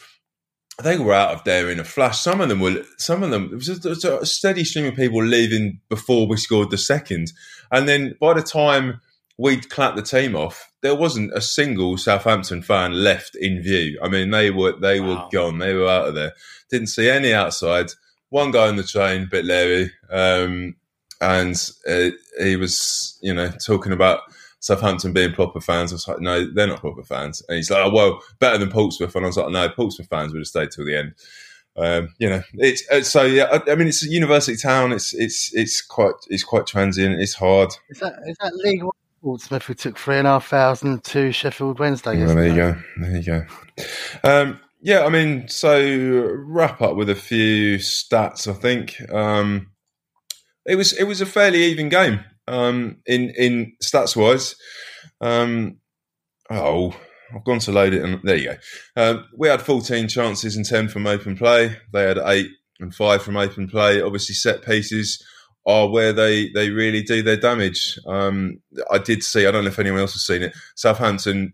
they 0.83 0.97
were 0.97 1.13
out 1.13 1.33
of 1.33 1.43
there 1.43 1.69
in 1.69 1.79
a 1.79 1.83
flash. 1.83 2.19
Some 2.19 2.41
of 2.41 2.49
them 2.49 2.59
were, 2.59 2.83
some 2.97 3.23
of 3.23 3.29
them, 3.31 3.49
it 3.51 3.55
was 3.55 4.05
a, 4.05 4.17
a 4.17 4.25
steady 4.25 4.63
stream 4.63 4.85
of 4.85 4.95
people 4.95 5.23
leaving 5.23 5.79
before 5.89 6.27
we 6.27 6.37
scored 6.37 6.71
the 6.71 6.77
second. 6.77 7.31
And 7.71 7.87
then 7.87 8.15
by 8.19 8.33
the 8.33 8.41
time 8.41 9.01
we'd 9.37 9.69
clapped 9.69 9.95
the 9.95 10.01
team 10.01 10.35
off, 10.35 10.71
there 10.81 10.95
wasn't 10.95 11.33
a 11.33 11.41
single 11.41 11.97
Southampton 11.97 12.61
fan 12.61 12.91
left 12.91 13.35
in 13.35 13.61
view. 13.61 13.99
I 14.03 14.09
mean, 14.09 14.31
they 14.31 14.51
were 14.51 14.77
they 14.79 14.99
wow. 14.99 15.07
were 15.07 15.29
gone. 15.31 15.59
They 15.59 15.73
were 15.73 15.89
out 15.89 16.09
of 16.09 16.15
there. 16.15 16.33
Didn't 16.69 16.87
see 16.87 17.09
any 17.09 17.33
outside. 17.33 17.87
One 18.29 18.51
guy 18.51 18.67
on 18.67 18.75
the 18.75 18.83
train, 18.83 19.27
bit 19.29 19.45
leery. 19.45 19.91
Um, 20.09 20.75
and 21.21 21.69
uh, 21.87 22.09
he 22.39 22.55
was, 22.55 23.17
you 23.21 23.33
know, 23.33 23.49
talking 23.49 23.91
about 23.91 24.21
Southampton 24.59 25.13
being 25.13 25.33
proper 25.33 25.61
fans. 25.61 25.91
I 25.91 25.95
was 25.95 26.07
like, 26.07 26.19
no, 26.19 26.51
they're 26.51 26.67
not 26.67 26.81
proper 26.81 27.03
fans. 27.03 27.43
And 27.47 27.57
he's 27.57 27.69
like, 27.69 27.85
oh, 27.85 27.93
well, 27.93 28.21
better 28.39 28.57
than 28.57 28.71
Portsmouth. 28.71 29.15
And 29.15 29.25
I 29.25 29.27
was 29.27 29.37
like, 29.37 29.51
no, 29.51 29.69
Portsmouth 29.69 30.09
fans 30.09 30.33
would 30.33 30.39
have 30.39 30.47
stayed 30.47 30.71
till 30.71 30.85
the 30.85 30.97
end. 30.97 31.13
Um, 31.77 32.13
you 32.19 32.29
know, 32.29 32.41
it's, 32.53 32.83
it's 32.89 33.09
so 33.09 33.23
yeah. 33.23 33.45
I, 33.51 33.71
I, 33.71 33.75
mean, 33.75 33.87
it's 33.87 34.03
a 34.03 34.09
university 34.09 34.57
town. 34.57 34.93
It's 34.93 35.13
it's 35.13 35.53
it's 35.53 35.81
quite 35.81 36.13
it's 36.29 36.43
quite 36.43 36.65
transient. 36.65 37.19
It's 37.19 37.33
hard. 37.33 37.69
Is 37.89 37.99
that 37.99 38.13
is 38.25 38.37
that 38.41 38.55
League 38.55 38.81
One 38.81 38.93
Portsmouth 39.21 39.63
who 39.63 39.73
took 39.73 39.97
three 39.97 40.17
and 40.17 40.25
a 40.25 40.31
half 40.31 40.47
thousand 40.47 41.03
to 41.03 41.33
Sheffield 41.33 41.79
Wednesday? 41.79 42.25
Well, 42.25 42.33
there 42.33 42.47
you 42.47 42.55
go. 42.55 42.75
There 42.97 43.17
you 43.17 43.23
go. 43.23 43.45
Um, 44.23 44.59
yeah, 44.81 45.03
I 45.03 45.09
mean, 45.09 45.49
so 45.49 46.33
wrap 46.37 46.81
up 46.81 46.95
with 46.95 47.09
a 47.09 47.15
few 47.15 47.77
stats. 47.77 48.47
I 48.47 48.53
think. 48.53 48.95
Um, 49.11 49.71
it 50.65 50.75
was 50.75 50.93
it 50.93 51.03
was 51.05 51.21
a 51.21 51.25
fairly 51.25 51.63
even 51.65 51.89
game. 51.89 52.19
um, 52.47 52.97
in 53.05 53.29
in 53.31 53.73
stats 53.83 54.15
wise. 54.15 54.55
Um, 55.21 55.77
oh, 56.49 56.95
I've 57.35 57.43
gone 57.43 57.59
to 57.59 57.71
load 57.71 57.93
it, 57.93 58.03
and 58.03 58.19
there 58.23 58.35
you 58.35 58.49
go. 58.51 58.57
Um, 59.01 59.25
we 59.37 59.47
had 59.47 59.61
14 59.61 60.07
chances 60.07 60.55
and 60.55 60.65
10 60.65 60.89
from 60.89 61.07
open 61.07 61.35
play. 61.37 61.77
They 61.91 62.03
had 62.03 62.17
eight 62.25 62.49
and 62.79 62.93
five 62.93 63.23
from 63.23 63.37
open 63.37 63.67
play. 63.67 64.01
Obviously, 64.01 64.35
set 64.35 64.63
pieces 64.63 65.23
are 65.65 65.89
where 65.89 66.13
they 66.13 66.49
they 66.51 66.69
really 66.69 67.01
do 67.01 67.23
their 67.23 67.37
damage. 67.37 67.97
Um, 68.05 68.59
I 68.91 68.99
did 68.99 69.23
see. 69.23 69.47
I 69.47 69.51
don't 69.51 69.63
know 69.63 69.69
if 69.71 69.79
anyone 69.79 69.99
else 70.01 70.13
has 70.13 70.25
seen 70.25 70.43
it. 70.43 70.55
Southampton 70.75 71.53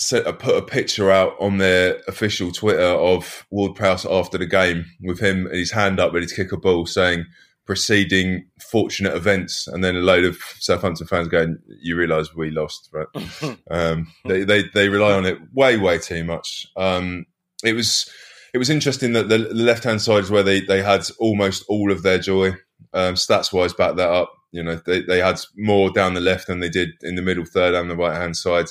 set, 0.00 0.26
uh, 0.26 0.32
put 0.32 0.56
a 0.56 0.62
picture 0.62 1.10
out 1.10 1.36
on 1.38 1.58
their 1.58 2.00
official 2.08 2.50
Twitter 2.50 2.82
of 2.82 3.46
Ward 3.50 3.76
Prowse 3.76 4.06
after 4.06 4.38
the 4.38 4.46
game 4.46 4.86
with 5.00 5.20
him 5.20 5.46
and 5.46 5.54
his 5.54 5.70
hand 5.70 6.00
up 6.00 6.12
ready 6.12 6.26
to 6.26 6.34
kick 6.34 6.52
a 6.52 6.56
ball, 6.56 6.86
saying 6.86 7.26
preceding 7.66 8.46
fortunate 8.58 9.14
events, 9.14 9.68
and 9.68 9.84
then 9.84 9.94
a 9.94 10.00
load 10.00 10.24
of 10.24 10.38
Southampton 10.58 11.06
fans 11.06 11.28
going, 11.28 11.58
"You 11.80 11.96
realise 11.96 12.34
we 12.34 12.50
lost, 12.50 12.90
right?" 12.92 13.06
um, 13.70 14.10
they, 14.24 14.44
they 14.44 14.64
they 14.74 14.88
rely 14.88 15.12
on 15.12 15.26
it 15.26 15.38
way 15.52 15.76
way 15.76 15.98
too 15.98 16.24
much. 16.24 16.66
Um, 16.76 17.26
it 17.62 17.74
was 17.74 18.10
it 18.54 18.58
was 18.58 18.70
interesting 18.70 19.12
that 19.12 19.28
the, 19.28 19.38
the 19.38 19.54
left 19.54 19.84
hand 19.84 20.00
side 20.00 20.24
is 20.24 20.30
where 20.30 20.42
they 20.42 20.60
they 20.60 20.82
had 20.82 21.02
almost 21.18 21.64
all 21.68 21.92
of 21.92 22.02
their 22.02 22.18
joy. 22.18 22.52
Um, 22.92 23.14
stats 23.14 23.52
wise, 23.52 23.74
back 23.74 23.96
that 23.96 24.10
up. 24.10 24.32
You 24.50 24.64
know, 24.64 24.80
they, 24.84 25.02
they 25.02 25.20
had 25.20 25.38
more 25.56 25.90
down 25.90 26.14
the 26.14 26.20
left 26.20 26.48
than 26.48 26.58
they 26.58 26.70
did 26.70 26.88
in 27.02 27.14
the 27.14 27.22
middle 27.22 27.44
third 27.44 27.74
and 27.74 27.88
the 27.88 27.96
right 27.96 28.16
hand 28.16 28.36
side. 28.36 28.66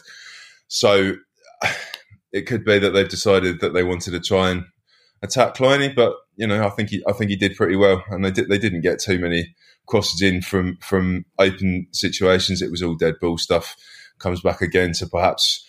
So 0.69 1.15
it 2.31 2.47
could 2.47 2.63
be 2.63 2.79
that 2.79 2.91
they've 2.91 3.09
decided 3.09 3.59
that 3.59 3.73
they 3.73 3.83
wanted 3.83 4.11
to 4.11 4.21
try 4.21 4.51
and 4.51 4.63
attack 5.21 5.55
Kleiny, 5.55 5.93
but 5.93 6.13
you 6.37 6.47
know, 6.47 6.65
I 6.65 6.69
think 6.69 6.89
he, 6.89 7.03
I 7.05 7.11
think 7.11 7.29
he 7.29 7.35
did 7.35 7.57
pretty 7.57 7.75
well, 7.75 8.01
and 8.09 8.23
they 8.23 8.31
did, 8.31 8.47
they 8.47 8.57
didn't 8.57 8.81
get 8.81 8.99
too 8.99 9.19
many 9.19 9.53
crosses 9.85 10.21
in 10.21 10.41
from 10.41 10.77
from 10.77 11.25
open 11.37 11.87
situations. 11.91 12.61
It 12.61 12.71
was 12.71 12.81
all 12.81 12.95
dead 12.95 13.15
ball 13.19 13.37
stuff. 13.37 13.75
Comes 14.19 14.41
back 14.41 14.61
again 14.61 14.93
to 14.93 15.07
perhaps 15.07 15.65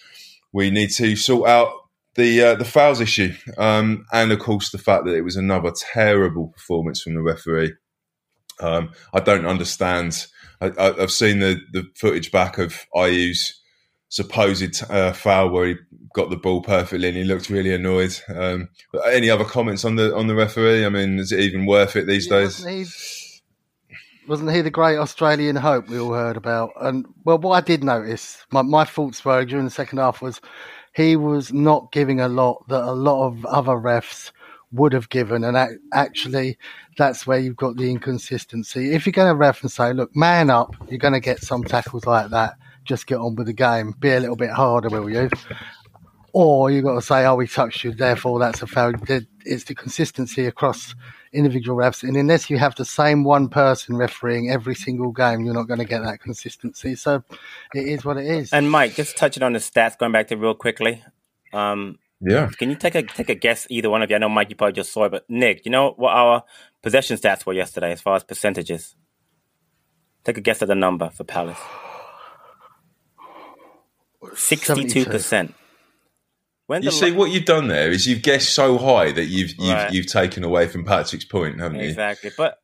we 0.52 0.70
need 0.70 0.90
to 0.90 1.16
sort 1.16 1.48
out 1.48 1.72
the 2.14 2.42
uh, 2.42 2.54
the 2.54 2.64
fouls 2.64 3.00
issue, 3.00 3.34
um, 3.58 4.04
and 4.12 4.30
of 4.30 4.38
course 4.38 4.70
the 4.70 4.78
fact 4.78 5.04
that 5.06 5.16
it 5.16 5.22
was 5.22 5.36
another 5.36 5.72
terrible 5.76 6.48
performance 6.48 7.02
from 7.02 7.14
the 7.14 7.22
referee. 7.22 7.72
Um, 8.60 8.92
I 9.12 9.20
don't 9.20 9.46
understand. 9.46 10.26
I, 10.60 10.92
have 10.98 11.10
seen 11.10 11.38
the, 11.38 11.58
the 11.72 11.86
footage 11.96 12.30
back 12.30 12.58
of 12.58 12.84
Ayew's 12.94 13.59
supposed 14.10 14.82
uh, 14.90 15.12
foul 15.12 15.48
where 15.48 15.68
he 15.68 15.74
got 16.12 16.28
the 16.30 16.36
ball 16.36 16.60
perfectly 16.60 17.08
and 17.08 17.16
he 17.16 17.24
looked 17.24 17.48
really 17.48 17.72
annoyed. 17.72 18.14
Um, 18.28 18.68
any 19.06 19.30
other 19.30 19.44
comments 19.44 19.84
on 19.84 19.96
the 19.96 20.14
on 20.14 20.26
the 20.26 20.34
referee? 20.34 20.84
I 20.84 20.90
mean, 20.90 21.18
is 21.18 21.32
it 21.32 21.40
even 21.40 21.64
worth 21.64 21.96
it 21.96 22.06
these 22.06 22.28
yeah, 22.28 22.40
days? 22.40 22.64
Wasn't 22.64 22.70
he, 22.74 23.96
wasn't 24.28 24.50
he, 24.50 24.60
the 24.60 24.70
great 24.70 24.98
Australian 24.98 25.56
hope 25.56 25.88
we 25.88 25.98
all 25.98 26.12
heard 26.12 26.36
about? 26.36 26.72
And 26.80 27.06
well, 27.24 27.38
what 27.38 27.52
I 27.52 27.60
did 27.60 27.82
notice, 27.82 28.44
my, 28.50 28.62
my 28.62 28.84
thoughts 28.84 29.24
were 29.24 29.44
during 29.44 29.64
the 29.64 29.70
second 29.70 29.98
half 29.98 30.20
was 30.20 30.40
he 30.92 31.16
was 31.16 31.52
not 31.52 31.92
giving 31.92 32.20
a 32.20 32.28
lot 32.28 32.66
that 32.68 32.82
a 32.82 32.92
lot 32.92 33.28
of 33.28 33.46
other 33.46 33.74
refs 33.74 34.32
would 34.72 34.92
have 34.92 35.08
given, 35.08 35.42
and 35.44 35.56
actually, 35.92 36.58
that's 36.96 37.26
where 37.26 37.38
you've 37.38 37.56
got 37.56 37.76
the 37.76 37.90
inconsistency. 37.90 38.92
If 38.92 39.06
you're 39.06 39.12
going 39.12 39.32
to 39.32 39.36
ref 39.36 39.62
and 39.62 39.70
say, 39.70 39.92
"Look, 39.92 40.14
man 40.16 40.50
up," 40.50 40.74
you're 40.88 40.98
going 40.98 41.14
to 41.14 41.20
get 41.20 41.40
some 41.40 41.62
tackles 41.62 42.06
like 42.06 42.30
that 42.30 42.54
just 42.90 43.06
get 43.06 43.18
on 43.18 43.36
with 43.36 43.46
the 43.46 43.52
game. 43.52 43.94
Be 43.98 44.10
a 44.10 44.20
little 44.20 44.36
bit 44.36 44.50
harder, 44.50 44.88
will 44.88 45.08
you? 45.08 45.30
Or 46.32 46.70
you've 46.70 46.84
got 46.84 46.94
to 46.94 47.02
say, 47.02 47.24
oh, 47.24 47.36
we 47.36 47.46
touched 47.46 47.84
you, 47.84 47.92
therefore 47.92 48.38
that's 48.40 48.62
a 48.62 48.66
foul. 48.66 48.92
It's 49.44 49.64
the 49.64 49.74
consistency 49.74 50.44
across 50.46 50.94
individual 51.32 51.78
refs. 51.78 52.02
And 52.02 52.16
unless 52.16 52.50
you 52.50 52.58
have 52.58 52.74
the 52.74 52.84
same 52.84 53.22
one 53.22 53.48
person 53.48 53.96
refereeing 53.96 54.50
every 54.50 54.74
single 54.74 55.12
game, 55.12 55.44
you're 55.44 55.54
not 55.54 55.68
going 55.68 55.78
to 55.78 55.86
get 55.86 56.02
that 56.02 56.20
consistency. 56.20 56.96
So 56.96 57.22
it 57.74 57.86
is 57.86 58.04
what 58.04 58.16
it 58.16 58.26
is. 58.26 58.52
And 58.52 58.70
Mike, 58.70 58.94
just 58.94 59.16
touching 59.16 59.42
on 59.44 59.52
the 59.52 59.60
stats, 59.60 59.96
going 59.96 60.12
back 60.12 60.28
to 60.28 60.36
real 60.36 60.54
quickly. 60.54 61.02
Um, 61.52 61.98
yeah. 62.20 62.48
Can 62.58 62.70
you 62.70 62.76
take 62.76 62.96
a 62.96 63.02
take 63.02 63.30
a 63.30 63.34
guess, 63.34 63.66
either 63.70 63.88
one 63.88 64.02
of 64.02 64.10
you? 64.10 64.16
I 64.16 64.18
know 64.18 64.28
Mike, 64.28 64.50
you 64.50 64.56
probably 64.56 64.74
just 64.74 64.92
saw 64.92 65.04
it, 65.04 65.10
but 65.10 65.24
Nick, 65.28 65.64
you 65.64 65.70
know 65.70 65.94
what 65.96 66.12
our 66.12 66.44
possession 66.82 67.16
stats 67.16 67.46
were 67.46 67.54
yesterday 67.54 67.92
as 67.92 68.00
far 68.00 68.16
as 68.16 68.24
percentages? 68.24 68.96
Take 70.24 70.38
a 70.38 70.42
guess 70.42 70.60
at 70.60 70.68
the 70.68 70.74
number 70.74 71.10
for 71.10 71.24
Palace. 71.24 71.58
Sixty-two 74.34 75.06
percent. 75.06 75.54
When 76.66 76.82
you 76.82 76.90
see 76.90 77.10
what 77.12 77.30
you've 77.30 77.46
done 77.46 77.68
there 77.68 77.90
is 77.90 78.06
you've 78.06 78.22
guessed 78.22 78.50
so 78.50 78.78
high 78.78 79.10
that 79.12 79.26
you've 79.26 79.50
you've 79.58 79.74
right. 79.74 79.92
you've 79.92 80.06
taken 80.06 80.44
away 80.44 80.68
from 80.68 80.84
Patrick's 80.84 81.24
point, 81.24 81.60
haven't 81.60 81.80
you? 81.80 81.88
Exactly, 81.88 82.30
but. 82.36 82.58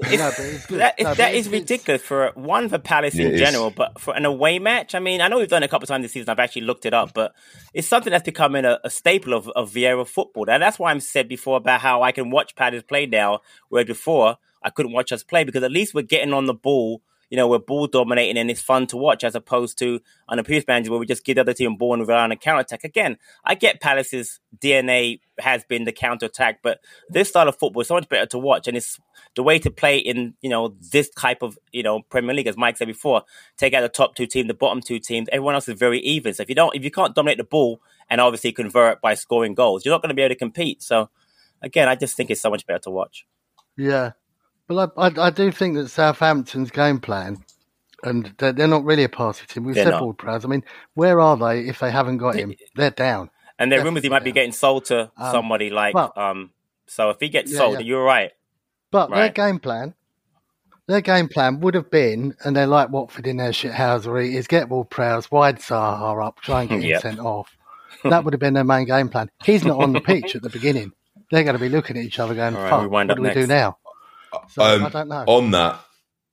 It's, 0.00 0.70
no, 0.70 0.78
that, 0.78 0.94
no, 1.00 1.12
that 1.14 1.34
is 1.34 1.48
ridiculous 1.48 2.00
for 2.00 2.30
one 2.36 2.68
for 2.68 2.78
Palace 2.78 3.16
in 3.16 3.36
general, 3.36 3.70
but 3.72 4.00
for 4.00 4.14
an 4.14 4.26
away 4.26 4.60
match. 4.60 4.94
I 4.94 5.00
mean, 5.00 5.20
I 5.20 5.26
know 5.26 5.38
we've 5.38 5.48
done 5.48 5.64
it 5.64 5.66
a 5.66 5.68
couple 5.68 5.86
of 5.86 5.88
times 5.88 6.04
this 6.04 6.12
season. 6.12 6.30
I've 6.30 6.38
actually 6.38 6.62
looked 6.62 6.86
it 6.86 6.94
up, 6.94 7.14
but 7.14 7.34
it's 7.74 7.88
something 7.88 8.12
that's 8.12 8.24
becoming 8.24 8.64
a, 8.64 8.78
a 8.84 8.90
staple 8.90 9.34
of, 9.34 9.48
of 9.48 9.72
Vieira 9.72 10.06
football. 10.06 10.48
And 10.48 10.62
that's 10.62 10.78
why 10.78 10.92
I'm 10.92 11.00
said 11.00 11.28
before 11.28 11.56
about 11.56 11.80
how 11.80 12.02
I 12.02 12.12
can 12.12 12.30
watch 12.30 12.54
Palace 12.54 12.84
play 12.84 13.06
now, 13.06 13.40
where 13.70 13.84
before 13.84 14.36
I 14.62 14.70
couldn't 14.70 14.92
watch 14.92 15.10
us 15.10 15.24
play 15.24 15.42
because 15.42 15.64
at 15.64 15.72
least 15.72 15.94
we're 15.94 16.02
getting 16.02 16.32
on 16.32 16.46
the 16.46 16.54
ball 16.54 17.02
you 17.30 17.36
know, 17.36 17.46
we're 17.46 17.58
ball 17.58 17.86
dominating 17.86 18.38
and 18.38 18.50
it's 18.50 18.60
fun 18.60 18.86
to 18.86 18.96
watch 18.96 19.22
as 19.22 19.34
opposed 19.34 19.78
to 19.78 20.00
on 20.28 20.38
a 20.38 20.44
previous 20.44 20.66
manager 20.66 20.90
where 20.90 21.00
we 21.00 21.06
just 21.06 21.24
give 21.24 21.34
the 21.34 21.42
other 21.42 21.52
team 21.52 21.76
ball 21.76 21.94
and 21.94 22.06
rely 22.06 22.22
on 22.22 22.32
a 22.32 22.36
counter 22.36 22.60
attack. 22.60 22.84
Again, 22.84 23.18
I 23.44 23.54
get 23.54 23.80
Palace's 23.80 24.40
DNA 24.58 25.20
has 25.38 25.64
been 25.64 25.84
the 25.84 25.92
counter 25.92 26.26
attack, 26.26 26.60
but 26.62 26.80
this 27.08 27.28
style 27.28 27.48
of 27.48 27.58
football 27.58 27.82
is 27.82 27.88
so 27.88 27.94
much 27.94 28.08
better 28.08 28.26
to 28.26 28.38
watch 28.38 28.66
and 28.66 28.76
it's 28.76 28.98
the 29.36 29.42
way 29.42 29.58
to 29.58 29.70
play 29.70 29.98
in, 29.98 30.34
you 30.40 30.48
know, 30.48 30.74
this 30.90 31.10
type 31.10 31.42
of, 31.42 31.58
you 31.70 31.82
know, 31.82 32.00
Premier 32.00 32.34
League, 32.34 32.46
as 32.46 32.56
Mike 32.56 32.76
said 32.76 32.88
before, 32.88 33.22
take 33.56 33.74
out 33.74 33.82
the 33.82 33.88
top 33.88 34.14
two 34.14 34.26
teams, 34.26 34.48
the 34.48 34.54
bottom 34.54 34.80
two 34.80 34.98
teams, 34.98 35.28
everyone 35.30 35.54
else 35.54 35.68
is 35.68 35.78
very 35.78 36.00
even. 36.00 36.32
So 36.32 36.42
if 36.42 36.48
you 36.48 36.54
don't, 36.54 36.74
if 36.74 36.82
you 36.82 36.90
can't 36.90 37.14
dominate 37.14 37.38
the 37.38 37.44
ball 37.44 37.80
and 38.08 38.20
obviously 38.20 38.52
convert 38.52 39.00
by 39.02 39.14
scoring 39.14 39.54
goals, 39.54 39.84
you're 39.84 39.94
not 39.94 40.02
going 40.02 40.10
to 40.10 40.14
be 40.14 40.22
able 40.22 40.34
to 40.34 40.38
compete. 40.38 40.82
So 40.82 41.10
again, 41.60 41.88
I 41.88 41.94
just 41.94 42.16
think 42.16 42.30
it's 42.30 42.40
so 42.40 42.50
much 42.50 42.66
better 42.66 42.80
to 42.80 42.90
watch. 42.90 43.26
Yeah, 43.76 44.12
well, 44.68 44.92
I, 44.96 45.08
I, 45.08 45.26
I, 45.26 45.30
do 45.30 45.50
think 45.50 45.76
that 45.76 45.88
Southampton's 45.88 46.70
game 46.70 47.00
plan, 47.00 47.44
and 48.02 48.34
they're, 48.38 48.52
they're 48.52 48.68
not 48.68 48.84
really 48.84 49.04
a 49.04 49.08
party 49.08 49.46
team. 49.46 49.64
We've 49.64 49.74
said 49.74 50.00
Ward 50.00 50.18
Prowse. 50.18 50.44
I 50.44 50.48
mean, 50.48 50.64
where 50.94 51.20
are 51.20 51.36
they 51.36 51.60
if 51.68 51.78
they 51.78 51.90
haven't 51.90 52.18
got 52.18 52.36
him? 52.36 52.54
They're 52.74 52.90
down. 52.90 53.30
And 53.58 53.72
there 53.72 53.80
are 53.80 53.84
rumours 53.84 54.04
he 54.04 54.08
might 54.08 54.24
be 54.24 54.32
getting 54.32 54.52
sold 54.52 54.84
to 54.86 55.10
um, 55.16 55.32
somebody 55.32 55.70
like. 55.70 55.94
Well, 55.94 56.12
um, 56.16 56.50
so 56.86 57.10
if 57.10 57.18
he 57.20 57.28
gets 57.28 57.50
yeah, 57.50 57.58
sold, 57.58 57.74
yeah. 57.74 57.86
you're 57.86 58.04
right. 58.04 58.32
But 58.90 59.10
right. 59.10 59.34
their 59.34 59.46
game 59.46 59.58
plan, 59.58 59.94
their 60.86 61.00
game 61.00 61.28
plan 61.28 61.60
would 61.60 61.74
have 61.74 61.90
been, 61.90 62.34
and 62.44 62.56
they're 62.56 62.66
like 62.66 62.90
Watford 62.90 63.26
in 63.26 63.36
their 63.36 63.50
shithousery, 63.50 64.34
is 64.34 64.46
get 64.46 64.68
Ward 64.68 64.90
Prowse, 64.90 65.30
wide 65.30 65.58
Zaha 65.58 66.26
up, 66.26 66.40
try 66.40 66.62
and 66.62 66.70
get 66.70 66.82
him 66.82 67.00
sent 67.00 67.20
off. 67.20 67.54
That 68.04 68.22
would 68.22 68.32
have 68.32 68.38
been 68.38 68.54
their 68.54 68.62
main 68.62 68.86
game 68.86 69.08
plan. 69.08 69.28
He's 69.42 69.64
not 69.64 69.80
on 69.80 69.92
the 69.92 70.00
pitch 70.00 70.36
at 70.36 70.42
the 70.42 70.50
beginning. 70.50 70.92
They're 71.32 71.42
going 71.42 71.56
to 71.56 71.60
be 71.60 71.68
looking 71.68 71.96
at 71.96 72.04
each 72.04 72.20
other 72.20 72.32
going, 72.32 72.54
right, 72.54 72.70
"Fuck, 72.70 72.88
what 72.88 73.08
do 73.08 73.16
next. 73.16 73.34
we 73.34 73.40
do 73.42 73.46
now?" 73.48 73.76
So, 74.48 74.62
um, 74.62 74.84
I 74.84 74.88
don't 74.88 75.08
know. 75.08 75.24
On 75.26 75.50
that, 75.52 75.80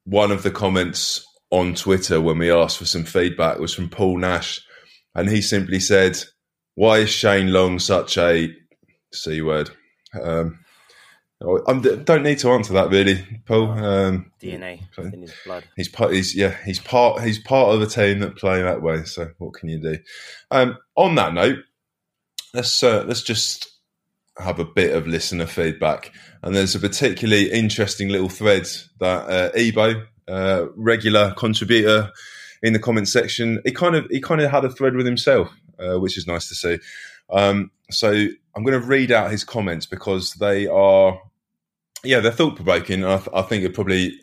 one 0.06 0.32
of 0.32 0.43
the 0.43 0.52
comments 0.52 1.26
on 1.50 1.74
Twitter 1.76 2.20
when 2.22 2.38
we 2.38 2.52
asked 2.52 2.78
for 2.78 2.86
some 2.86 3.04
feedback 3.04 3.60
was 3.60 3.74
from 3.74 3.89
Paul 3.89 4.18
Nash, 4.18 4.62
and 5.14 5.30
he 5.30 5.41
simply 5.41 5.80
said, 5.80 6.18
"Why 6.76 7.00
is 7.00 7.10
Shane 7.10 7.52
Long 7.52 7.80
such 7.80 8.18
a 8.18 8.54
c 9.14 9.41
word?" 9.41 9.70
Um, 10.22 10.60
I 11.41 11.74
don't 12.04 12.24
need 12.24 12.39
to 12.39 12.52
answer 12.52 12.74
that 12.74 12.89
really, 12.89 13.26
Paul. 13.46 13.72
Um, 13.72 14.32
DNA 14.41 14.82
in 14.98 15.22
his 15.22 15.34
blood. 15.46 15.66
He's 15.76 15.89
part. 15.89 16.14
He's 16.14 16.36
yeah. 16.36 16.56
He's 16.66 16.80
part. 16.80 17.22
He's 17.24 17.39
part 17.39 17.74
of 17.74 17.82
the 17.82 17.88
team 17.88 18.20
that 18.20 18.38
play 18.38 18.62
that 18.62 18.82
way. 18.82 19.04
So 19.04 19.30
what 19.38 19.54
can 19.54 19.70
you 19.70 19.80
do? 19.80 19.98
Um, 20.50 20.78
on 20.96 21.16
that 21.16 21.34
note, 21.34 21.60
let's 22.54 22.82
uh, 22.82 23.04
let's 23.06 23.22
just 23.22 23.70
have 24.38 24.59
a 24.59 24.65
bit 24.65 24.95
of 24.95 25.07
listener 25.07 25.45
feedback. 25.45 26.13
And 26.41 26.55
there's 26.55 26.75
a 26.75 26.79
particularly 26.79 27.51
interesting 27.51 28.09
little 28.09 28.29
thread 28.29 28.67
that 28.99 29.29
uh, 29.29 29.51
Ebo, 29.55 30.05
uh, 30.27 30.67
regular 30.75 31.33
contributor 31.38 32.11
in 32.61 32.73
the 32.73 32.79
comment 32.79 33.07
section, 33.07 33.61
he 33.65 33.71
kind 33.71 33.95
of 33.95 34.07
he 34.09 34.19
kind 34.19 34.41
of 34.41 34.51
had 34.51 34.65
a 34.65 34.69
thread 34.69 34.95
with 34.95 35.05
himself, 35.05 35.49
uh, 35.79 35.99
which 35.99 36.17
is 36.17 36.27
nice 36.27 36.47
to 36.49 36.55
see. 36.55 36.79
Um, 37.29 37.71
so 37.91 38.11
I'm 38.55 38.63
going 38.63 38.79
to 38.79 38.86
read 38.86 39.11
out 39.11 39.31
his 39.31 39.43
comments 39.43 39.86
because 39.86 40.33
they 40.33 40.67
are, 40.67 41.19
yeah, 42.03 42.19
they're 42.19 42.31
thought 42.31 42.55
provoking. 42.55 43.03
I, 43.03 43.17
th- 43.17 43.29
I, 43.33 43.41
think 43.41 43.63
it 43.63 43.73
probably 43.73 44.13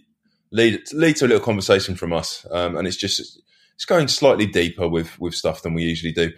lead 0.51 0.83
lead 0.93 1.17
to 1.17 1.27
a 1.27 1.29
little 1.29 1.45
conversation 1.45 1.95
from 1.95 2.13
us, 2.13 2.47
um, 2.51 2.77
and 2.77 2.87
it's 2.87 2.97
just 2.97 3.41
it's 3.75 3.85
going 3.85 4.09
slightly 4.09 4.47
deeper 4.47 4.89
with 4.89 5.19
with 5.21 5.35
stuff 5.35 5.63
than 5.63 5.75
we 5.75 5.83
usually 5.83 6.13
do. 6.13 6.33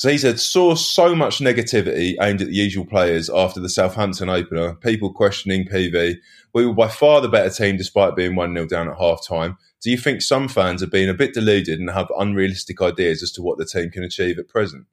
So 0.00 0.08
he 0.08 0.16
said, 0.16 0.40
saw 0.40 0.76
so 0.76 1.14
much 1.14 1.40
negativity 1.40 2.14
aimed 2.22 2.40
at 2.40 2.48
the 2.48 2.54
usual 2.54 2.86
players 2.86 3.28
after 3.28 3.60
the 3.60 3.68
Southampton 3.68 4.30
opener, 4.30 4.74
people 4.76 5.12
questioning 5.12 5.66
PV. 5.66 6.16
We 6.54 6.66
were 6.66 6.72
by 6.72 6.88
far 6.88 7.20
the 7.20 7.28
better 7.28 7.50
team 7.50 7.76
despite 7.76 8.16
being 8.16 8.34
1 8.34 8.54
0 8.54 8.66
down 8.66 8.88
at 8.88 8.96
half 8.96 9.22
time. 9.22 9.58
Do 9.82 9.90
you 9.90 9.98
think 9.98 10.22
some 10.22 10.48
fans 10.48 10.82
are 10.82 10.86
being 10.86 11.10
a 11.10 11.14
bit 11.14 11.34
deluded 11.34 11.78
and 11.78 11.90
have 11.90 12.10
unrealistic 12.18 12.80
ideas 12.80 13.22
as 13.22 13.30
to 13.32 13.42
what 13.42 13.58
the 13.58 13.66
team 13.66 13.90
can 13.90 14.02
achieve 14.02 14.38
at 14.38 14.48
present? 14.48 14.86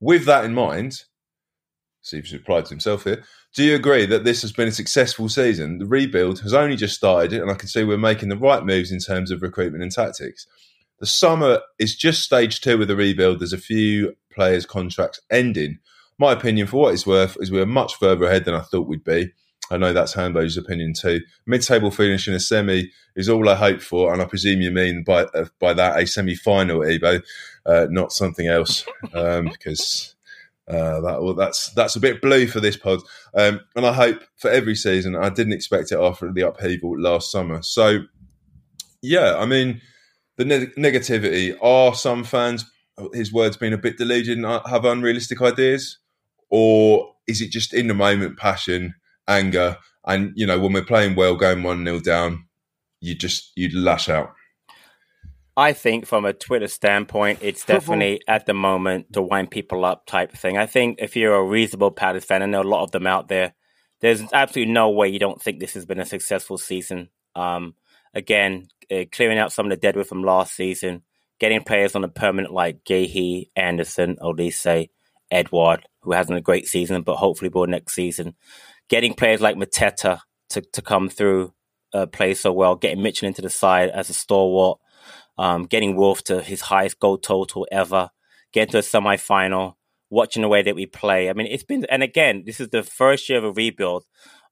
With 0.00 0.24
that 0.24 0.44
in 0.44 0.54
mind, 0.54 1.04
see 2.00 2.18
if 2.18 2.24
he's 2.24 2.32
replied 2.32 2.64
to 2.64 2.70
himself 2.70 3.04
here. 3.04 3.22
Do 3.54 3.62
you 3.62 3.76
agree 3.76 4.06
that 4.06 4.24
this 4.24 4.42
has 4.42 4.50
been 4.50 4.66
a 4.66 4.72
successful 4.72 5.28
season? 5.28 5.78
The 5.78 5.86
rebuild 5.86 6.40
has 6.40 6.52
only 6.52 6.74
just 6.74 6.96
started, 6.96 7.32
and 7.32 7.48
I 7.48 7.54
can 7.54 7.68
see 7.68 7.84
we're 7.84 7.96
making 7.96 8.28
the 8.28 8.36
right 8.36 8.64
moves 8.64 8.90
in 8.90 8.98
terms 8.98 9.30
of 9.30 9.40
recruitment 9.40 9.84
and 9.84 9.92
tactics. 9.92 10.48
The 11.02 11.06
summer 11.06 11.58
is 11.80 11.96
just 11.96 12.22
stage 12.22 12.60
two 12.60 12.80
of 12.80 12.86
the 12.86 12.94
rebuild. 12.94 13.40
There's 13.40 13.52
a 13.52 13.58
few 13.58 14.14
players' 14.30 14.64
contracts 14.64 15.18
ending. 15.32 15.80
My 16.16 16.30
opinion, 16.30 16.68
for 16.68 16.76
what 16.76 16.94
it's 16.94 17.08
worth, 17.08 17.36
is 17.40 17.50
we're 17.50 17.66
much 17.66 17.96
further 17.96 18.24
ahead 18.26 18.44
than 18.44 18.54
I 18.54 18.60
thought 18.60 18.86
we'd 18.86 19.02
be. 19.02 19.32
I 19.68 19.78
know 19.78 19.92
that's 19.92 20.14
Hambo's 20.14 20.56
opinion 20.56 20.92
too. 20.92 21.22
Mid-table 21.44 21.90
finish 21.90 22.28
in 22.28 22.34
a 22.34 22.38
semi 22.38 22.92
is 23.16 23.28
all 23.28 23.48
I 23.48 23.56
hope 23.56 23.80
for, 23.80 24.12
and 24.12 24.22
I 24.22 24.26
presume 24.26 24.60
you 24.60 24.70
mean 24.70 25.02
by 25.02 25.24
uh, 25.24 25.46
by 25.58 25.72
that 25.72 26.00
a 26.00 26.06
semi-final, 26.06 26.84
Ebo, 26.84 27.20
uh, 27.66 27.88
not 27.90 28.12
something 28.12 28.46
else, 28.46 28.86
um, 29.12 29.46
because 29.50 30.14
uh, 30.68 31.00
that 31.00 31.20
well, 31.20 31.34
that's 31.34 31.70
that's 31.70 31.96
a 31.96 32.00
bit 32.00 32.22
blue 32.22 32.46
for 32.46 32.60
this 32.60 32.76
pod. 32.76 33.00
Um, 33.34 33.58
and 33.74 33.84
I 33.84 33.92
hope 33.92 34.22
for 34.36 34.52
every 34.52 34.76
season. 34.76 35.16
I 35.16 35.30
didn't 35.30 35.54
expect 35.54 35.90
it 35.90 35.98
after 35.98 36.32
the 36.32 36.46
upheaval 36.46 36.96
last 36.96 37.32
summer. 37.32 37.60
So, 37.62 38.04
yeah, 39.00 39.36
I 39.36 39.46
mean, 39.46 39.80
the 40.36 40.44
ne- 40.44 40.66
negativity 40.78 41.56
are 41.62 41.94
some 41.94 42.24
fans. 42.24 42.64
His 43.12 43.32
words 43.32 43.56
being 43.56 43.72
a 43.72 43.78
bit 43.78 43.98
deluded 43.98 44.38
and 44.38 44.46
have 44.66 44.84
unrealistic 44.84 45.40
ideas, 45.40 45.98
or 46.50 47.14
is 47.26 47.40
it 47.40 47.50
just 47.50 47.72
in 47.72 47.88
the 47.88 47.94
moment 47.94 48.38
passion? 48.38 48.94
anger, 49.28 49.78
and 50.04 50.32
you 50.34 50.46
know 50.46 50.58
when 50.58 50.72
we're 50.72 50.84
playing 50.84 51.14
well, 51.14 51.36
going 51.36 51.62
one 51.62 51.84
0 51.84 52.00
down, 52.00 52.46
you 53.00 53.14
just 53.14 53.52
you'd 53.56 53.74
lash 53.74 54.08
out. 54.08 54.32
I 55.56 55.74
think 55.74 56.06
from 56.06 56.24
a 56.24 56.32
Twitter 56.32 56.68
standpoint, 56.68 57.40
it's 57.42 57.64
definitely 57.64 58.22
at 58.26 58.46
the 58.46 58.54
moment 58.54 59.12
to 59.12 59.20
wind 59.20 59.50
people 59.50 59.84
up 59.84 60.06
type 60.06 60.32
thing. 60.32 60.56
I 60.56 60.64
think 60.64 60.98
if 60.98 61.14
you're 61.14 61.34
a 61.34 61.44
reasonable 61.44 61.90
Palace 61.90 62.24
fan, 62.24 62.42
and 62.42 62.54
there 62.54 62.60
are 62.60 62.64
a 62.64 62.68
lot 62.68 62.82
of 62.82 62.90
them 62.92 63.06
out 63.06 63.28
there, 63.28 63.54
there's 64.00 64.22
absolutely 64.32 64.72
no 64.72 64.90
way 64.90 65.08
you 65.08 65.18
don't 65.18 65.42
think 65.42 65.60
this 65.60 65.74
has 65.74 65.84
been 65.84 66.00
a 66.00 66.06
successful 66.06 66.58
season. 66.58 67.10
Um, 67.34 67.74
again, 68.14 68.68
uh, 68.90 69.04
clearing 69.10 69.38
out 69.38 69.52
some 69.52 69.66
of 69.66 69.70
the 69.70 69.76
deadwood 69.76 70.06
from 70.06 70.22
last 70.22 70.54
season, 70.54 71.02
getting 71.40 71.62
players 71.62 71.94
on 71.94 72.04
a 72.04 72.08
permanent 72.08 72.52
like 72.52 72.84
Guéhi, 72.84 73.50
Anderson, 73.56 74.16
Olise, 74.20 74.88
Edouard, 75.30 75.86
who 76.02 76.12
hasn't 76.12 76.38
a 76.38 76.42
great 76.42 76.66
season, 76.66 77.02
but 77.02 77.16
hopefully 77.16 77.50
will 77.52 77.66
next 77.66 77.94
season 77.94 78.34
getting 78.92 79.14
players 79.14 79.40
like 79.40 79.56
Mateta 79.56 80.20
to, 80.50 80.60
to 80.60 80.82
come 80.82 81.08
through, 81.08 81.54
uh, 81.94 82.04
play 82.04 82.34
so 82.34 82.52
well, 82.52 82.74
getting 82.76 83.02
Mitchell 83.02 83.26
into 83.26 83.40
the 83.40 83.48
side 83.48 83.88
as 83.88 84.10
a 84.10 84.12
stalwart, 84.12 84.78
um, 85.38 85.64
getting 85.64 85.96
Wilf 85.96 86.22
to 86.24 86.42
his 86.42 86.60
highest 86.60 87.00
goal 87.00 87.16
total 87.16 87.66
ever, 87.72 88.10
getting 88.52 88.72
to 88.72 88.78
a 88.78 88.82
semi 88.82 89.16
final, 89.16 89.78
watching 90.10 90.42
the 90.42 90.48
way 90.48 90.60
that 90.60 90.74
we 90.74 90.84
play. 90.84 91.30
I 91.30 91.32
mean, 91.32 91.46
it's 91.46 91.64
been, 91.64 91.86
and 91.86 92.02
again, 92.02 92.42
this 92.44 92.60
is 92.60 92.68
the 92.68 92.82
first 92.82 93.30
year 93.30 93.38
of 93.38 93.44
a 93.44 93.52
rebuild. 93.52 94.04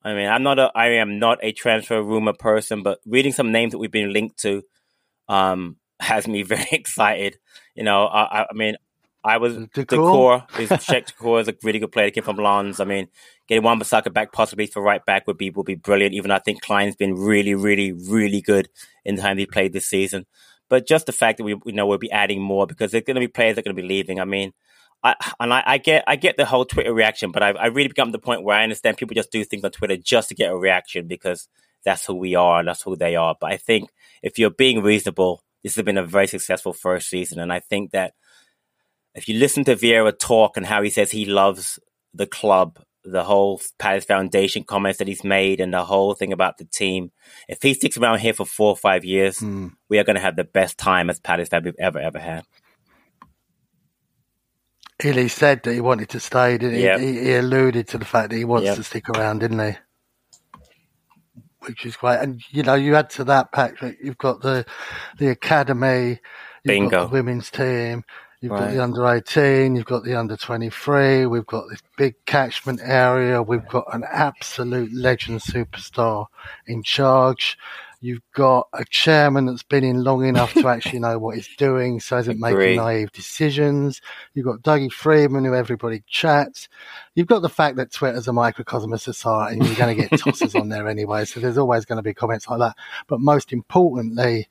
I 0.03 0.15
mean, 0.15 0.29
I'm 0.29 0.43
not 0.43 0.59
a, 0.59 0.71
I 0.75 0.89
am 0.93 1.19
not 1.19 1.39
a 1.43 1.53
transfer 1.53 2.03
rumor 2.03 2.33
person, 2.33 2.83
but 2.83 3.01
reading 3.07 3.33
some 3.33 3.53
names 3.53 3.73
that 3.73 3.79
we've 3.79 3.91
been 3.91 4.13
linked 4.13 4.39
to, 4.39 4.63
um, 5.29 5.77
has 6.01 6.27
me 6.27 6.43
very 6.43 6.67
excited. 6.73 7.39
You 7.75 7.85
know, 7.85 8.07
I, 8.07 8.43
I 8.43 8.55
mean, 8.55 8.77
I 9.23 9.37
was 9.37 9.57
Doucouré. 9.57 10.59
is 10.59 10.71
Cheick 10.71 11.13
Doucouré 11.13 11.41
is 11.43 11.49
a 11.49 11.55
really 11.63 11.79
good 11.79 11.93
player. 11.93 12.07
He 12.07 12.13
came 12.13 12.25
from 12.25 12.37
Lens. 12.37 12.81
I 12.81 12.85
mean, 12.85 13.09
getting 13.49 13.63
Wan-Bissaka 13.63 14.13
back 14.13 14.33
possibly 14.33 14.67
for 14.67 14.83
right 14.83 15.05
back 15.05 15.27
would 15.27 15.37
be 15.37 15.51
would 15.51 15.67
be 15.67 15.75
brilliant. 15.75 16.15
Even 16.15 16.31
I 16.31 16.39
think 16.39 16.63
Clyne's 16.63 16.97
been 16.97 17.15
really, 17.15 17.55
really, 17.55 17.93
really 17.93 18.41
good 18.41 18.69
in 19.05 19.17
the 19.17 19.23
time 19.23 19.37
he 19.37 19.47
played 19.47 19.73
this 19.73 19.87
season. 19.87 20.27
But 20.71 20.87
just 20.87 21.07
the 21.07 21.13
fact 21.13 21.39
that 21.39 21.45
we 21.45 21.57
you 21.67 21.73
know 21.73 21.87
we'll 21.87 21.99
be 21.99 22.11
adding 22.11 22.41
more 22.41 22.67
because 22.67 22.93
there's 22.93 23.05
going 23.05 23.17
to 23.17 23.21
be 23.21 23.29
players 23.29 23.57
that 23.57 23.61
are 23.61 23.65
going 23.65 23.77
to 23.77 23.83
be 23.83 23.89
leaving. 23.89 24.21
I 24.21 24.25
mean, 24.25 24.53
I 25.03 25.15
and 25.39 25.53
I, 25.53 25.63
I, 25.65 25.79
get 25.79 26.05
I 26.07 26.17
get 26.17 26.37
the 26.37 26.45
whole 26.45 26.65
Twitter 26.65 26.93
reaction, 26.93 27.31
but 27.33 27.43
I've 27.43 27.57
I 27.57 27.67
really 27.67 27.89
become 27.89 28.13
the 28.13 28.19
point 28.19 28.43
where 28.43 28.57
I 28.57 28.63
understand 28.63 28.99
people 28.99 29.15
just 29.15 29.33
do 29.33 29.45
things 29.45 29.65
on 29.65 29.71
Twitter 29.71 29.97
just 29.97 30.29
to 30.29 30.35
get 30.35 30.53
a 30.53 30.57
reaction 30.57 31.07
because 31.07 31.49
that's 31.85 32.05
who 32.05 32.15
we 32.15 32.35
are 32.35 32.59
and 32.59 32.69
that's 32.69 32.83
who 32.83 32.97
they 32.97 33.17
are. 33.17 33.35
But 33.41 33.53
I 33.53 33.57
think 33.57 33.91
if 34.23 34.39
you're 34.39 34.51
being 34.51 34.83
reasonable, 34.83 35.43
this 35.63 35.75
has 35.77 35.85
been 35.85 35.99
a 35.99 36.05
very 36.05 36.27
successful 36.27 36.73
first 36.73 37.09
season, 37.09 37.39
and 37.39 37.53
I 37.53 37.61
think 37.61 37.93
that 37.93 38.15
if 39.15 39.29
you 39.29 39.39
listen 39.39 39.65
to 39.65 39.77
Vieira 39.77 40.17
talk 40.17 40.57
and 40.57 40.67
how 40.67 40.83
he 40.83 40.91
says 40.91 41.11
he 41.11 41.25
loves 41.25 41.79
the 42.15 42.27
club, 42.27 42.79
the 43.03 43.25
whole 43.25 43.61
Palace 43.79 44.05
Foundation 44.05 44.65
comments 44.65 44.99
that 44.99 45.09
he's 45.09 45.25
made, 45.25 45.61
and 45.61 45.73
the 45.73 45.85
whole 45.85 46.15
thing 46.15 46.33
about 46.33 46.59
the 46.59 46.65
team, 46.65 47.11
if 47.49 47.63
he 47.63 47.73
sticks 47.73 47.97
around 47.97 48.19
here 48.19 48.35
for 48.35 48.45
four 48.45 48.69
or 48.69 48.77
five 48.77 49.05
years, 49.05 49.39
mm. 49.39 49.73
we 49.89 49.99
are 49.99 50.05
going 50.05 50.17
to 50.17 50.23
have 50.23 50.37
the 50.37 50.45
best 50.45 50.77
time 50.77 51.09
as 51.09 51.19
Palace 51.19 51.49
that 51.49 51.65
we've 51.65 51.75
ever 51.79 51.99
ever 51.99 52.19
had. 52.19 52.45
Illy 55.05 55.29
said 55.29 55.63
that 55.65 55.73
he 55.73 55.81
wanted 55.81 56.09
to 56.11 56.21
stay, 56.21 56.59
didn't 56.59 56.77
he? 56.77 56.85
Yep. 56.85 57.01
He, 57.01 57.21
he, 57.21 57.35
alluded 57.35 57.89
to 57.89 57.99
the 57.99 58.05
fact 58.05 58.31
that 58.31 58.37
he 58.37 58.45
wants 58.45 58.67
yep. 58.67 58.77
to 58.77 58.85
stick 58.85 59.09
around, 59.09 59.41
didn't 59.41 59.59
he? 59.59 59.79
Which 61.61 61.85
is 61.85 61.97
great. 61.97 62.21
And 62.21 62.43
you 62.51 62.63
know, 62.63 62.75
you 62.75 62.97
add 62.97 63.11
to 63.11 63.25
that, 63.25 63.53
Patrick, 63.53 63.99
you've 64.03 64.19
got 64.19 64.41
the 64.41 64.65
the 65.19 65.29
academy, 65.29 66.09
you've 66.09 66.19
Bingo. 66.65 66.91
got 66.91 67.11
the 67.11 67.13
women's 67.13 67.51
team, 67.51 68.05
You've 68.41 68.53
right. 68.53 68.61
got 68.61 68.71
the 68.71 68.83
under 68.83 69.07
18, 69.07 69.77
you've 69.77 69.85
got 69.85 70.03
the 70.03 70.15
under 70.15 70.35
23, 70.35 71.27
we've 71.27 71.45
got 71.45 71.69
this 71.69 71.83
big 71.99 72.15
catchment 72.25 72.81
area, 72.83 73.43
we've 73.43 73.69
got 73.69 73.85
an 73.93 74.03
absolute 74.11 74.91
legend 74.95 75.41
superstar 75.41 76.25
in 76.67 76.83
charge. 76.83 77.59
You've 78.03 78.23
got 78.35 78.69
a 78.73 78.85
chairman 78.87 79.45
that's 79.45 79.63
been 79.63 79.85
in 79.85 80.03
long 80.03 80.25
enough 80.25 80.55
to 80.55 80.69
actually 80.69 81.01
know 81.01 81.19
what 81.19 81.37
he's 81.37 81.55
doing, 81.59 82.01
so 82.01 82.17
isn't 82.17 82.41
making 82.41 82.77
naive 82.77 83.13
decisions. 83.13 84.01
You've 84.33 84.47
got 84.47 84.63
Dougie 84.63 84.91
Freedman, 84.91 85.45
who 85.45 85.55
everybody 85.55 86.03
chats. 86.07 86.71
You've 87.15 87.27
got 87.27 87.43
the 87.43 87.51
fact 87.51 87.77
that 87.77 87.93
Twitter's 87.93 88.27
a 88.27 88.33
microcosm 88.33 88.95
of 88.95 89.03
society, 89.03 89.59
and 89.59 89.67
you're 89.67 89.77
going 89.77 89.95
to 89.95 90.09
get 90.09 90.19
tosses 90.19 90.55
on 90.55 90.71
there 90.71 90.89
anyway, 90.89 91.27
so 91.27 91.41
there's 91.41 91.59
always 91.59 91.85
going 91.85 91.99
to 91.99 92.03
be 92.03 92.15
comments 92.15 92.49
like 92.49 92.61
that. 92.61 92.77
But 93.07 93.21
most 93.21 93.53
importantly, 93.53 94.49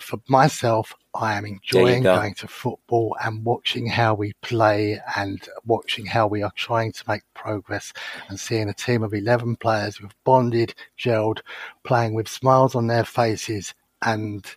for 0.00 0.18
myself, 0.28 0.94
I 1.14 1.34
am 1.34 1.46
enjoying 1.46 2.02
go. 2.02 2.16
going 2.16 2.34
to 2.34 2.48
football 2.48 3.16
and 3.22 3.44
watching 3.44 3.86
how 3.86 4.14
we 4.14 4.32
play 4.42 5.00
and 5.16 5.40
watching 5.64 6.06
how 6.06 6.26
we 6.26 6.42
are 6.42 6.52
trying 6.54 6.92
to 6.92 7.04
make 7.08 7.22
progress 7.34 7.92
and 8.28 8.38
seeing 8.38 8.68
a 8.68 8.74
team 8.74 9.02
of 9.02 9.14
11 9.14 9.56
players 9.56 9.96
who've 9.96 10.14
bonded, 10.24 10.74
gelled, 10.98 11.40
playing 11.84 12.14
with 12.14 12.28
smiles 12.28 12.74
on 12.74 12.86
their 12.86 13.04
faces 13.04 13.74
and 14.02 14.56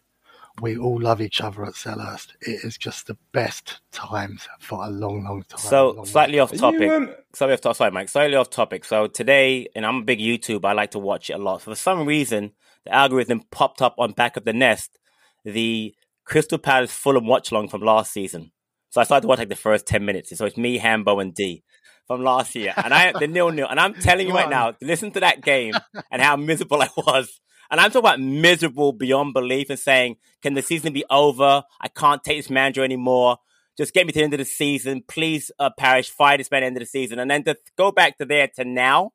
we 0.62 0.78
all 0.78 1.00
love 1.00 1.22
each 1.22 1.42
other 1.42 1.64
at 1.66 1.74
Selhurst. 1.74 2.34
It 2.42 2.66
is 2.66 2.78
just 2.78 3.08
the 3.08 3.18
best 3.32 3.80
times 3.92 4.48
for 4.60 4.84
a 4.84 4.90
long, 4.90 5.24
long 5.24 5.44
time. 5.44 5.60
So 5.60 5.92
long, 5.92 6.06
slightly 6.06 6.38
long 6.38 6.50
off 6.50 6.58
topic. 6.58 6.82
You, 6.82 6.94
um... 6.94 7.16
Slightly 7.34 7.54
off 7.54 7.62
topic, 7.62 7.78
sorry, 7.78 7.92
Mike. 7.92 8.10
Slightly 8.10 8.36
off 8.36 8.50
topic. 8.50 8.84
So 8.86 9.08
today, 9.08 9.68
and 9.76 9.86
I'm 9.86 9.98
a 9.98 10.04
big 10.04 10.20
YouTube. 10.20 10.66
I 10.66 10.74
like 10.74 10.92
to 10.92 11.00
watch 11.00 11.30
it 11.30 11.34
a 11.34 11.38
lot. 11.38 11.62
For 11.62 11.76
some 11.76 12.06
reason, 12.06 12.52
the 12.86 12.94
algorithm 12.94 13.44
popped 13.52 13.82
up 13.82 13.96
on 13.98 14.12
back 14.12 14.36
of 14.36 14.46
the 14.46 14.54
nest 14.54 14.99
the 15.44 15.96
Crystal 16.26 16.58
Palace 16.58 16.92
Fulham 16.92 17.28
watch 17.28 17.52
along 17.52 17.70
from 17.70 17.82
last 17.82 18.12
season. 18.12 18.52
So 18.90 19.02
I 19.02 19.04
started 19.04 19.24
to 19.24 19.28
watch 19.28 19.40
like 19.40 19.50
the 19.50 19.56
first 19.56 19.86
10 19.86 20.04
minutes. 20.04 20.36
So 20.36 20.46
it's 20.46 20.58
me, 20.58 20.78
Hambo, 20.78 21.20
and 21.20 21.34
D 21.34 21.64
from 22.08 22.24
last 22.24 22.56
year. 22.56 22.74
And 22.76 22.94
I 22.94 23.12
the 23.12 23.28
nil 23.28 23.52
nil. 23.52 23.68
And 23.70 23.80
I'm 23.80 23.94
telling 23.94 24.28
you 24.28 24.34
right 24.34 24.50
now, 24.50 24.74
listen 24.82 25.12
to 25.12 25.20
that 25.20 25.42
game 25.42 25.74
and 26.12 26.22
how 26.22 26.36
miserable 26.36 26.82
I 26.82 26.90
was. 26.98 27.40
And 27.72 27.80
I'm 27.80 27.92
talking 27.92 28.08
about 28.08 28.20
miserable 28.20 28.94
beyond 28.94 29.34
belief 29.34 29.70
and 29.70 29.78
saying, 29.78 30.18
can 30.42 30.56
the 30.56 30.64
season 30.64 30.92
be 30.92 31.06
over? 31.10 31.64
I 31.80 31.88
can't 31.88 32.24
take 32.24 32.40
this 32.40 32.50
manager 32.50 32.84
anymore. 32.84 33.38
Just 33.78 33.94
get 33.94 34.08
me 34.08 34.12
to 34.12 34.20
the 34.20 34.24
end 34.24 34.34
of 34.34 34.40
the 34.40 34.46
season. 34.46 35.04
Please, 35.08 35.52
uh, 35.60 35.70
Parish, 35.78 36.10
fire 36.10 36.38
this 36.38 36.50
man 36.50 36.58
at 36.58 36.62
the 36.62 36.68
end 36.68 36.78
of 36.78 36.82
the 36.82 36.88
season. 36.88 37.20
And 37.20 37.30
then 37.30 37.44
to 37.44 37.56
go 37.78 37.92
back 37.92 38.18
to 38.18 38.26
there 38.26 38.48
to 38.56 38.66
now, 38.66 39.12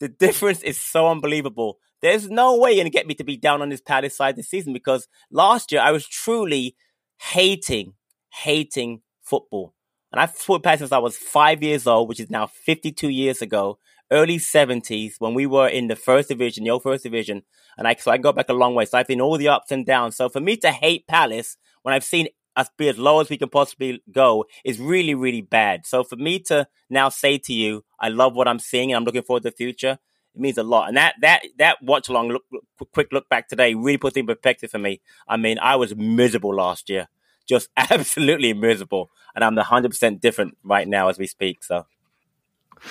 the 0.00 0.08
difference 0.08 0.62
is 0.62 0.78
so 0.78 1.08
unbelievable. 1.08 1.78
There's 2.00 2.28
no 2.28 2.56
way 2.56 2.70
you're 2.70 2.82
going 2.82 2.92
to 2.92 2.96
get 2.96 3.06
me 3.06 3.14
to 3.14 3.24
be 3.24 3.36
down 3.36 3.62
on 3.62 3.68
this 3.68 3.80
Palace 3.80 4.16
side 4.16 4.36
this 4.36 4.48
season 4.48 4.72
because 4.72 5.08
last 5.30 5.72
year 5.72 5.80
I 5.80 5.90
was 5.90 6.06
truly 6.06 6.76
hating, 7.20 7.94
hating 8.32 9.02
football. 9.22 9.74
And 10.12 10.20
I've 10.20 10.34
fought 10.34 10.62
Palace 10.62 10.80
since 10.80 10.92
I 10.92 10.98
was 10.98 11.16
five 11.16 11.62
years 11.62 11.86
old, 11.86 12.08
which 12.08 12.20
is 12.20 12.30
now 12.30 12.46
52 12.46 13.08
years 13.08 13.42
ago, 13.42 13.78
early 14.10 14.38
70s 14.38 15.14
when 15.18 15.34
we 15.34 15.46
were 15.46 15.68
in 15.68 15.88
the 15.88 15.96
first 15.96 16.28
division, 16.28 16.64
the 16.64 16.70
old 16.70 16.82
first 16.82 17.02
division. 17.02 17.42
And 17.76 17.86
I, 17.86 17.94
so 17.96 18.10
I 18.10 18.16
go 18.16 18.32
back 18.32 18.48
a 18.48 18.54
long 18.54 18.74
way. 18.74 18.84
So 18.84 18.96
I've 18.96 19.06
seen 19.06 19.20
all 19.20 19.36
the 19.36 19.48
ups 19.48 19.70
and 19.70 19.84
downs. 19.84 20.16
So 20.16 20.28
for 20.28 20.40
me 20.40 20.56
to 20.58 20.70
hate 20.70 21.06
Palace 21.06 21.56
when 21.82 21.94
I've 21.94 22.04
seen 22.04 22.28
us 22.56 22.70
be 22.76 22.88
as 22.88 22.98
low 22.98 23.20
as 23.20 23.28
we 23.28 23.38
can 23.38 23.48
possibly 23.48 24.02
go 24.10 24.44
is 24.64 24.80
really, 24.80 25.14
really 25.14 25.42
bad. 25.42 25.86
So 25.86 26.02
for 26.02 26.16
me 26.16 26.40
to 26.40 26.66
now 26.90 27.08
say 27.08 27.38
to 27.38 27.52
you, 27.52 27.84
I 28.00 28.08
love 28.08 28.34
what 28.34 28.48
I'm 28.48 28.58
seeing 28.58 28.90
and 28.90 28.96
I'm 28.96 29.04
looking 29.04 29.22
forward 29.22 29.44
to 29.44 29.50
the 29.50 29.56
future, 29.56 29.98
it 30.38 30.42
means 30.42 30.58
a 30.58 30.62
lot. 30.62 30.88
And 30.88 30.96
that 30.96 31.16
that 31.20 31.42
that 31.58 31.82
watch 31.82 32.08
along, 32.08 32.28
look, 32.28 32.44
quick 32.92 33.08
look 33.12 33.28
back 33.28 33.48
today, 33.48 33.74
really 33.74 33.98
put 33.98 34.16
in 34.16 34.26
perspective 34.26 34.70
for 34.70 34.78
me. 34.78 35.00
I 35.26 35.36
mean, 35.36 35.58
I 35.58 35.76
was 35.76 35.96
miserable 35.96 36.54
last 36.54 36.88
year, 36.88 37.08
just 37.46 37.68
absolutely 37.76 38.54
miserable, 38.54 39.10
and 39.34 39.44
I'm 39.44 39.56
hundred 39.56 39.90
percent 39.90 40.20
different 40.20 40.56
right 40.62 40.86
now 40.86 41.08
as 41.08 41.18
we 41.18 41.26
speak. 41.26 41.64
So. 41.64 41.86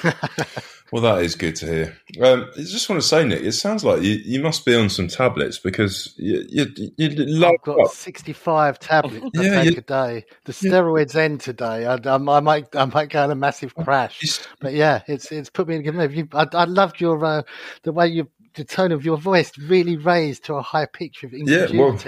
Well, 0.91 1.01
that 1.01 1.21
is 1.21 1.35
good 1.35 1.55
to 1.57 1.65
hear. 1.65 1.97
Um, 2.21 2.49
I 2.57 2.61
just 2.61 2.88
want 2.89 3.01
to 3.01 3.07
say, 3.07 3.25
Nick, 3.25 3.41
it 3.43 3.51
sounds 3.51 3.83
like 3.83 4.01
you, 4.01 4.13
you 4.23 4.41
must 4.41 4.65
be 4.65 4.73
on 4.73 4.89
some 4.89 5.07
tablets 5.07 5.59
because 5.59 6.13
you 6.17 6.45
you, 6.49 6.65
you 6.97 7.09
load 7.25 7.55
I've 7.55 7.61
got 7.63 7.79
up. 7.81 7.91
65 7.91 8.79
tablets 8.79 9.25
I 9.38 9.43
Yeah, 9.43 9.63
take 9.63 9.71
you- 9.73 9.77
a 9.79 9.81
day. 9.81 10.25
The 10.45 10.53
steroids 10.53 11.15
end 11.15 11.41
today. 11.41 11.85
I, 11.85 11.95
I, 11.95 12.15
I 12.15 12.39
might 12.39 12.73
I 12.75 12.85
might 12.85 13.09
go 13.09 13.23
on 13.23 13.31
a 13.31 13.35
massive 13.35 13.75
crash. 13.75 14.39
But 14.61 14.73
yeah, 14.73 15.01
it's 15.07 15.31
it's 15.31 15.49
put 15.49 15.67
me 15.67 15.75
in 15.75 15.81
a 15.81 15.83
good 15.83 15.95
mood. 15.95 16.13
You, 16.13 16.27
I, 16.33 16.47
I 16.53 16.63
loved 16.65 17.01
your 17.01 17.23
uh, 17.23 17.41
the 17.83 17.91
way 17.91 18.07
you 18.07 18.29
the 18.55 18.63
tone 18.63 18.91
of 18.91 19.03
your 19.05 19.17
voice 19.17 19.51
really 19.57 19.97
raised 19.97 20.45
to 20.45 20.55
a 20.55 20.61
high 20.61 20.88
pitch 20.88 21.23
of 21.23 21.31
Yeah, 21.33 21.67
well, 21.77 21.99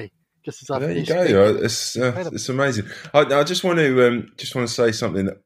just 0.45 0.63
as 0.63 0.69
I 0.71 0.80
There 0.80 0.91
you 0.93 1.05
go. 1.05 1.45
uh, 1.45 1.53
It's 1.61 1.97
uh, 1.97 2.30
it's 2.32 2.47
amazing. 2.49 2.86
I, 3.13 3.19
I 3.19 3.43
just 3.43 3.63
want 3.63 3.80
to 3.80 4.07
um, 4.07 4.32
just 4.38 4.55
want 4.55 4.67
to 4.67 4.73
say 4.73 4.91
something. 4.93 5.25
that, 5.25 5.38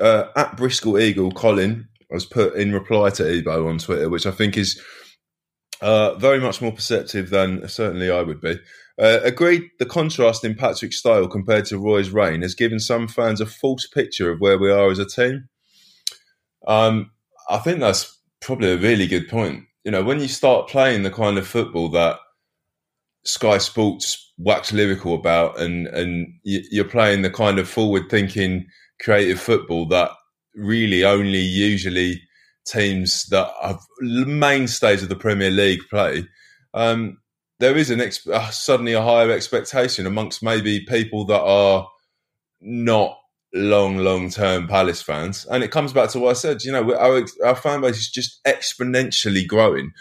Uh, 0.00 0.30
at 0.36 0.56
Bristol 0.56 0.98
Eagle, 0.98 1.30
Colin 1.32 1.86
was 2.14 2.26
put 2.26 2.54
in 2.54 2.72
reply 2.72 3.10
to 3.10 3.26
Ebo 3.28 3.68
on 3.68 3.78
Twitter, 3.78 4.08
which 4.08 4.26
I 4.26 4.30
think 4.30 4.56
is 4.56 4.80
uh, 5.80 6.14
very 6.14 6.38
much 6.40 6.60
more 6.60 6.72
perceptive 6.72 7.30
than 7.30 7.68
certainly 7.68 8.10
I 8.10 8.22
would 8.22 8.40
be. 8.40 8.58
Uh, 9.00 9.18
agreed, 9.22 9.62
the 9.78 9.86
contrast 9.86 10.44
in 10.44 10.54
Patrick's 10.54 10.98
style 10.98 11.26
compared 11.26 11.64
to 11.66 11.78
Roy's 11.78 12.10
reign 12.10 12.42
has 12.42 12.54
given 12.54 12.78
some 12.78 13.08
fans 13.08 13.40
a 13.40 13.46
false 13.46 13.86
picture 13.86 14.30
of 14.30 14.40
where 14.40 14.58
we 14.58 14.70
are 14.70 14.90
as 14.90 14.98
a 14.98 15.06
team. 15.06 15.48
Um, 16.66 17.10
I 17.48 17.58
think 17.58 17.80
that's 17.80 18.20
probably 18.40 18.72
a 18.72 18.76
really 18.76 19.06
good 19.06 19.28
point. 19.28 19.64
You 19.84 19.90
know, 19.90 20.02
when 20.02 20.20
you 20.20 20.28
start 20.28 20.68
playing 20.68 21.02
the 21.02 21.10
kind 21.10 21.38
of 21.38 21.46
football 21.46 21.88
that 21.90 22.18
Sky 23.24 23.58
Sports 23.58 24.32
wax 24.38 24.72
lyrical 24.72 25.14
about, 25.14 25.58
and 25.58 25.86
and 25.88 26.28
you- 26.44 26.64
you're 26.70 26.84
playing 26.84 27.22
the 27.22 27.30
kind 27.30 27.58
of 27.58 27.68
forward-thinking, 27.68 28.66
creative 29.00 29.40
football 29.40 29.86
that 29.88 30.10
really 30.54 31.04
only 31.04 31.38
usually 31.38 32.22
teams 32.66 33.24
that 33.26 33.50
are 33.60 33.78
mainstays 34.00 35.02
of 35.02 35.08
the 35.08 35.16
Premier 35.16 35.50
League 35.50 35.80
play. 35.90 36.26
Um, 36.74 37.18
there 37.58 37.76
is 37.76 37.90
an 37.90 38.00
ex- 38.00 38.26
uh, 38.26 38.50
suddenly 38.50 38.92
a 38.92 39.02
higher 39.02 39.30
expectation 39.30 40.06
amongst 40.06 40.42
maybe 40.42 40.80
people 40.80 41.24
that 41.26 41.40
are 41.40 41.88
not 42.60 43.18
long, 43.54 43.98
long 43.98 44.30
term 44.30 44.66
Palace 44.66 45.02
fans, 45.02 45.46
and 45.50 45.62
it 45.62 45.70
comes 45.70 45.92
back 45.92 46.10
to 46.10 46.18
what 46.18 46.30
I 46.30 46.34
said. 46.34 46.64
You 46.64 46.72
know, 46.72 46.94
our 46.94 47.24
our 47.44 47.56
fan 47.56 47.80
base 47.80 47.98
is 47.98 48.10
just 48.10 48.42
exponentially 48.44 49.46
growing, 49.46 49.92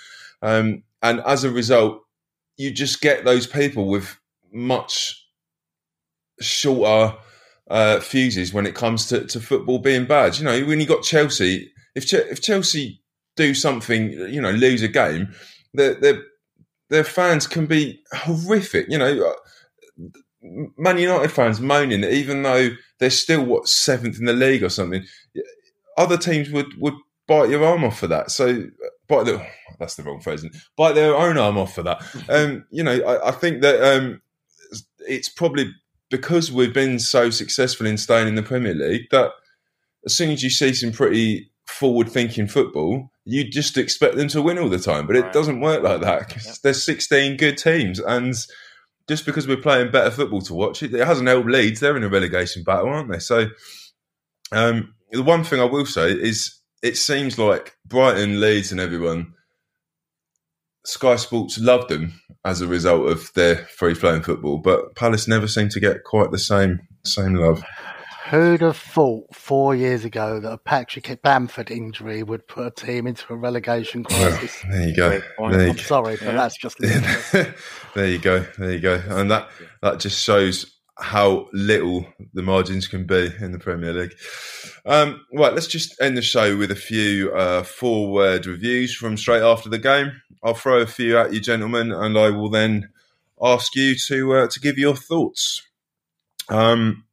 um, 0.42 0.84
and 1.02 1.22
as 1.22 1.44
a 1.44 1.52
result, 1.52 2.02
you 2.58 2.72
just 2.72 3.02
get 3.02 3.26
those 3.26 3.48
people 3.48 3.88
with 3.88 4.18
much 4.52 5.18
shorter 6.40 7.16
uh, 7.72 8.02
fuses 8.02 8.54
when 8.54 8.66
it 8.66 8.76
comes 8.76 9.06
to, 9.08 9.26
to 9.26 9.40
football 9.40 9.80
being 9.80 10.06
bad. 10.06 10.38
You 10.38 10.44
know, 10.44 10.66
when 10.66 10.80
you 10.82 10.86
got 10.86 11.04
Chelsea, 11.04 11.72
if 11.96 12.06
Che- 12.06 12.28
if 12.30 12.42
Chelsea 12.42 13.02
do 13.38 13.54
something, 13.54 14.12
you 14.12 14.42
know, 14.42 14.52
lose 14.52 14.82
a 14.82 14.90
game, 14.90 15.34
their 15.74 15.96
their 15.96 16.22
their 16.90 17.04
fans 17.06 17.48
can 17.48 17.66
be 17.66 18.02
horrific. 18.14 18.88
You 18.90 18.98
know, 18.98 19.32
uh, 19.32 20.10
Man 20.78 20.98
United 20.98 21.32
fans 21.32 21.62
moaning 21.62 22.02
that 22.02 22.14
even 22.14 22.44
though 22.44 22.72
they're 23.00 23.10
still 23.10 23.46
what 23.46 23.70
seventh 23.70 24.20
in 24.20 24.26
the 24.26 24.34
league 24.34 24.64
or 24.64 24.70
something, 24.70 25.06
other 25.98 26.18
teams 26.18 26.50
would 26.50 26.68
would 26.78 26.96
bite 27.26 27.50
your 27.50 27.64
arm 27.64 27.86
off 27.86 28.00
for 28.00 28.08
that. 28.08 28.32
So 28.32 28.66
bite 29.08 29.26
the 29.26 29.46
that's 29.80 29.96
the 29.96 30.04
wrong 30.04 30.20
phrase. 30.20 30.46
Bite 30.76 30.96
their 30.96 31.16
own 31.16 31.38
arm 31.38 31.58
off 31.58 31.74
for 31.74 31.84
that. 31.84 32.04
Um, 32.30 32.66
you 32.70 32.84
know, 32.84 33.00
I, 33.02 33.30
I 33.30 33.32
think 33.32 33.62
that 33.62 33.82
um, 33.82 34.22
it's 35.00 35.30
probably 35.30 35.74
because 36.12 36.52
we've 36.52 36.74
been 36.74 37.00
so 37.00 37.30
successful 37.32 37.88
in 37.88 37.98
staying 37.98 38.28
in 38.28 38.36
the 38.36 38.44
Premier 38.44 38.76
League 38.76 39.10
that 39.12 39.32
as 40.06 40.14
soon 40.16 40.30
as 40.30 40.44
you 40.44 40.50
see 40.50 40.74
some 40.74 40.92
pretty 40.92 41.50
forward 41.66 42.10
thinking 42.10 42.48
football, 42.48 43.10
you 43.26 43.44
just 43.50 43.78
expect 43.78 44.16
them 44.18 44.28
to 44.28 44.42
win 44.42 44.60
all 44.60 44.70
the 44.70 44.78
time. 44.80 45.08
But 45.08 45.16
it 45.16 45.24
Right. 45.24 45.34
doesn't 45.34 45.62
work 45.62 45.82
like 45.84 46.02
that 46.02 46.60
there's 46.64 46.84
16 46.84 47.38
good 47.38 47.58
teams. 47.58 48.00
And 48.00 48.36
just 49.08 49.26
because 49.26 49.48
we're 49.48 49.58
playing 49.58 49.92
better 49.92 50.12
football 50.12 50.42
to 50.42 50.54
watch, 50.54 50.84
it, 50.84 50.94
it 50.94 51.06
hasn't 51.08 51.28
helped 51.30 51.48
Leeds. 51.50 51.80
They're 51.80 51.98
in 51.98 52.04
a 52.04 52.10
relegation 52.10 52.64
battle, 52.64 52.90
aren't 52.90 53.12
they? 53.12 53.20
So 53.20 53.48
um, 54.52 54.94
the 55.12 55.24
one 55.24 55.44
thing 55.44 55.60
I 55.60 55.66
will 55.66 55.86
say 55.86 56.12
is 56.12 56.60
it 56.82 56.98
seems 56.98 57.38
like 57.38 57.76
Brighton, 57.86 58.40
Leeds, 58.42 58.72
and 58.72 58.82
everyone, 58.82 59.34
Sky 60.86 61.16
Sports 61.16 61.60
loved 61.60 61.90
them 61.90 62.20
as 62.44 62.62
a 62.62 62.68
result 62.68 63.10
of 63.10 63.32
their 63.34 63.58
free 63.58 63.94
flowing 63.94 64.24
football, 64.24 64.58
but 64.58 64.96
Palace 64.96 65.28
never 65.28 65.48
seemed 65.48 65.72
to 65.72 65.80
get 65.80 66.04
quite 66.04 66.32
the 66.32 66.40
same 66.40 66.80
same 67.06 67.36
love. 67.36 67.64
Who'd 68.30 68.62
have 68.62 68.78
thought 68.78 69.36
four 69.36 69.76
years 69.76 70.06
ago 70.06 70.40
that 70.40 70.52
a 70.52 70.58
Patrick 70.58 71.22
Bamford 71.22 71.70
injury 71.70 72.24
would 72.24 72.48
put 72.48 72.68
a 72.68 72.72
team 72.72 73.06
into 73.06 73.26
a 73.34 73.36
relegation 73.36 74.06
Well, 74.10 74.30
crisis? 74.32 74.64
there 74.70 74.88
you 74.88 74.96
go. 74.96 75.10
There 75.50 75.64
you 75.66 75.70
I'm 75.72 75.78
sorry, 75.78 76.16
but 76.16 76.32
that's 76.34 76.58
just 76.58 76.78
there 77.94 78.08
you 78.08 78.20
go. 78.20 78.46
There 78.58 78.72
you 78.72 78.80
go. 78.80 79.02
And 79.10 79.30
that 79.32 79.50
that 79.82 80.00
just 80.00 80.24
shows 80.24 80.78
how 80.98 81.48
little 81.52 82.06
the 82.34 82.42
margins 82.44 82.88
can 82.88 83.06
be 83.06 83.32
in 83.42 83.52
the 83.52 83.60
Premier 83.60 83.92
League. 83.92 84.14
Um, 84.86 85.26
right, 85.34 85.54
let's 85.54 85.68
just 85.68 86.00
end 86.02 86.16
the 86.16 86.22
show 86.22 86.56
with 86.58 86.72
a 86.72 86.76
few 86.76 87.34
uh, 87.34 87.64
four-word 87.64 88.46
reviews 88.46 88.96
from 88.96 89.18
straight 89.18 89.42
after 89.42 89.68
the 89.68 89.80
game. 89.80 90.12
I'll 90.44 90.54
throw 90.56 90.80
a 90.82 90.88
few 90.88 91.18
at 91.18 91.34
you, 91.34 91.40
gentlemen, 91.40 91.92
and 91.92 92.18
I 92.18 92.30
will 92.30 92.50
then 92.50 92.90
ask 93.42 93.76
you 93.76 93.96
to 94.08 94.34
uh, 94.36 94.48
to 94.48 94.60
give 94.60 94.78
your 94.78 94.96
thoughts. 94.96 95.62
Um, 96.50 97.06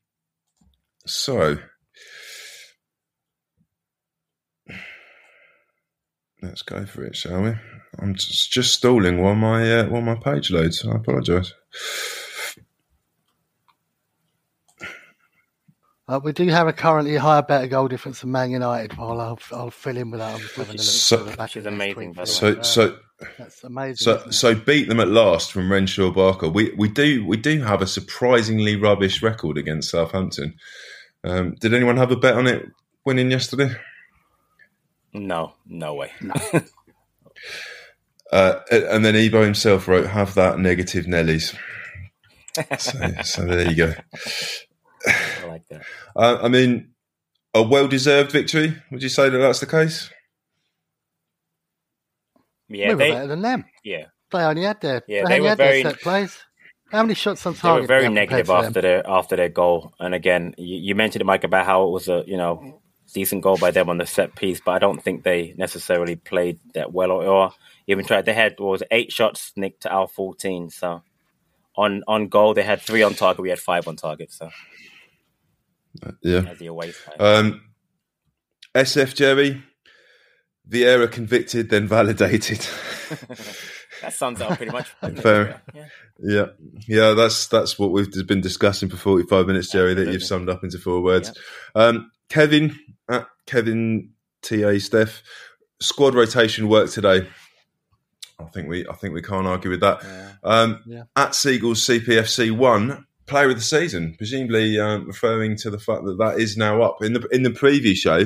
so. 1.07 1.59
Let's 6.41 6.63
go 6.63 6.87
for 6.87 7.03
it, 7.05 7.17
shall 7.17 7.43
we? 7.43 7.53
I'm 7.99 8.15
just, 8.15 8.53
just 8.53 8.73
stalling 8.75 9.21
while 9.21 9.35
my 9.35 9.81
uh, 9.81 9.89
while 9.89 10.03
my 10.03 10.15
page 10.15 10.51
loads. 10.53 10.87
I 10.87 10.95
apologise. 10.95 11.53
Uh, 16.07 16.21
we 16.23 16.33
do 16.33 16.47
have 16.49 16.67
a 16.69 16.73
currently 16.73 17.17
higher 17.17 17.43
better 17.43 17.67
goal 17.67 17.87
difference 17.89 18.21
than 18.21 18.31
Man 18.33 18.51
United. 18.51 18.97
While 18.97 19.21
I'll, 19.21 19.39
I'll 19.53 19.71
fill 19.71 19.97
in 19.99 20.11
with 20.11 20.21
that. 20.21 20.35
I'm 20.37 20.41
just 20.41 20.55
having 20.57 20.71
a 20.71 20.79
look 20.79 20.81
So- 20.81 21.25
the 21.25 21.37
back 21.37 21.51
is 21.51 21.57
of 21.57 21.65
this 21.65 21.73
amazing, 21.73 22.13
by 22.13 22.23
the 22.23 22.27
So 22.27 22.55
way. 22.55 22.63
so 22.63 22.99
that's 23.39 23.65
amazing. 23.65 23.97
so 23.97 24.31
so 24.31 24.55
beat 24.55 24.89
them 24.89 25.01
at 25.01 25.09
last 25.09 25.53
from 25.53 25.71
Renshaw 25.71 26.11
Barker. 26.11 26.49
We 26.49 26.73
we 26.77 26.89
do 26.89 27.27
we 27.27 27.37
do 27.37 27.63
have 27.63 27.83
a 27.83 27.87
surprisingly 27.87 28.77
rubbish 28.77 29.23
record 29.23 29.59
against 29.59 29.91
Southampton. 29.91 30.55
Um, 31.25 31.57
did 31.61 31.75
anyone 31.75 31.97
have 31.97 32.13
a 32.13 32.17
bet 32.17 32.35
on 32.35 32.47
it 32.47 32.67
winning 33.05 33.31
yesterday? 33.31 33.75
No, 35.13 35.55
no 35.67 35.95
way. 35.95 36.13
Uh, 38.31 38.61
and 38.71 39.05
then 39.05 39.17
Ebo 39.17 39.43
himself 39.43 39.89
wrote, 39.89 40.07
"Have 40.07 40.35
that 40.35 40.59
negative 40.59 41.07
Nellies." 41.07 41.57
so, 42.79 42.99
so 43.25 43.45
there 43.47 43.71
you 43.71 43.77
go. 43.77 43.95
I 45.07 45.47
like 45.47 45.67
that. 45.71 45.83
Uh, 46.15 46.39
I 46.43 46.49
mean, 46.49 46.91
a 47.55 47.63
well-deserved 47.63 48.31
victory. 48.31 48.77
Would 48.91 49.03
you 49.03 49.09
say 49.09 49.31
that 49.31 49.39
that's 49.39 49.61
the 49.61 49.67
case? 49.67 50.11
Yeah, 52.69 52.89
we 52.89 52.95
were 52.95 52.99
they. 52.99 53.11
better 53.13 53.27
than 53.29 53.43
them. 53.43 53.65
Yeah, 53.85 54.05
They 54.33 54.39
only 54.41 54.63
had 54.63 54.81
their 54.81 55.03
Yeah, 55.09 55.23
they, 55.25 55.29
they 55.29 55.35
only 55.35 55.41
were 55.41 55.49
had 55.49 55.59
very- 55.59 55.83
their 55.83 55.93
set 55.93 56.01
plays. 56.03 56.39
How 56.91 57.03
many 57.03 57.15
shots 57.15 57.45
on 57.45 57.55
target? 57.55 57.87
they 57.89 57.95
were 57.95 58.01
very 58.01 58.13
negative 58.13 58.49
after 58.49 58.71
them? 58.73 58.83
their 58.83 59.09
after 59.09 59.37
their 59.37 59.49
goal. 59.51 59.93
And 60.01 60.15
again, 60.15 60.55
you, 60.57 60.77
you 60.79 60.95
mentioned 60.95 61.21
it, 61.21 61.27
Mike, 61.27 61.45
about 61.45 61.67
how 61.67 61.85
it 61.87 61.91
was 61.91 62.09
a 62.09 62.25
you 62.27 62.37
know 62.39 62.81
decent 63.13 63.43
goal 63.43 63.59
by 63.59 63.71
them 63.71 63.89
on 63.91 63.99
the 63.99 64.07
set 64.07 64.35
piece, 64.37 64.61
but 64.65 64.73
I 64.73 64.79
don't 64.79 65.03
think 65.03 65.23
they 65.23 65.55
necessarily 65.59 66.17
played 66.17 66.61
that 66.75 66.93
well 66.93 67.11
or, 67.11 67.25
or 67.27 67.53
even 67.87 68.05
tried. 68.07 68.25
They 68.25 68.33
had 68.33 68.55
what 68.59 68.71
was 68.71 68.83
it, 68.83 68.89
eight 68.91 69.13
shots, 69.13 69.53
Nick, 69.55 69.81
to 69.81 69.91
our 69.91 70.09
fourteen. 70.09 70.71
So 70.71 71.03
on 71.77 72.03
on 72.09 72.29
goal, 72.29 72.55
they 72.55 72.63
had 72.63 72.81
three 72.81 73.03
on 73.03 73.13
target. 73.15 73.43
We 73.43 73.51
had 73.51 73.59
five 73.59 73.87
on 73.87 73.97
target. 73.97 74.33
So 74.33 74.49
Yeah. 76.23 76.45
as 76.49 76.59
the 76.59 76.67
away 76.67 76.93
side. 76.93 77.17
Um, 77.21 77.63
SF 78.75 79.15
Jerry, 79.15 79.63
Vieira 80.71 81.11
convicted, 81.11 81.71
then 81.71 81.87
validated. 81.89 82.59
that 84.03 84.13
sums 84.13 84.41
up 84.41 84.57
pretty 84.57 84.73
much. 84.73 84.89
Fair. 85.17 85.63
Yeah. 85.75 85.87
yeah, 86.21 86.47
yeah, 86.87 87.15
that's 87.15 87.47
that's 87.49 87.79
what 87.79 87.91
we've 87.91 88.27
been 88.27 88.41
discussing 88.41 88.89
for 88.89 88.97
forty-five 88.97 89.47
minutes, 89.47 89.71
Jerry. 89.71 89.95
That 89.95 90.13
you've 90.13 90.23
summed 90.23 90.49
up 90.49 90.63
into 90.65 90.79
four 90.79 91.03
words. 91.03 91.33
Um, 91.75 92.11
Kevin, 92.29 92.79
uh, 93.09 93.25
Kevin 93.47 94.11
Ta 94.43 94.79
Steph, 94.79 95.23
squad 95.81 96.15
rotation 96.15 96.69
worked 96.69 96.93
today. 96.93 97.27
I 98.39 98.45
think 98.45 98.69
we 98.69 98.87
I 98.87 98.95
think 98.95 99.15
we 99.15 99.23
can't 99.23 99.47
argue 99.47 99.71
with 99.71 99.81
that. 99.81 100.05
Um, 100.45 100.83
Yeah. 100.87 101.05
At 101.17 101.35
Seagulls 101.35 101.85
CPFC 101.85 102.53
one 102.53 103.07
player 103.27 103.51
of 103.51 103.57
the 103.57 103.63
season, 103.63 104.15
presumably 104.17 104.79
um, 104.79 105.07
referring 105.07 105.57
to 105.57 105.71
the 105.71 105.79
fact 105.79 106.05
that 106.05 106.19
that 106.19 106.39
is 106.39 106.57
now 106.57 106.83
up 106.83 107.03
in 107.03 107.15
the 107.15 107.27
in 107.33 107.43
the 107.43 107.51
preview 107.51 107.95
show. 107.97 108.25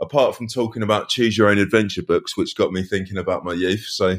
Apart 0.00 0.34
from 0.36 0.46
talking 0.48 0.82
about 0.82 1.08
choose 1.08 1.36
your 1.38 1.48
own 1.48 1.58
adventure 1.58 2.02
books, 2.02 2.36
which 2.36 2.56
got 2.56 2.72
me 2.72 2.82
thinking 2.82 3.16
about 3.18 3.44
my 3.44 3.52
youth. 3.52 3.84
So, 3.88 4.16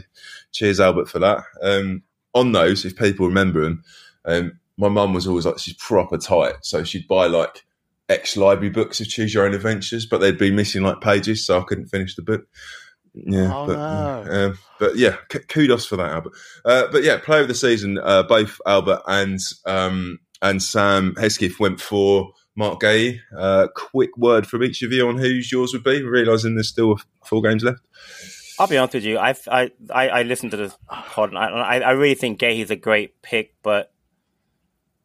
cheers 0.52 0.80
Albert 0.80 1.10
for 1.10 1.20
that. 1.20 1.44
Um, 1.62 2.04
on 2.34 2.52
those, 2.52 2.86
if 2.86 2.96
people 2.96 3.28
remember 3.28 3.62
them, 3.62 3.84
um, 4.26 4.60
my 4.78 4.88
mum 4.90 5.14
was 5.14 5.28
always 5.28 5.46
like 5.46 5.60
she's 5.60 5.76
proper 5.76 6.18
tight, 6.18 6.56
so 6.62 6.84
she'd 6.84 7.08
buy 7.08 7.28
like 7.28 7.64
ex 8.10 8.36
library 8.38 8.70
books 8.70 9.00
of 9.00 9.08
Choose 9.08 9.34
Your 9.34 9.46
Own 9.46 9.54
Adventures, 9.54 10.06
but 10.06 10.20
they'd 10.20 10.38
be 10.38 10.52
missing 10.52 10.84
like 10.84 11.02
pages, 11.02 11.46
so 11.46 11.60
I 11.60 11.64
couldn't 11.64 11.88
finish 11.88 12.16
the 12.16 12.22
book. 12.22 12.46
Yeah, 13.14 13.52
Oh, 13.54 13.68
but, 13.68 13.76
no. 13.76 14.48
um, 14.48 14.58
but 14.80 14.98
yeah, 14.98 15.18
k- 15.30 15.40
kudos 15.48 15.86
for 15.86 15.98
that, 15.98 16.10
Albert. 16.12 16.34
Uh, 16.66 16.88
but 16.92 17.04
yeah, 17.04 17.18
player 17.18 17.42
of 17.42 17.48
the 17.48 17.54
season, 17.54 18.00
uh, 18.00 18.24
both 18.24 18.60
Albert 18.66 19.02
and 19.08 19.40
um, 19.66 20.20
and 20.42 20.62
Sam 20.64 21.14
Hesketh 21.16 21.60
went 21.60 21.80
for 21.80 22.32
Marc 22.56 22.82
Guéhi. 22.82 23.20
Uh, 23.36 23.68
quick 23.76 24.16
word 24.18 24.48
from 24.48 24.64
each 24.64 24.82
of 24.84 24.92
you 24.92 25.08
on 25.08 25.18
whose 25.18 25.52
yours 25.52 25.74
would 25.74 25.84
be, 25.84 26.04
realizing 26.04 26.56
there's 26.56 26.70
still 26.70 26.98
four 27.26 27.42
games 27.42 27.64
left. 27.64 27.80
I'll 28.60 28.68
be 28.68 28.78
honest 28.78 28.94
with 28.94 29.04
you. 29.04 29.18
I've, 29.18 29.48
I 29.52 29.72
I 29.90 30.10
I 30.10 30.24
listened 30.24 30.52
to 30.52 30.58
this 30.58 30.78
pod. 30.88 31.30
And 31.30 31.38
I 31.38 31.80
I 31.80 31.92
really 31.92 32.16
think 32.16 32.40
Guéhi 32.40 32.62
is 32.62 32.72
a 32.72 32.76
great 32.76 33.22
pick, 33.22 33.56
but 33.64 33.92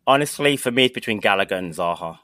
honestly, 0.07 0.57
for 0.57 0.71
me, 0.71 0.87
it's 0.87 0.95
between 0.95 1.21
Gallagher 1.21 1.57
and 1.57 1.73
Zaha, 1.73 2.19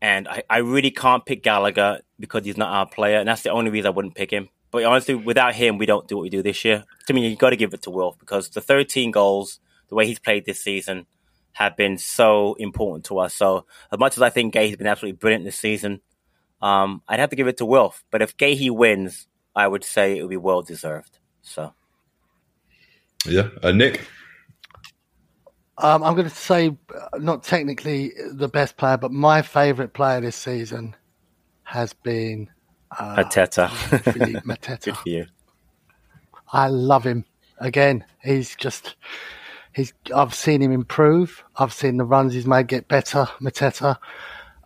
and 0.00 0.28
I, 0.28 0.42
I 0.48 0.58
really 0.58 0.90
can't 0.90 1.26
pick 1.26 1.42
Gallagher 1.42 2.00
because 2.18 2.44
he's 2.44 2.56
not 2.56 2.68
our 2.68 2.86
player, 2.86 3.18
and 3.18 3.28
that's 3.28 3.42
the 3.42 3.50
only 3.50 3.70
reason 3.70 3.86
I 3.88 3.90
wouldn't 3.90 4.14
pick 4.14 4.30
him. 4.30 4.48
But 4.70 4.84
honestly, 4.84 5.14
without 5.14 5.54
him, 5.54 5.78
we 5.78 5.86
don't 5.86 6.08
do 6.08 6.16
what 6.16 6.22
we 6.22 6.30
do 6.30 6.42
this 6.42 6.64
year. 6.64 6.84
To 7.06 7.12
me, 7.12 7.28
you've 7.28 7.38
got 7.38 7.50
to 7.50 7.56
give 7.56 7.72
it 7.74 7.82
to 7.82 7.90
Wilf 7.90 8.18
because 8.18 8.50
the 8.50 8.60
13 8.60 9.12
goals, 9.12 9.60
the 9.88 9.94
way 9.94 10.04
he's 10.04 10.18
played 10.18 10.46
this 10.46 10.60
season, 10.60 11.06
have 11.54 11.76
been 11.76 11.98
so 11.98 12.54
important 12.54 13.06
to 13.06 13.18
us. 13.18 13.34
So 13.34 13.66
as 13.90 13.98
much 13.98 14.16
as 14.16 14.22
I 14.22 14.30
think 14.30 14.54
Guéhi 14.54 14.68
has 14.68 14.76
been 14.76 14.86
absolutely 14.86 15.18
brilliant 15.18 15.44
this 15.44 15.58
season, 15.58 16.00
um, 16.60 17.02
I'd 17.08 17.20
have 17.20 17.30
to 17.30 17.36
give 17.36 17.46
it 17.48 17.56
to 17.58 17.66
Wilf. 17.66 18.04
But 18.10 18.22
if 18.22 18.36
Guéhi 18.36 18.70
wins, 18.70 19.26
I 19.54 19.66
would 19.66 19.84
say 19.84 20.18
it 20.18 20.22
would 20.22 20.30
be 20.30 20.36
well 20.36 20.62
deserved. 20.62 21.18
So 21.42 21.72
Yeah, 23.26 23.48
uh, 23.62 23.72
Nick. 23.72 24.06
Um, 25.78 26.04
I'm 26.04 26.14
going 26.14 26.28
to 26.28 26.34
say 26.34 26.76
uh, 26.94 27.18
not 27.18 27.42
technically 27.42 28.12
the 28.32 28.48
best 28.48 28.76
player, 28.76 28.96
but 28.96 29.10
my 29.10 29.42
favourite 29.42 29.92
player 29.92 30.20
this 30.20 30.36
season 30.36 30.94
has 31.64 31.92
been 31.92 32.48
uh, 32.98 33.16
Mateta. 33.16 33.70
Philippe 33.70 34.32
Good 34.40 34.44
Mateta. 34.44 34.96
for 34.96 35.08
you. 35.08 35.26
I 36.52 36.68
love 36.68 37.04
him. 37.04 37.24
Again, 37.58 38.04
he's 38.22 38.54
just 38.54 38.94
he's. 39.74 39.92
I've 40.14 40.34
seen 40.34 40.62
him 40.62 40.72
improve. 40.72 41.44
I've 41.56 41.72
seen 41.72 41.96
the 41.96 42.04
runs 42.04 42.34
he's 42.34 42.46
made 42.46 42.68
get 42.68 42.88
better. 42.88 43.26
Mateta. 43.40 43.98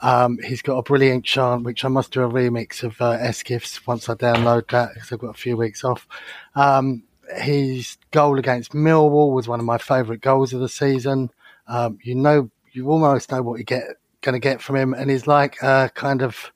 Um, 0.00 0.38
he's 0.44 0.62
got 0.62 0.78
a 0.78 0.82
brilliant 0.82 1.24
chant, 1.24 1.64
which 1.64 1.84
I 1.84 1.88
must 1.88 2.12
do 2.12 2.22
a 2.22 2.28
remix 2.28 2.84
of 2.84 3.00
uh, 3.00 3.18
Eskif's 3.18 3.84
once 3.86 4.08
I 4.08 4.14
download 4.14 4.70
that 4.70 4.94
because 4.94 5.10
I've 5.10 5.18
got 5.18 5.30
a 5.30 5.34
few 5.34 5.56
weeks 5.56 5.82
off. 5.82 6.06
Um, 6.54 7.02
his 7.36 7.96
goal 8.10 8.38
against 8.38 8.72
Millwall 8.72 9.34
was 9.34 9.48
one 9.48 9.60
of 9.60 9.66
my 9.66 9.78
favourite 9.78 10.20
goals 10.20 10.52
of 10.52 10.60
the 10.60 10.68
season. 10.68 11.30
Um, 11.66 11.98
you 12.02 12.14
know, 12.14 12.50
you 12.72 12.88
almost 12.88 13.32
know 13.32 13.42
what 13.42 13.58
you 13.58 13.64
get 13.64 13.84
going 14.20 14.34
to 14.34 14.38
get 14.38 14.60
from 14.60 14.76
him, 14.76 14.94
and 14.94 15.10
he's 15.10 15.26
like 15.26 15.62
uh, 15.62 15.88
kind 15.88 16.22
of 16.22 16.52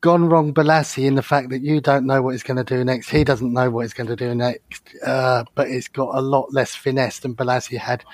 gone 0.00 0.28
wrong 0.28 0.54
Bolasie 0.54 1.06
in 1.06 1.14
the 1.16 1.22
fact 1.22 1.50
that 1.50 1.62
you 1.62 1.80
don't 1.80 2.06
know 2.06 2.22
what 2.22 2.30
he's 2.30 2.42
going 2.42 2.56
to 2.56 2.64
do 2.64 2.84
next. 2.84 3.08
He 3.10 3.24
doesn't 3.24 3.52
know 3.52 3.70
what 3.70 3.82
he's 3.82 3.94
going 3.94 4.06
to 4.08 4.16
do 4.16 4.34
next, 4.34 4.82
uh, 5.04 5.44
but 5.54 5.68
it's 5.68 5.88
got 5.88 6.14
a 6.14 6.20
lot 6.20 6.52
less 6.52 6.74
finesse 6.74 7.18
than 7.20 7.34
Bolasie 7.34 7.78
had. 7.78 8.04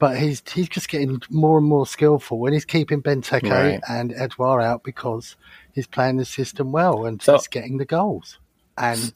But 0.00 0.16
he's 0.18 0.42
he's 0.52 0.68
just 0.68 0.88
getting 0.88 1.20
more 1.28 1.58
and 1.58 1.66
more 1.66 1.86
skillful, 1.86 2.44
and 2.44 2.54
he's 2.54 2.64
keeping 2.64 3.02
Benteke 3.02 3.50
Right. 3.50 3.80
and 3.88 4.12
Edouard 4.12 4.62
out 4.62 4.84
because 4.84 5.34
he's 5.72 5.88
playing 5.88 6.18
the 6.18 6.24
system 6.24 6.70
well 6.72 7.04
and 7.04 7.20
So- 7.20 7.34
he's 7.34 7.48
getting 7.48 7.78
the 7.78 7.84
goals. 7.84 8.38
And 8.76 9.12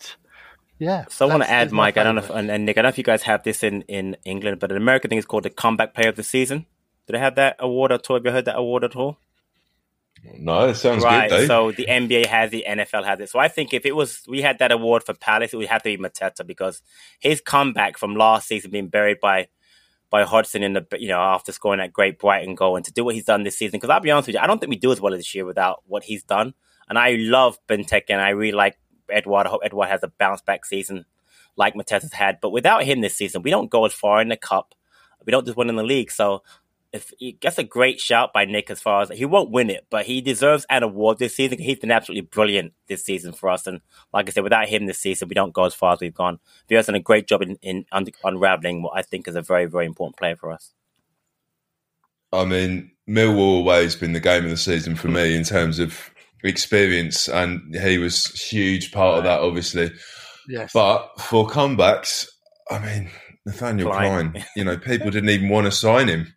yeah, 0.80 1.04
So 1.08 1.26
I 1.26 1.30
want 1.30 1.44
to 1.44 1.50
add, 1.50 1.70
Mike. 1.70 1.96
I 1.96 2.02
don't 2.02 2.16
know, 2.16 2.22
if, 2.22 2.30
and, 2.30 2.50
and 2.50 2.66
Nick. 2.66 2.76
I 2.78 2.82
don't 2.82 2.86
know 2.86 2.88
if 2.88 2.98
you 2.98 3.04
guys 3.04 3.22
have 3.22 3.44
this 3.44 3.62
in 3.62 3.82
in 3.82 4.16
England, 4.24 4.58
but 4.58 4.72
an 4.72 4.76
American 4.76 5.08
thing 5.10 5.18
is 5.18 5.24
called 5.24 5.44
the 5.44 5.50
Comeback 5.50 5.94
Player 5.94 6.08
of 6.08 6.16
the 6.16 6.24
Season. 6.24 6.66
Do 7.06 7.12
they 7.12 7.18
have 7.20 7.36
that 7.36 7.56
award 7.60 7.92
at 7.92 8.10
all? 8.10 8.16
Have 8.16 8.24
you 8.26 8.32
heard 8.32 8.44
that 8.46 8.56
award 8.58 8.82
at 8.82 8.96
all? 8.96 9.18
No, 10.24 10.68
it 10.68 10.76
sounds 10.76 11.02
right. 11.02 11.28
good. 11.28 11.46
So 11.48 11.72
the 11.72 11.86
NBA 11.86 12.26
has 12.26 12.52
it, 12.52 12.64
NFL 12.64 13.04
has 13.04 13.18
it. 13.20 13.28
So 13.28 13.38
I 13.38 13.48
think 13.48 13.74
if 13.74 13.84
it 13.84 13.96
was 13.96 14.22
we 14.28 14.40
had 14.40 14.58
that 14.60 14.70
award 14.70 15.02
for 15.02 15.14
Palace, 15.14 15.52
it 15.52 15.56
would 15.56 15.66
have 15.66 15.82
to 15.82 15.96
be 15.96 16.02
Mateta 16.02 16.46
because 16.46 16.80
his 17.18 17.40
comeback 17.40 17.98
from 17.98 18.14
last 18.14 18.46
season 18.46 18.70
being 18.70 18.88
buried 18.88 19.18
by 19.20 19.48
by 20.10 20.24
Hodgson 20.24 20.62
in 20.62 20.74
the 20.74 20.86
you 20.98 21.08
know 21.08 21.18
after 21.18 21.50
scoring 21.50 21.78
that 21.78 21.92
great 21.92 22.18
Brighton 22.18 22.54
goal 22.54 22.76
and 22.76 22.84
to 22.84 22.92
do 22.92 23.04
what 23.04 23.14
he's 23.14 23.24
done 23.24 23.42
this 23.42 23.58
season. 23.58 23.78
Because 23.78 23.90
I'll 23.90 24.00
be 24.00 24.10
honest 24.10 24.28
with 24.28 24.34
you, 24.34 24.40
I 24.40 24.46
don't 24.46 24.58
think 24.58 24.70
we 24.70 24.76
do 24.76 24.92
as 24.92 25.00
well 25.00 25.12
this 25.12 25.34
year 25.34 25.44
without 25.44 25.82
what 25.86 26.04
he's 26.04 26.22
done. 26.22 26.54
And 26.88 26.98
I 26.98 27.16
love 27.18 27.58
Benteke 27.68 28.10
and 28.10 28.20
I 28.20 28.30
really 28.30 28.52
like 28.52 28.78
Edouard. 29.10 29.46
I 29.46 29.50
hope 29.50 29.62
Edouard 29.64 29.88
has 29.88 30.02
a 30.02 30.12
bounce 30.18 30.42
back 30.42 30.64
season 30.64 31.04
like 31.56 31.74
Mateta's 31.74 32.12
had. 32.12 32.38
But 32.40 32.50
without 32.50 32.84
him 32.84 33.00
this 33.00 33.16
season, 33.16 33.42
we 33.42 33.50
don't 33.50 33.70
go 33.70 33.84
as 33.86 33.92
far 33.92 34.20
in 34.20 34.28
the 34.28 34.36
cup. 34.36 34.74
We 35.24 35.30
don't 35.30 35.46
just 35.46 35.56
win 35.56 35.68
in 35.68 35.76
the 35.76 35.82
league. 35.82 36.10
So 36.10 36.42
if 36.92 37.12
he 37.18 37.32
gets 37.32 37.58
a 37.58 37.64
great 37.64 38.00
shout 38.00 38.32
by 38.32 38.44
Nick 38.44 38.70
as 38.70 38.80
far 38.80 39.02
as 39.02 39.08
he 39.08 39.24
won't 39.24 39.50
win 39.50 39.70
it, 39.70 39.86
but 39.90 40.04
he 40.04 40.20
deserves 40.20 40.66
an 40.68 40.82
award 40.82 41.18
this 41.18 41.34
season. 41.34 41.58
He's 41.58 41.78
been 41.78 41.90
absolutely 41.90 42.28
brilliant 42.28 42.74
this 42.86 43.04
season 43.04 43.32
for 43.32 43.48
us, 43.48 43.66
and 43.66 43.80
like 44.12 44.28
I 44.28 44.32
said, 44.32 44.44
without 44.44 44.68
him 44.68 44.86
this 44.86 44.98
season, 44.98 45.28
we 45.28 45.34
don't 45.34 45.54
go 45.54 45.64
as 45.64 45.74
far 45.74 45.94
as 45.94 46.00
we've 46.00 46.14
gone. 46.14 46.38
He 46.68 46.74
has 46.74 46.86
done 46.86 46.94
a 46.94 47.00
great 47.00 47.26
job 47.26 47.42
in, 47.42 47.56
in 47.62 47.86
un- 47.92 48.06
unraveling 48.22 48.82
what 48.82 48.96
I 48.96 49.02
think 49.02 49.26
is 49.26 49.36
a 49.36 49.42
very, 49.42 49.66
very 49.66 49.86
important 49.86 50.16
player 50.16 50.36
for 50.36 50.52
us. 50.52 50.72
I 52.32 52.44
mean, 52.44 52.92
Millwall 53.08 53.60
away 53.60 53.82
has 53.82 53.96
been 53.96 54.12
the 54.12 54.20
game 54.20 54.44
of 54.44 54.50
the 54.50 54.56
season 54.56 54.94
for 54.94 55.08
me 55.08 55.36
in 55.36 55.44
terms 55.44 55.78
of 55.78 56.10
experience, 56.44 57.28
and 57.28 57.74
he 57.74 57.98
was 57.98 58.30
a 58.34 58.38
huge 58.38 58.92
part 58.92 59.18
of 59.18 59.24
that, 59.24 59.40
obviously. 59.40 59.90
yes, 60.48 60.72
But 60.72 61.20
for 61.20 61.46
comebacks, 61.46 62.26
I 62.70 62.78
mean, 62.78 63.10
Nathaniel 63.44 63.90
Clyne. 63.90 64.32
Clyne, 64.32 64.44
you 64.56 64.64
know, 64.64 64.76
people 64.78 65.10
didn't 65.10 65.30
even 65.30 65.48
want 65.48 65.66
to 65.66 65.72
sign 65.72 66.08
him. 66.08 66.32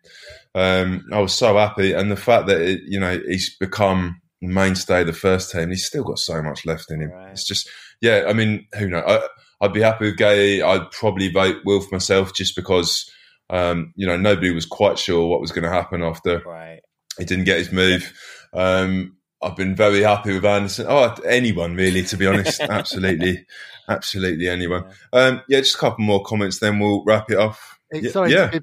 Um, 0.56 1.04
I 1.12 1.20
was 1.20 1.34
so 1.34 1.56
happy, 1.58 1.92
and 1.92 2.10
the 2.10 2.16
fact 2.16 2.46
that 2.46 2.60
it, 2.60 2.80
you 2.86 2.98
know 2.98 3.18
he's 3.26 3.54
become 3.58 4.20
mainstay 4.40 5.02
of 5.02 5.06
the 5.06 5.12
first 5.12 5.52
team, 5.52 5.68
he's 5.70 5.86
still 5.86 6.02
got 6.04 6.18
so 6.18 6.42
much 6.42 6.64
left 6.66 6.90
in 6.90 7.00
him. 7.02 7.10
Right. 7.10 7.30
It's 7.30 7.44
just, 7.46 7.68
yeah. 8.00 8.24
I 8.28 8.32
mean, 8.32 8.66
who 8.78 8.88
knows? 8.88 9.04
I, 9.06 9.20
I'd 9.60 9.72
be 9.72 9.80
happy 9.82 10.06
with 10.06 10.18
Guéhi. 10.18 10.62
I'd 10.64 10.90
probably 10.90 11.30
vote 11.30 11.56
Wilf 11.64 11.92
myself, 11.92 12.32
just 12.34 12.56
because 12.56 13.10
um, 13.50 13.92
you 13.96 14.06
know 14.06 14.16
nobody 14.16 14.50
was 14.50 14.66
quite 14.66 14.98
sure 14.98 15.26
what 15.28 15.40
was 15.42 15.52
going 15.52 15.64
to 15.64 15.70
happen 15.70 16.02
after 16.02 16.40
Right. 16.40 16.80
he 17.18 17.24
didn't 17.26 17.44
get 17.44 17.58
his 17.58 17.70
move. 17.72 18.12
Um, 18.54 19.16
I've 19.42 19.56
been 19.56 19.76
very 19.76 20.00
happy 20.02 20.32
with 20.32 20.44
Anderson. 20.46 20.86
Oh, 20.88 21.14
anyone 21.28 21.74
really, 21.76 22.02
to 22.04 22.16
be 22.16 22.26
honest. 22.26 22.60
absolutely, 22.62 23.44
absolutely 23.88 24.48
anyone. 24.48 24.90
Um, 25.12 25.42
yeah, 25.48 25.60
just 25.60 25.74
a 25.76 25.78
couple 25.78 26.04
more 26.04 26.22
comments, 26.24 26.58
then 26.60 26.78
we'll 26.78 27.04
wrap 27.04 27.30
it 27.30 27.36
off. 27.38 27.78
It- 27.90 28.04
Yeah, 28.04 28.10
sorry, 28.10 28.32
yeah. 28.32 28.58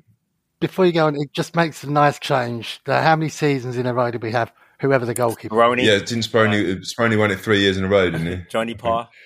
It- 0.64 0.68
before 0.68 0.86
you 0.86 0.92
go 0.94 1.08
on, 1.08 1.16
it 1.16 1.34
just 1.34 1.56
makes 1.56 1.84
a 1.84 1.92
nice 1.92 2.20
change. 2.20 2.80
The, 2.86 3.02
how 3.02 3.16
many 3.16 3.30
seasons 3.30 3.78
in 3.78 3.86
a 3.86 3.94
row 3.94 4.12
did 4.12 4.24
we 4.24 4.32
have? 4.32 4.52
Whoever 4.82 5.06
the 5.06 5.14
goalkeeper. 5.14 5.56
Brony, 5.56 5.84
yeah. 5.84 6.00
Didn't 6.00 6.24
Speroni, 6.24 6.78
Speroni 6.80 7.18
won 7.18 7.32
it 7.32 7.40
three 7.40 7.60
years 7.62 7.78
in 7.78 7.86
a 7.86 7.88
row, 7.88 8.10
didn't 8.10 8.28
he? 8.28 8.44
Johnny 8.50 8.74
Parr. 8.74 9.10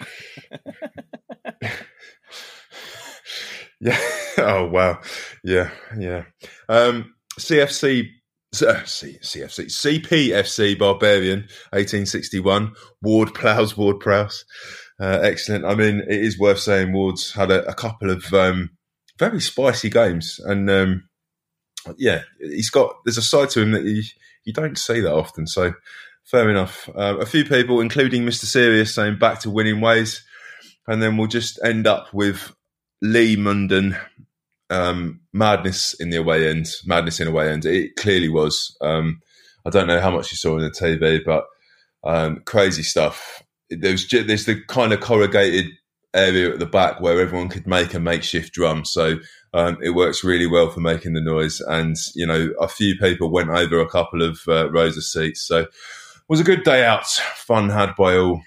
Yeah. 3.79 3.99
oh 4.39 4.65
wow. 4.65 4.99
Yeah. 5.43 5.69
Yeah. 5.97 6.23
Um, 6.67 7.13
CFC. 7.39 8.07
Uh, 8.65 8.83
C, 8.85 9.17
CFC, 9.21 9.65
CPFC 9.65 10.79
Barbarian, 10.79 11.41
1861. 11.73 12.73
Ward 13.01 13.33
Plows, 13.35 13.77
Ward 13.77 13.99
Prowse. 13.99 14.45
Uh, 14.99 15.19
excellent. 15.21 15.65
I 15.65 15.75
mean, 15.75 15.99
it 15.99 16.21
is 16.21 16.39
worth 16.39 16.59
saying 16.59 16.93
Ward's 16.93 17.33
had 17.33 17.51
a, 17.51 17.67
a 17.69 17.75
couple 17.75 18.09
of 18.09 18.33
um, 18.33 18.71
very 19.19 19.41
spicy 19.41 19.89
games, 19.89 20.39
and 20.43 20.69
um, 20.69 21.03
yeah, 21.97 22.23
he's 22.39 22.69
got. 22.69 22.95
There's 23.05 23.17
a 23.17 23.21
side 23.21 23.49
to 23.51 23.61
him 23.61 23.71
that 23.71 23.83
you 23.83 24.03
you 24.43 24.53
don't 24.53 24.77
see 24.77 24.99
that 25.01 25.13
often. 25.13 25.47
So 25.47 25.73
fair 26.23 26.49
enough. 26.49 26.89
Uh, 26.95 27.17
a 27.19 27.25
few 27.25 27.45
people, 27.45 27.79
including 27.79 28.23
Mr. 28.23 28.45
Serious, 28.45 28.93
saying 28.93 29.19
back 29.19 29.39
to 29.41 29.49
winning 29.49 29.81
ways, 29.81 30.23
and 30.87 31.01
then 31.01 31.17
we'll 31.17 31.27
just 31.27 31.59
end 31.63 31.87
up 31.87 32.13
with 32.13 32.53
Lee 33.01 33.35
Munden. 33.35 33.97
Um, 34.69 35.21
madness 35.31 35.93
in 35.93 36.09
the 36.09 36.17
away 36.17 36.49
end, 36.49 36.67
madness 36.85 37.21
in 37.21 37.27
away 37.29 37.49
end. 37.49 37.65
It 37.65 37.95
clearly 37.95 38.27
was. 38.27 38.75
Um, 38.81 39.21
I 39.65 39.69
don't 39.69 39.87
know 39.87 40.01
how 40.01 40.11
much 40.11 40.31
you 40.31 40.37
saw 40.37 40.55
on 40.55 40.61
the 40.61 40.69
TV, 40.69 41.23
but 41.25 41.45
um, 42.03 42.41
crazy 42.45 42.83
stuff. 42.83 43.43
There's 43.69 44.07
there's 44.09 44.45
the 44.45 44.61
kind 44.67 44.91
of 44.93 44.99
corrugated 44.99 45.67
area 46.13 46.51
at 46.51 46.59
the 46.59 46.65
back 46.65 46.99
where 46.99 47.19
everyone 47.19 47.49
could 47.49 47.67
make 47.67 47.93
a 47.93 47.99
makeshift 47.99 48.53
drum. 48.53 48.85
So 48.85 49.19
um, 49.57 49.77
it 49.81 49.91
works 49.91 50.23
really 50.23 50.45
well 50.45 50.69
for 50.69 50.79
making 50.79 51.13
the 51.13 51.21
noise. 51.21 51.61
And 51.61 51.95
you 52.13 52.27
know, 52.27 52.53
a 52.61 52.67
few 52.67 52.95
people 52.97 53.31
went 53.31 53.49
over 53.49 53.79
a 53.79 53.89
couple 53.89 54.21
of 54.21 54.41
uh, 54.47 54.69
rows 54.69 54.97
of 54.97 55.03
seats. 55.03 55.41
So 55.41 55.61
it 55.61 55.69
was 56.27 56.39
a 56.39 56.45
good 56.45 56.63
day 56.63 56.85
out. 56.85 57.07
Fun 57.07 57.69
had 57.69 57.95
by 57.95 58.17
all. 58.17 58.43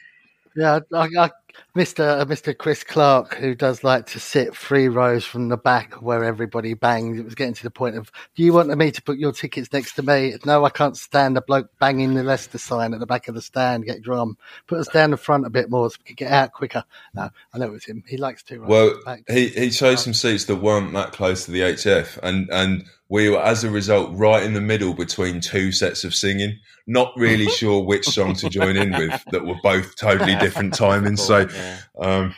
Yeah, 0.55 0.81
I, 0.95 1.31
Mr. 1.77 2.21
Uh, 2.21 2.25
Mr. 2.25 2.57
Chris 2.57 2.83
Clark, 2.83 3.37
who 3.37 3.55
does 3.55 3.85
like 3.85 4.07
to 4.07 4.19
sit 4.19 4.57
three 4.57 4.89
rows 4.89 5.25
from 5.25 5.49
the 5.49 5.57
back 5.57 6.03
where 6.03 6.25
everybody 6.25 6.75
bangs. 6.75 7.19
It 7.19 7.25
was 7.25 7.37
getting 7.37 7.55
to 7.55 7.63
the 7.63 7.71
point 7.71 7.97
of, 7.97 8.11
do 8.35 8.43
you 8.43 8.53
want 8.53 8.77
me 8.77 8.91
to 8.91 9.03
put 9.03 9.19
your 9.19 9.33
tickets 9.33 9.73
next 9.73 9.95
to 9.95 10.03
me? 10.03 10.35
No, 10.45 10.65
I 10.65 10.71
can't 10.71 10.97
stand 10.97 11.37
the 11.37 11.41
bloke 11.41 11.71
banging 11.79 12.15
the 12.15 12.25
Leicester 12.25 12.59
sign 12.59 12.93
at 12.93 12.99
the 12.99 13.07
back 13.07 13.29
of 13.29 13.37
the 13.37 13.43
stand. 13.43 13.85
Get 13.85 14.03
drum. 14.03 14.37
Put 14.67 14.81
us 14.81 14.89
down 14.89 15.13
the 15.13 15.17
front 15.17 15.47
a 15.47 15.51
bit 15.51 15.71
more 15.71 15.89
so 15.91 15.97
we 16.01 16.07
can 16.07 16.17
get 16.17 16.33
out 16.33 16.53
quicker. 16.53 16.85
No, 17.15 17.31
I 17.55 17.59
know 17.59 17.67
it 17.67 17.73
was 17.73 17.85
him. 17.85 18.03
He 18.07 18.17
likes 18.17 18.43
to. 18.45 18.59
Well, 18.59 19.01
he 19.29 19.49
he 19.49 19.71
chose 19.71 20.03
some 20.03 20.15
seats 20.15 20.47
that 20.47 20.57
weren't 20.57 20.93
that 20.95 21.13
close 21.13 21.45
to 21.45 21.53
the 21.53 21.61
HF, 21.61 22.19
and 22.23 22.49
and 22.51 22.85
we 23.11 23.29
were, 23.29 23.43
as 23.43 23.65
a 23.65 23.71
result, 23.71 24.11
right 24.15 24.41
in 24.41 24.55
the 24.55 24.61
middle 24.61 24.95
between 24.95 25.41
two 25.41 25.73
sets 25.73 26.05
of 26.05 26.15
singing. 26.15 26.61
Not 26.87 27.13
really 27.17 27.49
sure 27.51 27.83
which 27.83 28.07
song 28.07 28.35
to 28.37 28.49
join 28.49 28.77
in 28.77 28.93
with 28.93 29.25
that 29.33 29.45
were 29.45 29.57
both 29.65 29.97
totally 29.97 30.37
different 30.37 30.75
timings. 30.75 31.19
So, 31.19 31.41
um, 31.99 32.35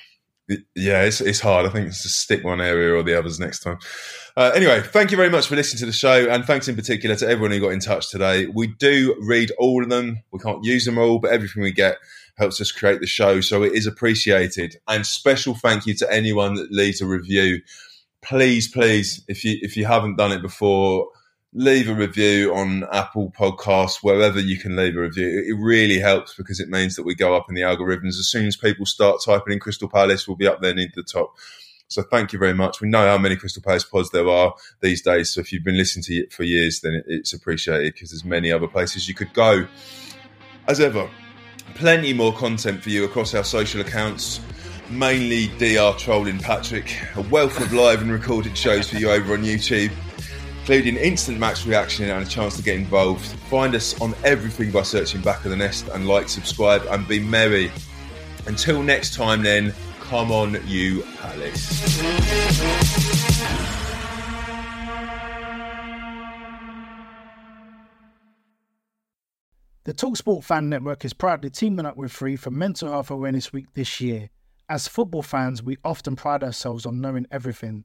yeah, 0.74 1.02
it's, 1.02 1.20
it's 1.20 1.40
hard. 1.40 1.66
I 1.66 1.70
think 1.70 1.88
it's 1.88 2.02
just 2.02 2.20
stick 2.20 2.44
one 2.44 2.60
area 2.60 2.94
or 2.94 3.02
the 3.02 3.18
others 3.18 3.40
next 3.40 3.60
time. 3.60 3.78
Uh, 4.36 4.50
anyway, 4.54 4.80
thank 4.80 5.10
you 5.10 5.16
very 5.16 5.30
much 5.30 5.46
for 5.46 5.56
listening 5.56 5.80
to 5.80 5.86
the 5.86 5.92
show, 5.92 6.28
and 6.28 6.44
thanks 6.44 6.68
in 6.68 6.76
particular 6.76 7.16
to 7.16 7.28
everyone 7.28 7.50
who 7.52 7.60
got 7.60 7.72
in 7.72 7.80
touch 7.80 8.10
today. 8.10 8.46
We 8.46 8.68
do 8.68 9.16
read 9.20 9.50
all 9.58 9.82
of 9.82 9.90
them. 9.90 10.18
We 10.32 10.38
can't 10.38 10.64
use 10.64 10.84
them 10.84 10.98
all, 10.98 11.18
but 11.18 11.32
everything 11.32 11.62
we 11.62 11.72
get 11.72 11.96
helps 12.38 12.60
us 12.60 12.72
create 12.72 13.00
the 13.00 13.06
show, 13.06 13.40
so 13.40 13.62
it 13.62 13.74
is 13.74 13.86
appreciated. 13.86 14.76
And 14.88 15.06
special 15.06 15.54
thank 15.54 15.86
you 15.86 15.94
to 15.94 16.12
anyone 16.12 16.54
that 16.54 16.72
leaves 16.72 17.00
a 17.00 17.06
review 17.06 17.60
please, 18.22 18.68
please, 18.68 19.22
if 19.28 19.44
you 19.44 19.58
if 19.60 19.76
you 19.76 19.84
haven't 19.84 20.16
done 20.16 20.32
it 20.32 20.40
before, 20.40 21.08
leave 21.54 21.88
a 21.88 21.94
review 21.94 22.54
on 22.54 22.84
Apple 22.92 23.30
Podcasts, 23.30 24.02
wherever 24.02 24.40
you 24.40 24.58
can 24.58 24.74
leave 24.74 24.96
a 24.96 25.00
review. 25.00 25.44
It 25.46 25.60
really 25.60 25.98
helps 25.98 26.34
because 26.34 26.60
it 26.60 26.70
means 26.70 26.96
that 26.96 27.02
we 27.02 27.14
go 27.14 27.36
up 27.36 27.48
in 27.48 27.54
the 27.54 27.60
algorithms. 27.60 28.18
As 28.18 28.28
soon 28.28 28.46
as 28.46 28.56
people 28.56 28.86
start 28.86 29.20
typing 29.24 29.52
in 29.52 29.60
Crystal 29.60 29.88
Palace, 29.88 30.26
we'll 30.26 30.36
be 30.36 30.46
up 30.46 30.62
there 30.62 30.74
near 30.74 30.88
the 30.94 31.02
top. 31.02 31.36
So 31.88 32.02
thank 32.02 32.32
you 32.32 32.38
very 32.38 32.54
much. 32.54 32.80
We 32.80 32.88
know 32.88 33.06
how 33.06 33.18
many 33.18 33.36
Crystal 33.36 33.62
Palace 33.62 33.84
pods 33.84 34.10
there 34.10 34.28
are 34.28 34.54
these 34.80 35.02
days. 35.02 35.34
So 35.34 35.40
if 35.40 35.52
you've 35.52 35.64
been 35.64 35.76
listening 35.76 36.04
to 36.04 36.14
it 36.14 36.32
for 36.32 36.42
years, 36.42 36.80
then 36.80 37.02
it's 37.06 37.34
appreciated 37.34 37.92
because 37.92 38.10
there's 38.10 38.24
many 38.24 38.50
other 38.50 38.66
places 38.66 39.06
you 39.06 39.14
could 39.14 39.34
go. 39.34 39.66
As 40.68 40.80
ever, 40.80 41.10
plenty 41.74 42.14
more 42.14 42.32
content 42.32 42.82
for 42.82 42.88
you 42.88 43.04
across 43.04 43.34
our 43.34 43.44
social 43.44 43.82
accounts 43.82 44.40
mainly 44.90 45.46
DR 45.58 45.96
trolling 45.96 46.38
Patrick, 46.38 46.98
a 47.16 47.22
wealth 47.22 47.58
of 47.60 47.72
live 47.72 48.02
and 48.02 48.10
recorded 48.10 48.56
shows 48.56 48.90
for 48.90 48.96
you 48.96 49.10
over 49.10 49.32
on 49.32 49.42
YouTube, 49.42 49.90
including 50.62 50.96
instant 50.96 51.40
match 51.40 51.66
reaction 51.66 52.08
and 52.08 52.24
a 52.24 52.28
chance 52.28 52.56
to 52.56 52.62
get 52.62 52.76
involved. 52.76 53.26
Find 53.50 53.74
us 53.74 54.00
on 54.00 54.14
everything 54.22 54.70
by 54.70 54.82
searching 54.82 55.20
Back 55.20 55.44
of 55.44 55.50
the 55.50 55.56
Nest 55.56 55.88
and 55.88 56.06
like, 56.06 56.28
subscribe, 56.28 56.82
and 56.88 57.06
be 57.08 57.18
merry. 57.18 57.68
Until 58.46 58.80
next 58.80 59.14
time, 59.14 59.42
then, 59.42 59.74
come 60.02 60.30
on, 60.30 60.56
you 60.68 61.02
Palace. 61.18 61.80
The 69.82 69.92
Talksport 69.92 70.44
Fan 70.44 70.68
Network 70.68 71.04
is 71.04 71.12
proudly 71.12 71.50
teaming 71.50 71.86
up 71.86 71.96
with 71.96 72.12
Free 72.12 72.36
for 72.36 72.52
Mental 72.52 72.88
Health 72.88 73.10
Awareness 73.10 73.52
Week 73.52 73.66
this 73.74 74.00
year. 74.00 74.30
As 74.68 74.86
football 74.86 75.22
fans, 75.22 75.60
we 75.60 75.76
often 75.84 76.14
pride 76.14 76.44
ourselves 76.44 76.86
on 76.86 77.00
knowing 77.00 77.26
everything, 77.32 77.84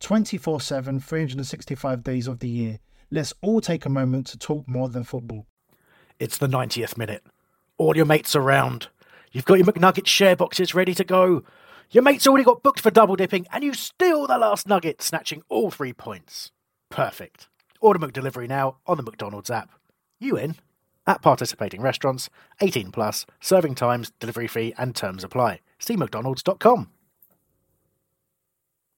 24 0.00 0.60
7, 0.60 1.00
365 1.00 2.02
days 2.02 2.26
of 2.26 2.40
the 2.40 2.48
year. 2.48 2.78
Let's 3.10 3.34
all 3.40 3.60
take 3.60 3.86
a 3.86 3.90
moment 3.90 4.26
to 4.28 4.38
talk 4.38 4.66
more 4.66 4.88
than 4.88 5.04
football. 5.04 5.46
It's 6.18 6.38
the 6.38 6.48
90th 6.48 6.96
minute. 6.96 7.24
All 7.78 7.96
your 7.96 8.06
mates 8.06 8.34
around. 8.34 8.88
You've 9.32 9.44
got 9.44 9.58
your 9.58 9.66
McNugget 9.66 10.06
share 10.06 10.36
boxes 10.36 10.74
ready 10.74 10.94
to 10.94 11.04
go. 11.04 11.44
Your 11.90 12.02
mate's 12.02 12.26
already 12.26 12.44
got 12.44 12.62
booked 12.62 12.80
for 12.80 12.90
double 12.90 13.16
dipping, 13.16 13.46
and 13.52 13.62
you 13.62 13.74
steal 13.74 14.26
the 14.26 14.38
last 14.38 14.66
nugget, 14.66 15.02
snatching 15.02 15.42
all 15.48 15.70
three 15.70 15.92
points. 15.92 16.50
Perfect. 16.90 17.48
Order 17.80 18.00
McDelivery 18.00 18.48
now 18.48 18.78
on 18.86 18.96
the 18.96 19.02
McDonald's 19.02 19.50
app. 19.50 19.70
You 20.18 20.36
in? 20.36 20.56
At 21.06 21.22
participating 21.22 21.82
restaurants, 21.82 22.28
18 22.60 22.90
plus, 22.90 23.26
serving 23.40 23.76
times, 23.76 24.10
delivery 24.18 24.48
fee, 24.48 24.74
and 24.76 24.96
terms 24.96 25.22
apply. 25.22 25.60
See 25.78 25.96
McDonald's.com. 25.96 26.90